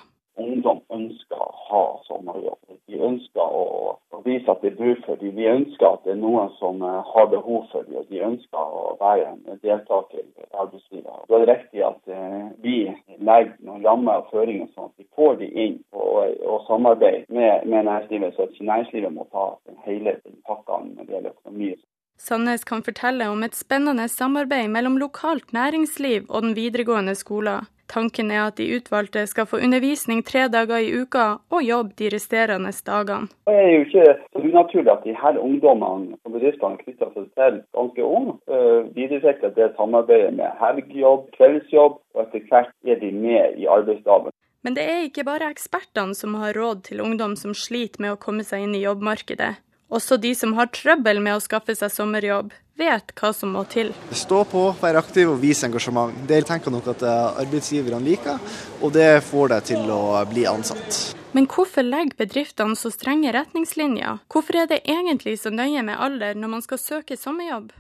Ungdom 0.43 0.81
ønsker 0.91 1.39
å 1.39 1.53
ha 1.69 1.85
sommerjobb. 2.09 2.75
De 2.91 2.99
ønsker 2.99 3.55
å, 3.61 3.95
vise 4.27 4.51
at 4.51 4.61
det 4.65 4.73
er 4.73 4.81
bruk 4.81 5.07
for 5.07 5.23
dem. 5.23 5.31
De 5.39 5.47
ønsker 5.53 5.87
at 5.87 6.03
det 6.03 6.17
er 6.17 6.19
noen 6.21 6.51
som 6.59 6.83
eh, 6.83 6.99
har 7.15 7.31
behov 7.31 7.71
for 7.71 7.87
dem. 7.87 8.01
Og 8.03 8.11
de 8.11 8.25
ønsker 8.27 8.75
å 8.83 8.97
være 8.99 9.31
en 9.31 9.63
deltaker 9.63 10.27
i 10.27 10.51
arbeidslivet. 10.51 11.23
Da 11.31 11.39
er 11.39 11.47
det 11.47 11.55
viktig 11.55 11.87
at 11.87 12.13
eh, 12.19 12.51
vi 12.67 12.77
legger 13.23 13.55
noen 13.63 13.87
rammer 13.87 14.25
og 14.25 14.35
føringer 14.35 14.67
sånn 14.75 14.91
at 14.91 15.00
vi 15.21 15.27
får 15.27 15.37
de 15.37 15.47
inn 15.65 15.79
og, 15.93 16.35
og 16.47 16.67
samarbeider 16.67 17.25
med, 17.29 17.67
med, 17.67 17.85
næringslivet, 17.85 18.35
så 18.35 18.49
næringslivet 18.61 19.13
må 19.13 19.27
ta 19.33 19.57
hele 19.87 20.17
pakka 20.49 20.81
når 20.85 21.05
det 21.05 21.15
gjelder 21.15 21.31
økonomi. 21.31 21.75
Sandnes 22.21 22.65
kan 22.65 22.83
fortelle 22.85 23.29
om 23.33 23.43
et 23.43 23.57
spennende 23.57 24.09
samarbeid 24.09 24.69
mellom 24.69 24.99
lokalt 24.99 25.53
næringsliv 25.53 26.27
og 26.29 26.43
den 26.43 26.57
videregående 26.57 27.15
skolen. 27.15 27.69
Tanken 27.91 28.31
er 28.31 28.45
at 28.47 28.59
de 28.59 28.69
utvalgte 28.77 29.25
skal 29.27 29.49
få 29.51 29.59
undervisning 29.67 30.21
tre 30.23 30.45
dager 30.49 30.79
i 30.79 30.93
uka 31.03 31.25
og 31.51 31.65
jobb 31.67 31.89
de 31.99 32.11
resterende 32.15 32.71
dagene. 32.87 33.27
Det 33.49 33.57
er 33.57 33.71
jo 33.73 33.81
ikke 33.87 34.05
så 34.33 34.43
unaturlig 34.45 34.93
at 34.93 35.03
de 35.05 35.17
her 35.23 35.41
ungdommene 35.47 36.15
og 36.25 36.37
bedriftene 36.37 36.79
knytter 36.85 37.11
seg 37.17 37.27
til 37.41 37.57
ganske 37.79 38.05
unge. 38.05 38.37
Uh, 38.47 38.87
videreutvikler 38.95 39.57
det 39.57 39.73
samarbeidet 39.81 40.37
med 40.39 40.55
helgjobb, 40.63 41.27
kveldsjobb, 41.35 41.99
og 42.15 42.23
etter 42.23 42.47
hvert 42.53 42.71
er 42.87 43.03
de 43.03 43.11
med 43.27 43.59
i 43.59 43.67
arbeidsdagen. 43.67 44.31
Men 44.61 44.77
det 44.77 44.85
er 44.85 45.07
ikke 45.07 45.25
bare 45.25 45.49
ekspertene 45.49 46.17
som 46.17 46.35
har 46.41 46.57
råd 46.57 46.85
til 46.91 47.01
ungdom 47.01 47.37
som 47.39 47.55
sliter 47.57 48.03
med 48.05 48.15
å 48.15 48.21
komme 48.21 48.45
seg 48.45 48.67
inn 48.67 48.75
i 48.77 48.83
jobbmarkedet. 48.85 49.55
Også 49.91 50.21
de 50.21 50.35
som 50.39 50.53
har 50.59 50.69
trøbbel 50.71 51.19
med 51.25 51.39
å 51.39 51.43
skaffe 51.43 51.75
seg 51.75 51.91
sommerjobb, 51.91 52.53
vet 52.81 53.11
hva 53.19 53.33
som 53.35 53.57
må 53.57 53.65
til. 53.73 53.91
Stå 54.15 54.45
på, 54.49 54.67
være 54.81 55.01
aktiv 55.03 55.33
og 55.33 55.41
vise 55.43 55.67
engasjement. 55.67 56.15
Det 56.29 56.45
tenker 56.49 56.73
nok 56.73 56.93
at 56.93 57.03
eh, 57.03 57.41
arbeidsgiverne 57.43 58.05
liker, 58.05 58.39
og 58.81 58.95
det 58.95 59.09
får 59.27 59.55
deg 59.55 59.67
til 59.73 59.91
å 59.93 60.21
bli 60.31 60.47
ansatt. 60.49 61.01
Men 61.37 61.47
hvorfor 61.51 61.87
legger 61.87 62.17
bedriftene 62.19 62.79
så 62.79 62.91
strenge 62.93 63.33
retningslinjer? 63.35 64.23
Hvorfor 64.31 64.63
er 64.63 64.71
det 64.71 64.83
egentlig 64.85 65.37
så 65.43 65.53
nøye 65.55 65.85
med 65.87 65.99
alder 65.99 66.39
når 66.39 66.57
man 66.57 66.65
skal 66.65 66.83
søke 66.83 67.19
sommerjobb? 67.19 67.71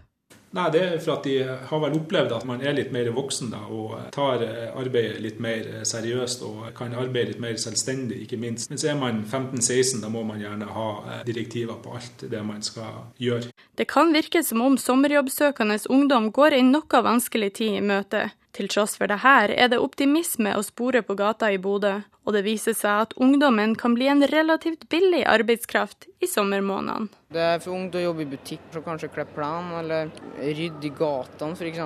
Nei, 0.50 0.70
Det 0.70 0.80
er 0.82 0.98
for 0.98 1.14
at 1.14 1.26
de 1.28 1.36
har 1.46 1.82
vel 1.84 1.94
opplevd 1.94 2.32
at 2.34 2.46
man 2.48 2.62
er 2.64 2.74
litt 2.74 2.90
mer 2.94 3.06
voksen 3.14 3.52
da, 3.52 3.60
og 3.70 4.10
tar 4.14 4.42
eh, 4.42 4.72
arbeidet 4.74 5.20
litt 5.22 5.38
mer 5.42 5.62
eh, 5.62 5.84
seriøst 5.86 6.42
og 6.46 6.64
kan 6.74 6.96
arbeide 6.98 7.30
litt 7.30 7.42
mer 7.42 7.54
selvstendig, 7.60 8.24
ikke 8.24 8.38
minst. 8.40 8.70
Men 8.72 8.80
så 8.82 8.90
er 8.90 8.98
man 8.98 9.22
15-16, 9.22 10.00
da 10.02 10.10
må 10.10 10.24
man 10.26 10.42
gjerne 10.42 10.66
ha 10.74 10.88
eh, 11.04 11.22
direktiver 11.28 11.78
på 11.84 11.94
alt 12.00 12.26
det 12.32 12.42
man 12.46 12.66
skal 12.66 13.04
gjøre. 13.22 13.54
Det 13.78 13.86
kan 13.90 14.10
virke 14.14 14.42
som 14.42 14.64
om 14.66 14.78
sommerjobbsøkende 14.80 15.78
ungdom 15.88 16.32
går 16.34 16.58
en 16.58 16.74
noe 16.74 17.04
vanskelig 17.06 17.54
tid 17.60 17.78
i 17.78 17.86
møte. 17.86 18.26
Til 18.56 18.66
tross 18.70 18.96
for 18.98 19.10
det 19.10 19.20
her 19.22 19.52
er 19.54 19.68
det 19.70 19.78
optimisme 19.78 20.56
å 20.58 20.62
spore 20.66 21.04
på 21.06 21.14
gata 21.18 21.52
i 21.54 21.58
Bodø, 21.62 22.00
og 22.26 22.34
det 22.34 22.42
viser 22.44 22.74
seg 22.76 23.04
at 23.04 23.12
ungdommen 23.22 23.76
kan 23.78 23.94
bli 23.94 24.08
en 24.10 24.24
relativt 24.30 24.88
billig 24.90 25.22
arbeidskraft 25.30 26.08
i 26.22 26.28
sommermånedene. 26.30 27.10
Det 27.30 27.44
er 27.46 27.60
for 27.62 27.76
ungt 27.76 27.94
å 27.94 28.02
jobbe 28.02 28.24
i 28.24 28.30
butikk, 28.30 28.64
så 28.74 28.82
kanskje 28.82 29.10
klippe 29.14 29.36
plen 29.36 29.70
eller 29.78 30.10
rydde 30.40 30.88
i 30.88 30.92
gatene 30.98 31.54
f.eks. 31.54 31.78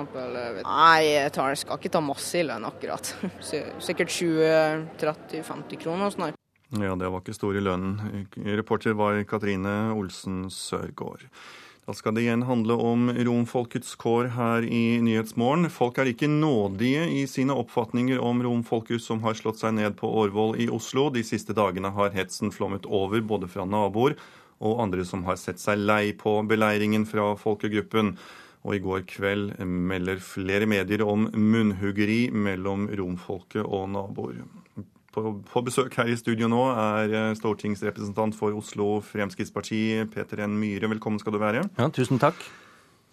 Nei, 0.65 1.03
jeg, 1.05 1.33
tar, 1.35 1.51
jeg 1.53 1.61
skal 1.61 1.79
ikke 1.79 1.93
ta 1.93 2.01
masse 2.01 2.41
i 2.41 2.47
lønn 2.47 2.65
akkurat. 2.65 3.11
Sikkert 3.87 4.15
20-30-50 4.17 5.83
kroner 5.85 6.09
og 6.09 6.17
sånn. 6.17 6.41
Ja, 6.81 6.95
det 6.97 7.11
var 7.13 7.21
ikke 7.21 7.37
stor 7.37 7.55
i 7.55 7.61
lønnen. 7.61 8.25
Reporter 8.57 8.97
var 8.97 9.21
Katrine 9.29 9.93
Olsen 9.93 10.47
Sørgaard. 10.51 11.29
Da 11.85 11.93
skal 11.93 12.15
det 12.15 12.23
igjen 12.23 12.41
handle 12.49 12.73
om 12.81 13.11
romfolkets 13.13 13.91
kår 14.01 14.31
her 14.33 14.65
i 14.65 14.97
Nyhetsmorgen. 15.05 15.67
Folk 15.69 15.99
er 16.01 16.09
ikke 16.09 16.29
nådige 16.31 17.03
i 17.13 17.19
sine 17.29 17.53
oppfatninger 17.53 18.17
om 18.17 18.41
romfolket 18.41 19.03
som 19.05 19.21
har 19.21 19.37
slått 19.37 19.61
seg 19.61 19.75
ned 19.77 19.93
på 19.99 20.09
Årvoll 20.23 20.57
i 20.57 20.65
Oslo. 20.73 21.11
De 21.13 21.21
siste 21.21 21.53
dagene 21.53 21.93
har 21.93 22.09
hetsen 22.17 22.49
flommet 22.49 22.89
over 22.89 23.21
både 23.21 23.51
fra 23.53 23.67
naboer 23.69 24.17
og 24.65 24.81
andre 24.81 25.05
som 25.05 25.27
har 25.29 25.37
sett 25.37 25.61
seg 25.61 25.77
lei 25.77 26.09
på 26.17 26.39
beleiringen 26.49 27.05
fra 27.05 27.35
folkegruppen. 27.37 28.15
Og 28.65 28.79
i 28.79 28.81
går 28.81 29.05
kveld 29.05 29.53
melder 29.61 30.17
flere 30.25 30.65
medier 30.65 31.05
om 31.05 31.29
munnhuggeri 31.29 32.31
mellom 32.33 32.89
romfolket 32.97 33.61
og 33.61 33.91
naboer. 33.93 34.41
På, 35.15 35.31
på, 35.47 35.61
besøk 35.63 35.93
her 35.95 36.09
i 36.11 36.17
studio 36.19 36.49
nå 36.51 36.59
er 36.75 37.13
eh, 37.15 37.33
stortingsrepresentant 37.39 38.35
for 38.35 38.55
Oslo 38.57 38.99
Fremskrittsparti, 38.99 39.79
Peter 40.11 40.41
N. 40.43 40.57
Myhre. 40.59 40.89
Velkommen 40.91 41.21
skal 41.21 41.37
du 41.37 41.39
være. 41.39 41.61
Ja, 41.79 41.87
tusen 41.95 42.19
takk. 42.19 42.41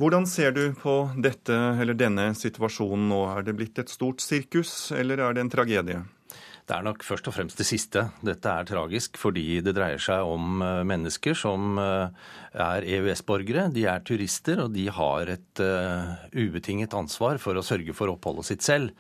Hvordan 0.03 0.25
ser 0.27 0.51
du 0.57 0.65
på 0.75 0.97
dette, 1.23 1.55
eller 1.79 1.95
denne 1.95 2.33
situasjonen 2.35 3.07
nå? 3.13 3.21
Er 3.31 3.47
det 3.47 3.55
blitt 3.55 3.79
et 3.79 3.93
stort 3.93 4.25
sirkus, 4.25 4.91
eller 4.99 5.23
er 5.23 5.37
det 5.37 5.45
en 5.45 5.53
tragedie? 5.53 6.01
Det 6.67 6.75
er 6.75 6.83
nok 6.87 7.05
først 7.07 7.29
og 7.31 7.37
fremst 7.37 7.61
det 7.61 7.69
siste. 7.69 8.03
Dette 8.23 8.51
er 8.51 8.67
tragisk 8.67 9.21
fordi 9.21 9.61
det 9.63 9.77
dreier 9.77 10.03
seg 10.03 10.27
om 10.27 10.59
eh, 10.59 10.81
mennesker 10.89 11.39
som 11.39 11.79
eh, 11.79 12.33
er 12.67 12.89
EØS-borgere. 12.97 13.69
De 13.77 13.87
er 13.93 14.03
turister, 14.03 14.65
og 14.65 14.75
de 14.75 14.89
har 14.91 15.31
et 15.37 15.63
ubetinget 16.35 16.99
ansvar 16.99 17.39
for 17.39 17.55
å 17.55 17.63
sørge 17.63 17.95
for 17.95 18.11
oppholdet 18.11 18.51
sitt 18.51 18.67
selv. 18.67 18.91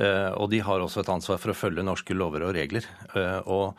Eh, 0.00 0.30
og 0.40 0.48
de 0.52 0.62
har 0.64 0.80
også 0.80 1.02
et 1.02 1.10
ansvar 1.12 1.40
for 1.40 1.52
å 1.52 1.56
følge 1.56 1.84
norske 1.84 2.16
lover 2.16 2.46
og 2.46 2.54
regler. 2.56 2.86
Eh, 3.12 3.40
og 3.44 3.76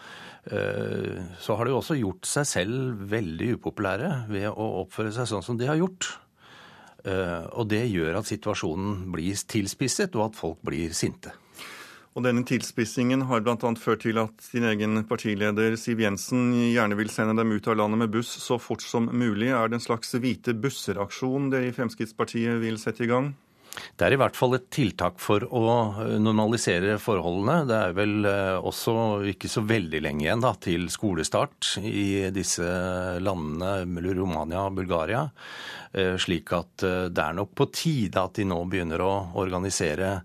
eh, 0.53 1.23
så 1.41 1.57
har 1.57 1.65
de 1.65 1.73
også 1.73 1.97
gjort 1.97 2.29
seg 2.29 2.49
selv 2.49 3.05
veldig 3.13 3.55
upopulære 3.57 4.11
ved 4.29 4.49
å 4.51 4.67
oppføre 4.83 5.13
seg 5.15 5.29
sånn 5.31 5.45
som 5.45 5.59
de 5.59 5.69
har 5.69 5.81
gjort. 5.81 6.17
Og 7.03 7.65
det 7.67 7.81
gjør 7.91 8.15
at 8.15 8.29
situasjonen 8.29 9.09
blir 9.11 9.35
tilspisset, 9.51 10.13
og 10.15 10.29
at 10.29 10.37
folk 10.39 10.61
blir 10.63 10.93
sinte. 10.95 11.33
Og 12.15 12.23
denne 12.23 12.45
tilspissingen 12.47 13.25
har 13.27 13.41
bl.a. 13.43 13.57
ført 13.75 14.05
til 14.05 14.21
at 14.21 14.45
din 14.53 14.63
egen 14.69 15.01
partileder 15.09 15.75
Siv 15.81 15.99
Jensen 15.99 16.53
gjerne 16.69 16.95
vil 16.95 17.11
sende 17.11 17.35
dem 17.41 17.51
ut 17.51 17.67
av 17.67 17.75
landet 17.81 18.05
med 18.05 18.13
buss 18.13 18.31
så 18.45 18.55
fort 18.55 18.85
som 18.85 19.09
mulig. 19.11 19.49
Er 19.51 19.67
det 19.67 19.81
en 19.81 19.83
slags 19.83 20.15
hvite 20.15 20.55
busser-aksjon 20.55 21.51
dere 21.51 21.73
i 21.73 21.75
Fremskrittspartiet 21.75 22.61
vil 22.63 22.79
sette 22.79 23.03
i 23.03 23.11
gang? 23.11 23.33
Det 23.73 24.05
er 24.05 24.13
i 24.13 24.19
hvert 24.21 24.37
fall 24.37 24.53
et 24.57 24.67
tiltak 24.73 25.17
for 25.21 25.45
å 25.49 25.63
normalisere 26.21 26.99
forholdene. 27.01 27.63
Det 27.69 27.77
er 27.79 27.95
vel 27.97 28.27
også 28.61 28.95
ikke 29.33 29.49
så 29.49 29.63
veldig 29.65 30.01
lenge 30.05 30.27
igjen 30.27 30.43
da, 30.43 30.53
til 30.61 30.85
skolestart 30.93 31.75
i 31.81 32.29
disse 32.35 32.67
landene, 33.23 34.11
Romania 34.13 34.67
og 34.67 34.77
Bulgaria. 34.77 35.25
Slik 36.21 36.53
at 36.53 36.85
det 36.85 37.25
er 37.25 37.37
nok 37.37 37.53
på 37.57 37.69
tide 37.73 38.21
at 38.21 38.37
de 38.37 38.45
nå 38.49 38.61
begynner 38.69 39.01
å 39.01 39.13
organisere 39.41 40.19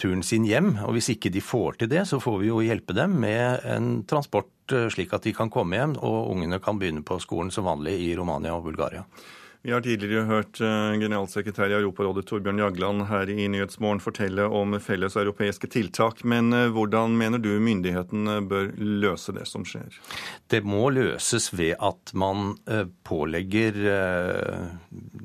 turen 0.00 0.24
sin 0.26 0.48
hjem. 0.48 0.74
Og 0.86 0.96
hvis 0.96 1.12
ikke 1.14 1.32
de 1.32 1.44
får 1.44 1.80
til 1.80 1.92
det, 1.92 2.04
så 2.08 2.20
får 2.22 2.40
vi 2.40 2.50
jo 2.50 2.64
hjelpe 2.64 2.96
dem 2.96 3.20
med 3.20 3.64
en 3.68 3.94
transport 4.08 4.50
slik 4.92 5.12
at 5.12 5.26
de 5.26 5.34
kan 5.36 5.52
komme 5.52 5.76
hjem 5.76 5.98
og 6.00 6.32
ungene 6.32 6.60
kan 6.62 6.78
begynne 6.80 7.04
på 7.04 7.20
skolen 7.20 7.52
som 7.52 7.68
vanlig 7.68 7.98
i 8.06 8.12
Romania 8.16 8.56
og 8.56 8.64
Bulgaria. 8.70 9.04
Vi 9.64 9.72
har 9.72 9.80
tidligere 9.80 10.26
hørt 10.28 10.58
eh, 10.60 10.92
generalsekretær 11.00 11.72
i 11.72 11.76
Europarådet 11.78 12.26
Torbjørn 12.28 12.58
Jagland 12.60 13.06
her 13.08 13.30
i 13.32 13.46
Nyhetsmorgen 13.48 14.02
fortelle 14.04 14.44
om 14.44 14.74
felles 14.76 15.14
europeiske 15.16 15.70
tiltak. 15.72 16.18
Men 16.28 16.52
eh, 16.52 16.66
hvordan 16.68 17.14
mener 17.16 17.40
du 17.40 17.48
myndighetene 17.64 18.42
bør 18.44 18.66
løse 18.76 19.32
det 19.32 19.46
som 19.48 19.62
skjer? 19.64 19.96
Det 20.52 20.60
må 20.68 20.90
løses 20.92 21.48
ved 21.56 21.78
at 21.80 22.12
man 22.12 22.58
eh, 22.68 22.84
pålegger 23.08 23.78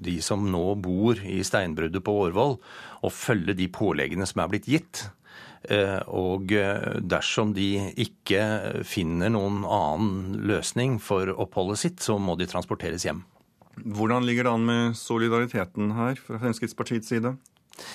de 0.07 0.13
som 0.23 0.45
nå 0.53 0.63
bor 0.79 1.19
i 1.19 1.41
steinbruddet 1.43 2.05
på 2.05 2.13
Årvoll, 2.21 2.55
å 3.03 3.11
følge 3.11 3.57
de 3.59 3.67
påleggene 3.75 4.27
som 4.29 4.39
er 4.45 4.53
blitt 4.53 4.69
gitt. 4.71 5.01
Og 6.07 6.53
dersom 7.03 7.51
de 7.55 7.67
ikke 7.99 8.43
finner 8.87 9.33
noen 9.35 9.65
annen 9.67 10.39
løsning 10.47 10.95
for 11.03 11.27
oppholdet 11.35 11.83
sitt, 11.83 11.99
så 12.03 12.15
må 12.15 12.37
de 12.39 12.47
transporteres 12.47 13.03
hjem. 13.07 13.25
Hvordan 13.85 14.25
ligger 14.27 14.47
det 14.47 14.51
an 14.53 14.67
med 14.67 14.99
solidariteten 14.99 15.93
her 15.97 16.19
fra 16.19 16.39
Fremskrittspartiets 16.41 17.11
side? 17.11 17.35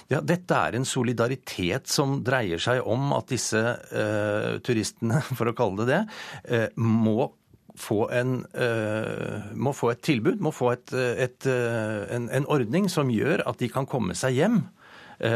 Ja, 0.08 0.20
Dette 0.24 0.56
er 0.56 0.76
en 0.76 0.86
solidaritet 0.88 1.90
som 1.92 2.18
dreier 2.24 2.60
seg 2.62 2.84
om 2.88 3.12
at 3.16 3.30
disse 3.32 3.60
uh, 3.60 4.60
turistene, 4.64 5.20
for 5.38 5.50
å 5.50 5.56
kalle 5.56 5.84
det 5.84 5.90
det, 5.90 6.04
uh, 6.48 6.68
må 6.80 7.32
få, 7.76 8.06
en, 8.14 8.38
uh, 8.54 9.50
må 9.58 9.74
få 9.76 9.92
et 9.92 10.04
tilbud, 10.06 10.40
må 10.44 10.54
få 10.54 10.72
et, 10.76 10.94
et, 11.26 11.50
en, 11.50 12.30
en 12.30 12.48
ordning 12.52 12.88
som 12.92 13.12
gjør 13.12 13.44
at 13.50 13.60
de 13.60 13.70
kan 13.72 13.88
komme 13.90 14.16
seg 14.18 14.38
hjem 14.38 14.62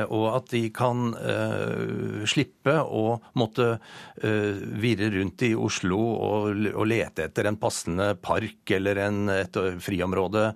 og 0.08 0.24
at 0.32 0.50
de 0.52 0.62
kan 0.74 1.12
uh, 1.14 2.24
slippe 2.28 2.74
å 2.82 3.18
måtte 3.38 3.68
uh, 3.78 4.58
virre 4.82 5.10
rundt 5.14 5.44
i 5.46 5.52
Oslo 5.56 5.98
og, 5.98 6.64
lete 6.88 7.26
etter 7.28 7.48
en 7.48 7.58
passende 7.60 8.10
park 8.22 8.70
eller 8.74 8.98
et 9.34 9.56
friområde 9.82 10.50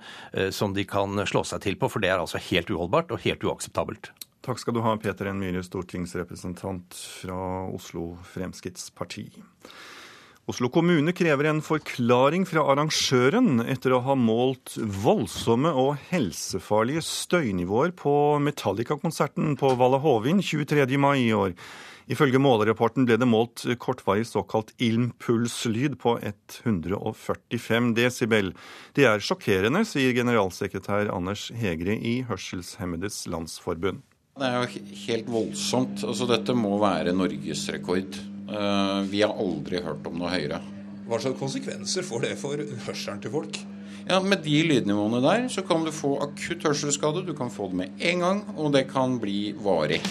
som 0.55 0.73
de 0.73 0.85
kan 0.89 1.21
slå 1.29 1.43
seg 1.47 1.61
til 1.67 1.77
på, 1.81 1.91
for 1.93 2.03
det 2.03 2.09
er 2.13 2.23
altså 2.23 2.41
helt 2.51 2.71
uholdbart 2.73 3.13
og 3.13 3.21
helt 3.27 3.45
uakseptabelt. 3.45 4.13
Takk 4.43 4.59
skal 4.59 4.75
du 4.75 4.81
ha, 4.83 4.97
Peter 4.99 5.29
N. 5.31 5.39
Myhre, 5.39 5.63
stortingsrepresentant 5.63 6.97
fra 7.21 7.37
Oslo 7.71 8.17
Fremskrittsparti. 8.33 9.29
Oslo 10.51 10.67
kommune 10.75 11.13
krever 11.15 11.47
en 11.47 11.61
forklaring 11.63 12.43
fra 12.51 12.65
arrangøren 12.73 13.61
etter 13.63 13.93
å 13.95 14.01
ha 14.03 14.17
målt 14.19 14.73
voldsomme 14.75 15.71
og 15.79 16.01
helsefarlige 16.09 17.05
støynivåer 17.07 17.93
på 17.95 18.15
Metallica-konserten 18.43 19.55
på 19.61 19.71
Valle 19.79 20.01
Hovin 20.03 20.43
23. 20.43 20.99
mai 20.99 21.29
i 21.29 21.31
år. 21.37 21.55
Ifølge 22.11 22.41
målerapporten 22.43 23.07
ble 23.07 23.21
det 23.23 23.29
målt 23.31 23.63
kortvarig 23.79 24.27
såkalt 24.27 24.75
impulslyd 24.83 25.95
på 26.03 26.17
145 26.19 27.95
desibel. 28.01 28.51
Det 28.99 29.07
er 29.07 29.23
sjokkerende, 29.23 29.85
sier 29.87 30.11
generalsekretær 30.19 31.15
Anders 31.15 31.53
Hegre 31.55 31.95
i 31.95 32.19
Hørselshemmedes 32.27 33.29
Landsforbund. 33.31 34.03
Det 34.43 34.51
er 34.51 34.59
jo 34.59 34.85
helt 35.07 35.33
voldsomt. 35.39 36.03
Altså, 36.03 36.27
dette 36.27 36.59
må 36.59 36.75
være 36.83 37.15
norgesrekord. 37.15 38.19
Eh, 38.53 39.01
vi 39.09 39.23
har 39.25 39.33
aldri 39.41 39.81
hørt 39.83 40.07
om 40.09 40.19
noe 40.21 40.33
høyere. 40.33 40.61
Hva 41.09 41.19
slags 41.21 41.41
konsekvenser 41.41 42.05
får 42.07 42.27
det 42.27 42.35
for 42.41 42.61
hørselen 42.87 43.23
til 43.23 43.33
folk? 43.33 43.59
Ja, 44.09 44.19
Med 44.21 44.43
de 44.45 44.59
lydnivåene 44.67 45.23
der 45.23 45.49
så 45.49 45.63
kan 45.67 45.85
du 45.87 45.93
få 45.95 46.17
akutt 46.23 46.67
hørselsskade. 46.67 47.25
Du 47.27 47.35
kan 47.39 47.51
få 47.51 47.69
det 47.71 47.79
med 47.83 48.05
en 48.13 48.21
gang, 48.27 48.45
og 48.57 48.73
det 48.75 48.89
kan 48.91 49.19
bli 49.23 49.55
varig. 49.63 50.03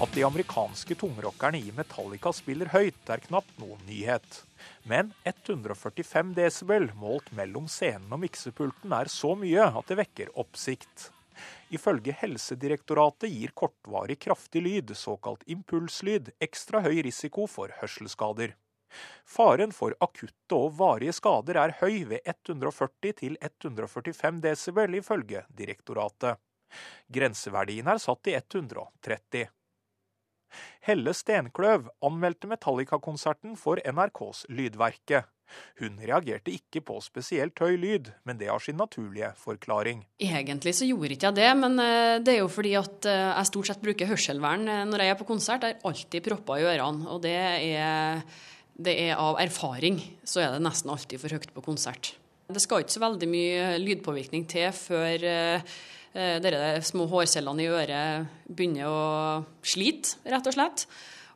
At 0.00 0.12
de 0.14 0.22
amerikanske 0.24 0.94
tungrockerne 0.94 1.58
i 1.60 1.72
Metallica 1.76 2.30
spiller 2.32 2.70
høyt, 2.72 3.02
er 3.12 3.20
knapt 3.20 3.58
noen 3.60 3.82
nyhet. 3.84 4.38
Men 4.88 5.10
145 5.28 6.30
desibel 6.38 6.86
målt 6.96 7.28
mellom 7.36 7.66
scenen 7.68 8.08
og 8.08 8.22
miksepulten 8.22 8.94
er 8.96 9.10
så 9.12 9.34
mye 9.36 9.66
at 9.68 9.92
det 9.92 9.98
vekker 10.00 10.32
oppsikt. 10.40 11.10
Ifølge 11.68 12.16
Helsedirektoratet 12.16 13.28
gir 13.28 13.52
kortvarig 13.52 14.16
kraftig 14.24 14.64
lyd, 14.64 14.96
såkalt 14.96 15.44
impulslyd, 15.44 16.32
ekstra 16.40 16.80
høy 16.88 17.02
risiko 17.04 17.44
for 17.44 17.76
hørselsskader. 17.82 18.56
Faren 19.28 19.76
for 19.76 19.92
akutte 20.00 20.56
og 20.56 20.80
varige 20.80 21.12
skader 21.20 21.60
er 21.60 21.76
høy 21.84 22.06
ved 22.16 22.24
140 22.24 23.18
til 23.20 23.36
145 23.36 24.40
desibel, 24.48 24.96
ifølge 25.04 25.44
direktoratet. 25.60 26.40
Grenseverdien 27.12 27.92
er 27.92 28.00
satt 28.00 28.24
til 28.24 28.40
130. 28.40 29.50
Helle 30.86 31.14
Stenkløv 31.16 31.90
anmeldte 32.06 32.50
Metallica-konserten 32.50 33.56
for 33.60 33.82
NRKs 33.84 34.46
Lydverket. 34.48 35.28
Hun 35.80 35.98
reagerte 36.02 36.52
ikke 36.52 36.82
på 36.84 36.98
spesielt 37.04 37.58
høy 37.62 37.76
lyd, 37.80 38.10
men 38.28 38.38
det 38.40 38.50
har 38.50 38.62
sin 38.62 38.78
naturlige 38.80 39.32
forklaring. 39.40 40.04
Egentlig 40.22 40.74
så 40.76 40.88
gjorde 40.88 41.16
ikke 41.16 41.30
jeg 41.30 41.38
det, 41.40 41.50
men 41.58 41.82
eh, 41.82 42.20
det 42.24 42.36
er 42.36 42.40
jo 42.42 42.50
fordi 42.52 42.76
at 42.78 43.08
eh, 43.10 43.26
jeg 43.32 43.50
stort 43.50 43.70
sett 43.70 43.84
bruker 43.84 44.10
hørselvern 44.10 44.66
eh, 44.68 44.86
når 44.88 45.04
jeg 45.04 45.14
er 45.14 45.20
på 45.20 45.28
konsert. 45.28 45.66
Jeg 45.66 45.78
er 45.78 45.90
alltid 45.90 46.26
propper 46.28 46.60
i 46.60 46.66
ørene, 46.70 47.08
og 47.10 47.22
det 47.24 47.36
er, 47.36 48.24
det 48.78 48.96
er 49.08 49.20
av 49.20 49.40
erfaring 49.42 50.00
så 50.24 50.44
er 50.44 50.56
det 50.56 50.64
nesten 50.66 50.92
alltid 50.92 51.22
for 51.22 51.36
høyt 51.36 51.54
på 51.56 51.66
konsert. 51.66 52.14
Det 52.50 52.62
skal 52.62 52.82
ikke 52.82 52.96
så 52.96 53.04
veldig 53.04 53.30
mye 53.30 53.66
lydpåvirkning 53.78 54.46
til 54.50 54.72
før 54.74 55.26
de 56.12 56.52
små 56.82 57.06
hårcellene 57.10 57.62
i 57.62 57.70
øret 57.70 58.44
begynner 58.48 58.88
å 58.90 59.02
slite, 59.62 60.18
rett 60.26 60.48
og 60.50 60.56
slett. 60.56 60.86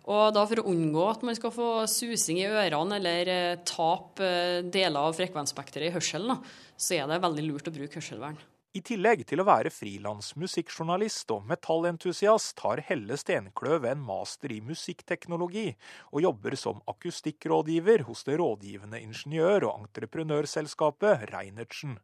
Og 0.04 0.34
da 0.36 0.42
For 0.44 0.60
å 0.60 0.68
unngå 0.68 1.04
at 1.08 1.22
man 1.24 1.36
skal 1.36 1.52
få 1.54 1.68
susing 1.88 2.42
i 2.42 2.48
ørene 2.50 2.98
eller 2.98 3.62
tap 3.64 4.04
tape 4.14 4.24
eh, 4.24 4.62
deler 4.64 5.00
av 5.00 5.14
frekvensspekteret 5.16 5.90
i 5.90 5.94
hørselen, 5.94 6.38
så 6.76 6.94
er 6.94 7.08
det 7.08 7.22
veldig 7.22 7.46
lurt 7.46 7.68
å 7.68 7.74
bruke 7.74 8.00
hørselvern. 8.00 8.36
I 8.74 8.82
tillegg 8.82 9.22
til 9.24 9.38
å 9.38 9.46
være 9.46 9.70
frilansmusikkjournalist 9.70 11.30
og 11.30 11.44
metallentusiast 11.46 12.58
har 12.64 12.82
Helle 12.82 13.16
Stenkløv 13.16 13.86
en 13.86 14.02
master 14.02 14.50
i 14.50 14.58
musikkteknologi, 14.60 15.76
og 16.10 16.24
jobber 16.26 16.56
som 16.58 16.82
akustikkrådgiver 16.90 18.02
hos 18.08 18.24
det 18.26 18.40
rådgivende 18.40 18.98
ingeniør- 18.98 19.68
og 19.68 19.86
entreprenørselskapet 19.86 21.30
Reinertsen. 21.30 22.00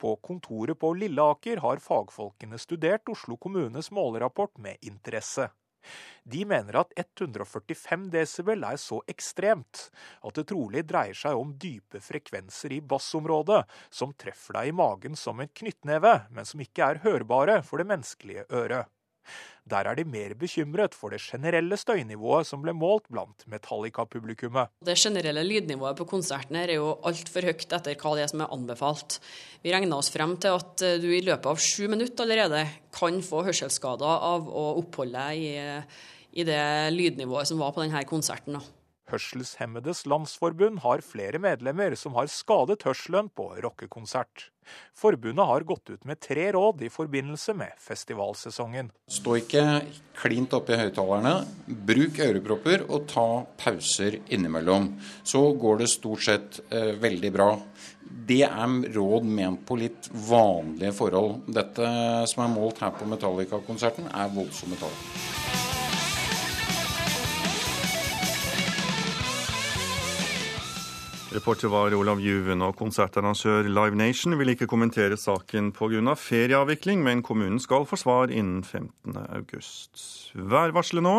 På 0.00 0.16
kontoret 0.16 0.78
på 0.78 0.92
Lilleaker 0.98 1.62
har 1.64 1.82
fagfolkene 1.82 2.60
studert 2.60 3.08
Oslo 3.12 3.38
kommunes 3.40 3.90
målerapport 3.94 4.58
med 4.58 4.80
interesse. 4.82 5.50
De 6.22 6.44
mener 6.46 6.76
at 6.78 6.92
145 6.96 8.06
desibel 8.12 8.62
er 8.68 8.78
så 8.78 9.00
ekstremt 9.10 9.88
at 10.22 10.38
det 10.38 10.46
trolig 10.52 10.84
dreier 10.86 11.18
seg 11.18 11.38
om 11.38 11.56
dype 11.58 11.98
frekvenser 12.02 12.76
i 12.76 12.80
bassområdet 12.92 13.64
som 13.90 14.14
treffer 14.14 14.60
deg 14.60 14.70
i 14.70 14.76
magen 14.78 15.18
som 15.18 15.42
en 15.42 15.50
knyttneve, 15.50 16.14
men 16.30 16.46
som 16.46 16.62
ikke 16.62 16.86
er 16.86 17.02
hørbare 17.06 17.60
for 17.66 17.82
det 17.82 17.90
menneskelige 17.90 18.46
øret. 18.50 18.86
Der 19.68 19.86
er 19.86 19.94
de 19.94 20.04
mer 20.08 20.34
bekymret 20.34 20.96
for 20.98 21.14
det 21.14 21.20
generelle 21.22 21.76
støynivået 21.78 22.48
som 22.48 22.64
ble 22.64 22.74
målt 22.74 23.06
blant 23.12 23.44
Metallica-publikummet. 23.50 24.72
Det 24.82 24.98
generelle 24.98 25.44
lydnivået 25.46 26.00
på 26.00 26.08
konserten 26.10 26.58
her 26.58 26.72
er 26.72 26.80
jo 26.80 26.96
altfor 27.06 27.46
høyt 27.46 27.68
etter 27.68 27.94
hva 27.94 28.16
det 28.18 28.26
er 28.26 28.32
som 28.32 28.42
er 28.42 28.54
anbefalt. 28.56 29.20
Vi 29.62 29.74
regna 29.74 30.00
oss 30.02 30.10
frem 30.10 30.34
til 30.42 30.58
at 30.58 30.82
eh, 30.82 30.98
du 31.02 31.08
i 31.14 31.22
løpet 31.22 31.46
av 31.52 31.62
sju 31.62 31.86
minutter 31.92 32.26
allerede 32.26 32.66
kan 32.94 33.22
få 33.22 33.44
hørselsskader 33.46 34.26
av 34.32 34.50
å 34.50 34.66
oppholde 34.82 35.30
deg 35.30 35.46
i, 35.46 36.40
i 36.42 36.46
det 36.48 36.62
lydnivået 36.96 37.52
som 37.52 37.62
var 37.62 37.74
på 37.76 37.84
denne 37.84 38.02
konserten. 38.08 38.58
Hørselshemmedes 39.12 40.06
Landsforbund 40.08 40.80
har 40.86 41.04
flere 41.04 41.40
medlemmer 41.42 41.94
som 42.00 42.16
har 42.16 42.30
skadet 42.32 42.82
hørselen 42.86 43.28
på 43.36 43.50
rockekonsert. 43.60 44.48
Forbundet 44.96 45.46
har 45.46 45.64
gått 45.66 45.90
ut 45.90 46.04
med 46.08 46.20
tre 46.22 46.46
råd 46.54 46.84
i 46.86 46.90
forbindelse 46.92 47.54
med 47.58 47.74
festivalsesongen. 47.82 48.90
Stå 49.10 49.36
ikke 49.40 49.64
klint 50.16 50.54
oppi 50.56 50.78
høyttalerne. 50.78 51.34
Bruk 51.66 52.20
ørepropper 52.22 52.86
og 52.88 53.08
ta 53.10 53.26
pauser 53.60 54.20
innimellom. 54.32 54.92
Så 55.24 55.42
går 55.58 55.82
det 55.82 55.90
stort 55.92 56.24
sett 56.28 56.62
eh, 56.70 56.94
veldig 57.02 57.32
bra. 57.34 57.50
Det 58.02 58.42
er 58.46 58.78
råd 58.94 59.26
ment 59.26 59.64
på 59.66 59.80
litt 59.80 60.08
vanlige 60.28 60.94
forhold. 60.96 61.42
Dette 61.50 61.88
som 62.30 62.46
er 62.46 62.54
målt 62.54 62.82
her 62.84 62.94
på 62.96 63.08
Metallica-konserten, 63.10 64.08
er 64.12 64.32
voldsomme 64.36 64.78
tall. 64.80 65.61
Reporter 71.32 71.70
var 71.72 71.94
Olav 71.96 72.20
Juven, 72.20 72.60
og 72.60 72.74
konsertarrangør 72.76 73.64
Live 73.64 73.96
Nation 73.96 74.34
vil 74.36 74.52
ikke 74.52 74.66
kommentere 74.68 75.16
saken 75.16 75.70
pga. 75.72 76.12
ferieavvikling, 76.12 77.00
men 77.02 77.22
kommunen 77.22 77.58
skal 77.58 77.86
få 77.88 77.96
svar 77.96 78.28
innen 78.28 78.60
15. 78.62 79.16
august. 79.32 79.96
Værvarselet 80.34 81.02
nå. 81.02 81.14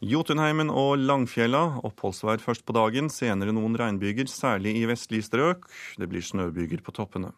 Jotunheimen 0.00 0.70
og 0.70 0.98
Langfjella. 0.98 1.80
Oppholdsvær 1.82 2.38
først 2.38 2.62
på 2.64 2.72
dagen, 2.76 3.10
senere 3.10 3.50
noen 3.50 3.74
regnbyger, 3.74 4.30
særlig 4.30 4.76
i 4.78 4.86
vestlige 4.86 5.26
strøk. 5.26 5.66
Det 5.98 6.06
blir 6.06 6.22
snøbyger 6.22 6.78
på 6.86 6.94
toppene. 6.94 7.32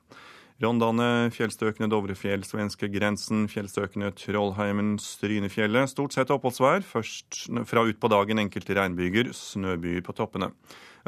Rondane, 0.60 1.30
fjellstrøkene 1.32 1.88
Dovrefjell, 1.88 2.44
svenskegrensen, 2.44 3.46
fjellstrøkene 3.48 4.12
Trollheimen, 4.12 4.98
Strynefjellet. 5.00 5.88
Stort 5.88 6.12
sett 6.12 6.28
oppholdsvær. 6.28 6.84
Først 6.84 7.46
fra 7.64 7.88
utpå 7.88 8.12
dagen 8.12 8.44
enkelte 8.44 8.76
regnbyger, 8.76 9.32
snøbyger 9.32 10.04
på 10.04 10.18
toppene. 10.20 10.52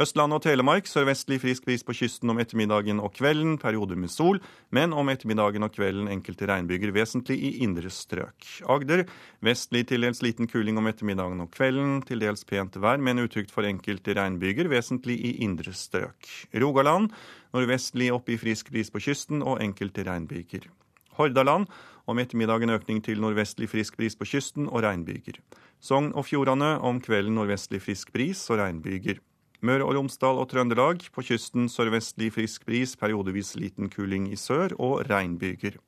Østlandet 0.00 0.38
og 0.38 0.44
Telemark 0.46 0.86
sørvestlig 0.88 1.36
frisk 1.42 1.66
bris 1.66 1.82
på 1.84 1.92
kysten 1.92 2.30
om 2.32 2.38
ettermiddagen 2.40 3.00
og 3.04 3.12
kvelden, 3.12 3.58
perioder 3.60 3.98
med 4.00 4.08
sol, 4.08 4.38
men 4.72 4.94
om 4.96 5.10
ettermiddagen 5.12 5.66
og 5.66 5.74
kvelden 5.74 6.08
enkelte 6.08 6.46
regnbyger 6.48 6.94
vesentlig 6.96 7.36
i 7.36 7.50
indre 7.66 7.90
strøk. 7.92 8.46
Agder 8.72 9.04
vestlig 9.44 9.84
til 9.90 10.06
dels 10.06 10.22
liten 10.24 10.48
kuling 10.48 10.80
om 10.80 10.88
ettermiddagen 10.88 11.42
og 11.44 11.50
kvelden, 11.52 11.98
til 12.08 12.24
dels 12.24 12.46
pent 12.48 12.78
vær, 12.80 12.96
men 12.96 13.20
utrygt 13.20 13.52
for 13.52 13.68
enkelte 13.68 14.16
regnbyger 14.16 14.70
vesentlig 14.72 15.18
i 15.20 15.34
indre 15.44 15.74
strøk. 15.76 16.30
Rogaland 16.56 17.10
nordvestlig 17.52 18.08
opp 18.16 18.32
i 18.32 18.38
frisk 18.40 18.70
bris 18.72 18.88
på 18.88 19.02
kysten 19.04 19.44
og 19.44 19.60
enkelte 19.60 20.06
regnbyger. 20.08 20.70
Hordaland 21.18 21.68
om 22.08 22.18
ettermiddagen 22.18 22.72
økning 22.72 23.02
til 23.04 23.20
nordvestlig 23.20 23.68
frisk 23.68 24.00
bris 24.00 24.16
på 24.16 24.24
kysten 24.30 24.70
og 24.72 24.86
regnbyger. 24.86 25.36
Sogn 25.84 26.14
og 26.16 26.24
Fjordane 26.30 26.78
om 26.80 27.02
kvelden 27.04 27.36
nordvestlig 27.36 27.82
frisk 27.84 28.14
bris 28.16 28.46
og 28.48 28.62
regnbyger. 28.62 29.20
Møre 29.62 29.86
og 29.86 29.94
Romsdal 29.94 30.40
og 30.42 30.48
Trøndelag. 30.50 31.04
På 31.14 31.22
kysten 31.22 31.68
sørvestlig 31.70 32.32
frisk 32.34 32.66
bris, 32.66 32.96
periodevis 32.98 33.54
liten 33.54 33.90
kuling 33.92 34.26
i 34.32 34.38
sør 34.38 34.74
og 34.82 35.04
regnbyger. 35.10 35.78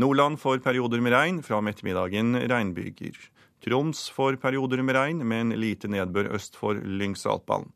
Nordland 0.00 0.38
får 0.40 0.62
perioder 0.64 1.02
med 1.04 1.12
regn, 1.12 1.42
fra 1.44 1.58
om 1.60 1.68
ettermiddagen 1.68 2.38
regnbyger. 2.48 3.18
Troms 3.60 4.06
får 4.16 4.38
perioder 4.40 4.80
med 4.80 4.96
regn, 4.96 5.20
men 5.28 5.52
lite 5.52 5.90
nedbør 5.92 6.32
øst 6.38 6.56
for 6.56 6.80
Lyngsalpalen. 6.80 7.68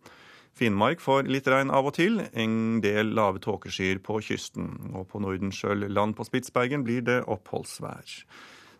Finnmark 0.54 1.00
får 1.02 1.26
litt 1.26 1.48
regn 1.50 1.72
av 1.74 1.90
og 1.90 1.96
til, 1.96 2.20
en 2.30 2.78
del 2.80 3.10
lave 3.18 3.42
tåkeskyer 3.42 3.98
på 4.06 4.20
kysten. 4.22 4.70
Og 4.94 5.08
på 5.10 5.20
Nordenskjøl 5.20 5.88
land 5.90 6.14
på 6.16 6.24
Spitsbergen 6.28 6.86
blir 6.86 7.02
det 7.04 7.24
oppholdsvær. 7.26 8.14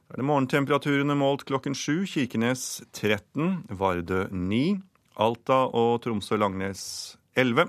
Da 0.05 0.15
er 0.15 0.23
det 0.23 0.29
morgentemperaturene 0.29 1.17
målt 1.19 1.43
klokken 1.49 1.75
sju. 1.75 2.05
Kirkenes 2.07 2.85
13, 2.95 3.67
Vardø 3.75 4.29
9. 4.31 4.79
Alta 5.15 5.65
og 5.71 6.01
Tromsø-Langnes 6.05 7.17
11. 7.39 7.69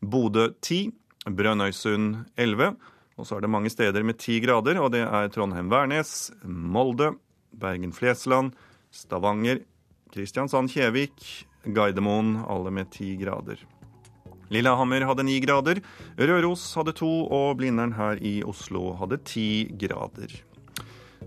Bodø 0.00 0.48
10. 0.62 0.92
Brønnøysund 1.28 2.24
11. 2.36 2.76
Og 3.18 3.26
så 3.26 3.36
er 3.36 3.44
det 3.44 3.50
mange 3.50 3.70
steder 3.72 4.04
med 4.06 4.16
10 4.18 4.40
grader, 4.44 4.78
og 4.80 4.92
det 4.94 5.02
er 5.02 5.30
Trondheim-Værnes, 5.34 6.30
Molde, 6.46 7.16
Bergen-Flesland, 7.52 8.54
Stavanger, 8.94 9.64
Kristiansand-Kjevik, 10.14 11.46
Gardermoen, 11.74 12.38
alle 12.48 12.72
med 12.72 12.92
10 12.94 13.16
grader. 13.24 13.58
Lillehammer 14.48 15.04
hadde 15.04 15.26
9 15.26 15.40
grader, 15.44 15.82
Røros 16.16 16.70
hadde 16.78 16.94
2, 16.96 17.10
og 17.26 17.58
Blindern 17.58 17.92
her 17.98 18.22
i 18.22 18.38
Oslo 18.46 18.94
hadde 18.96 19.18
10 19.20 19.76
grader. 19.82 20.47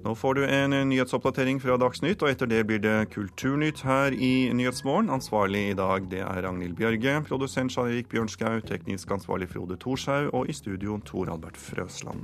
Nå 0.02 0.14
får 0.16 0.38
du 0.38 0.42
en 0.48 0.74
nyhetsoppdatering 0.90 1.60
fra 1.62 1.76
Dagsnytt, 1.78 2.24
og 2.24 2.32
etter 2.32 2.48
det 2.50 2.62
blir 2.70 2.80
det 2.82 3.12
Kulturnytt 3.14 3.84
her 3.86 4.16
i 4.16 4.50
Nyhetsmorgen. 4.56 5.12
Ansvarlig 5.14 5.66
i 5.74 5.76
dag 5.78 6.08
det 6.10 6.24
er 6.24 6.42
Ragnhild 6.46 6.78
Bjørge, 6.80 7.18
produsent 7.28 7.76
Jan 7.76 7.92
Erik 7.92 8.08
Bjørnskau, 8.10 8.64
teknisk 8.66 9.12
ansvarlig 9.12 9.52
Frode 9.52 9.78
Thorshaug, 9.84 10.32
og 10.34 10.50
i 10.50 10.56
studio 10.56 10.98
Tor 11.06 11.30
Albert 11.36 11.60
Frøsland. 11.60 12.24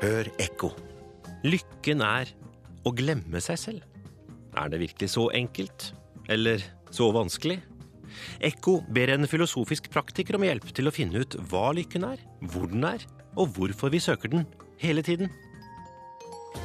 Hør 0.00 0.32
ekko. 0.40 0.72
Lykken 1.44 2.00
er 2.02 2.32
å 2.88 2.94
glemme 2.96 3.44
seg 3.44 3.60
selv. 3.60 3.86
Er 4.56 4.72
det 4.72 4.80
virkelig 4.80 5.12
så 5.12 5.28
enkelt? 5.36 5.92
Eller 6.32 6.64
så 6.90 7.12
vanskelig? 7.14 7.60
Ekko 8.42 8.80
ber 8.90 9.12
en 9.14 9.28
filosofisk 9.30 9.86
praktiker 9.92 10.40
om 10.40 10.48
hjelp 10.48 10.72
til 10.74 10.88
å 10.88 10.94
finne 10.94 11.22
ut 11.22 11.36
hva 11.52 11.70
lykken 11.76 12.08
er, 12.08 12.22
hvor 12.50 12.66
den 12.72 12.88
er, 12.88 13.04
og 13.36 13.46
hvorfor 13.46 13.88
vi 13.88 13.98
søker 13.98 14.28
den 14.28 14.46
hele 14.78 15.02
tiden. 15.02 15.30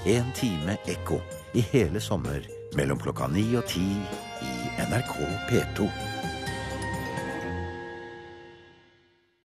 En 0.06 0.32
time 0.36 0.78
ekko 0.88 1.22
i 1.54 1.62
hele 1.62 2.02
sommer 2.02 2.46
mellom 2.76 3.00
klokka 3.00 3.28
ni 3.28 3.46
og 3.56 3.66
ti 3.70 3.86
i 4.42 4.54
NRK 4.90 5.16
P2. 5.50 6.15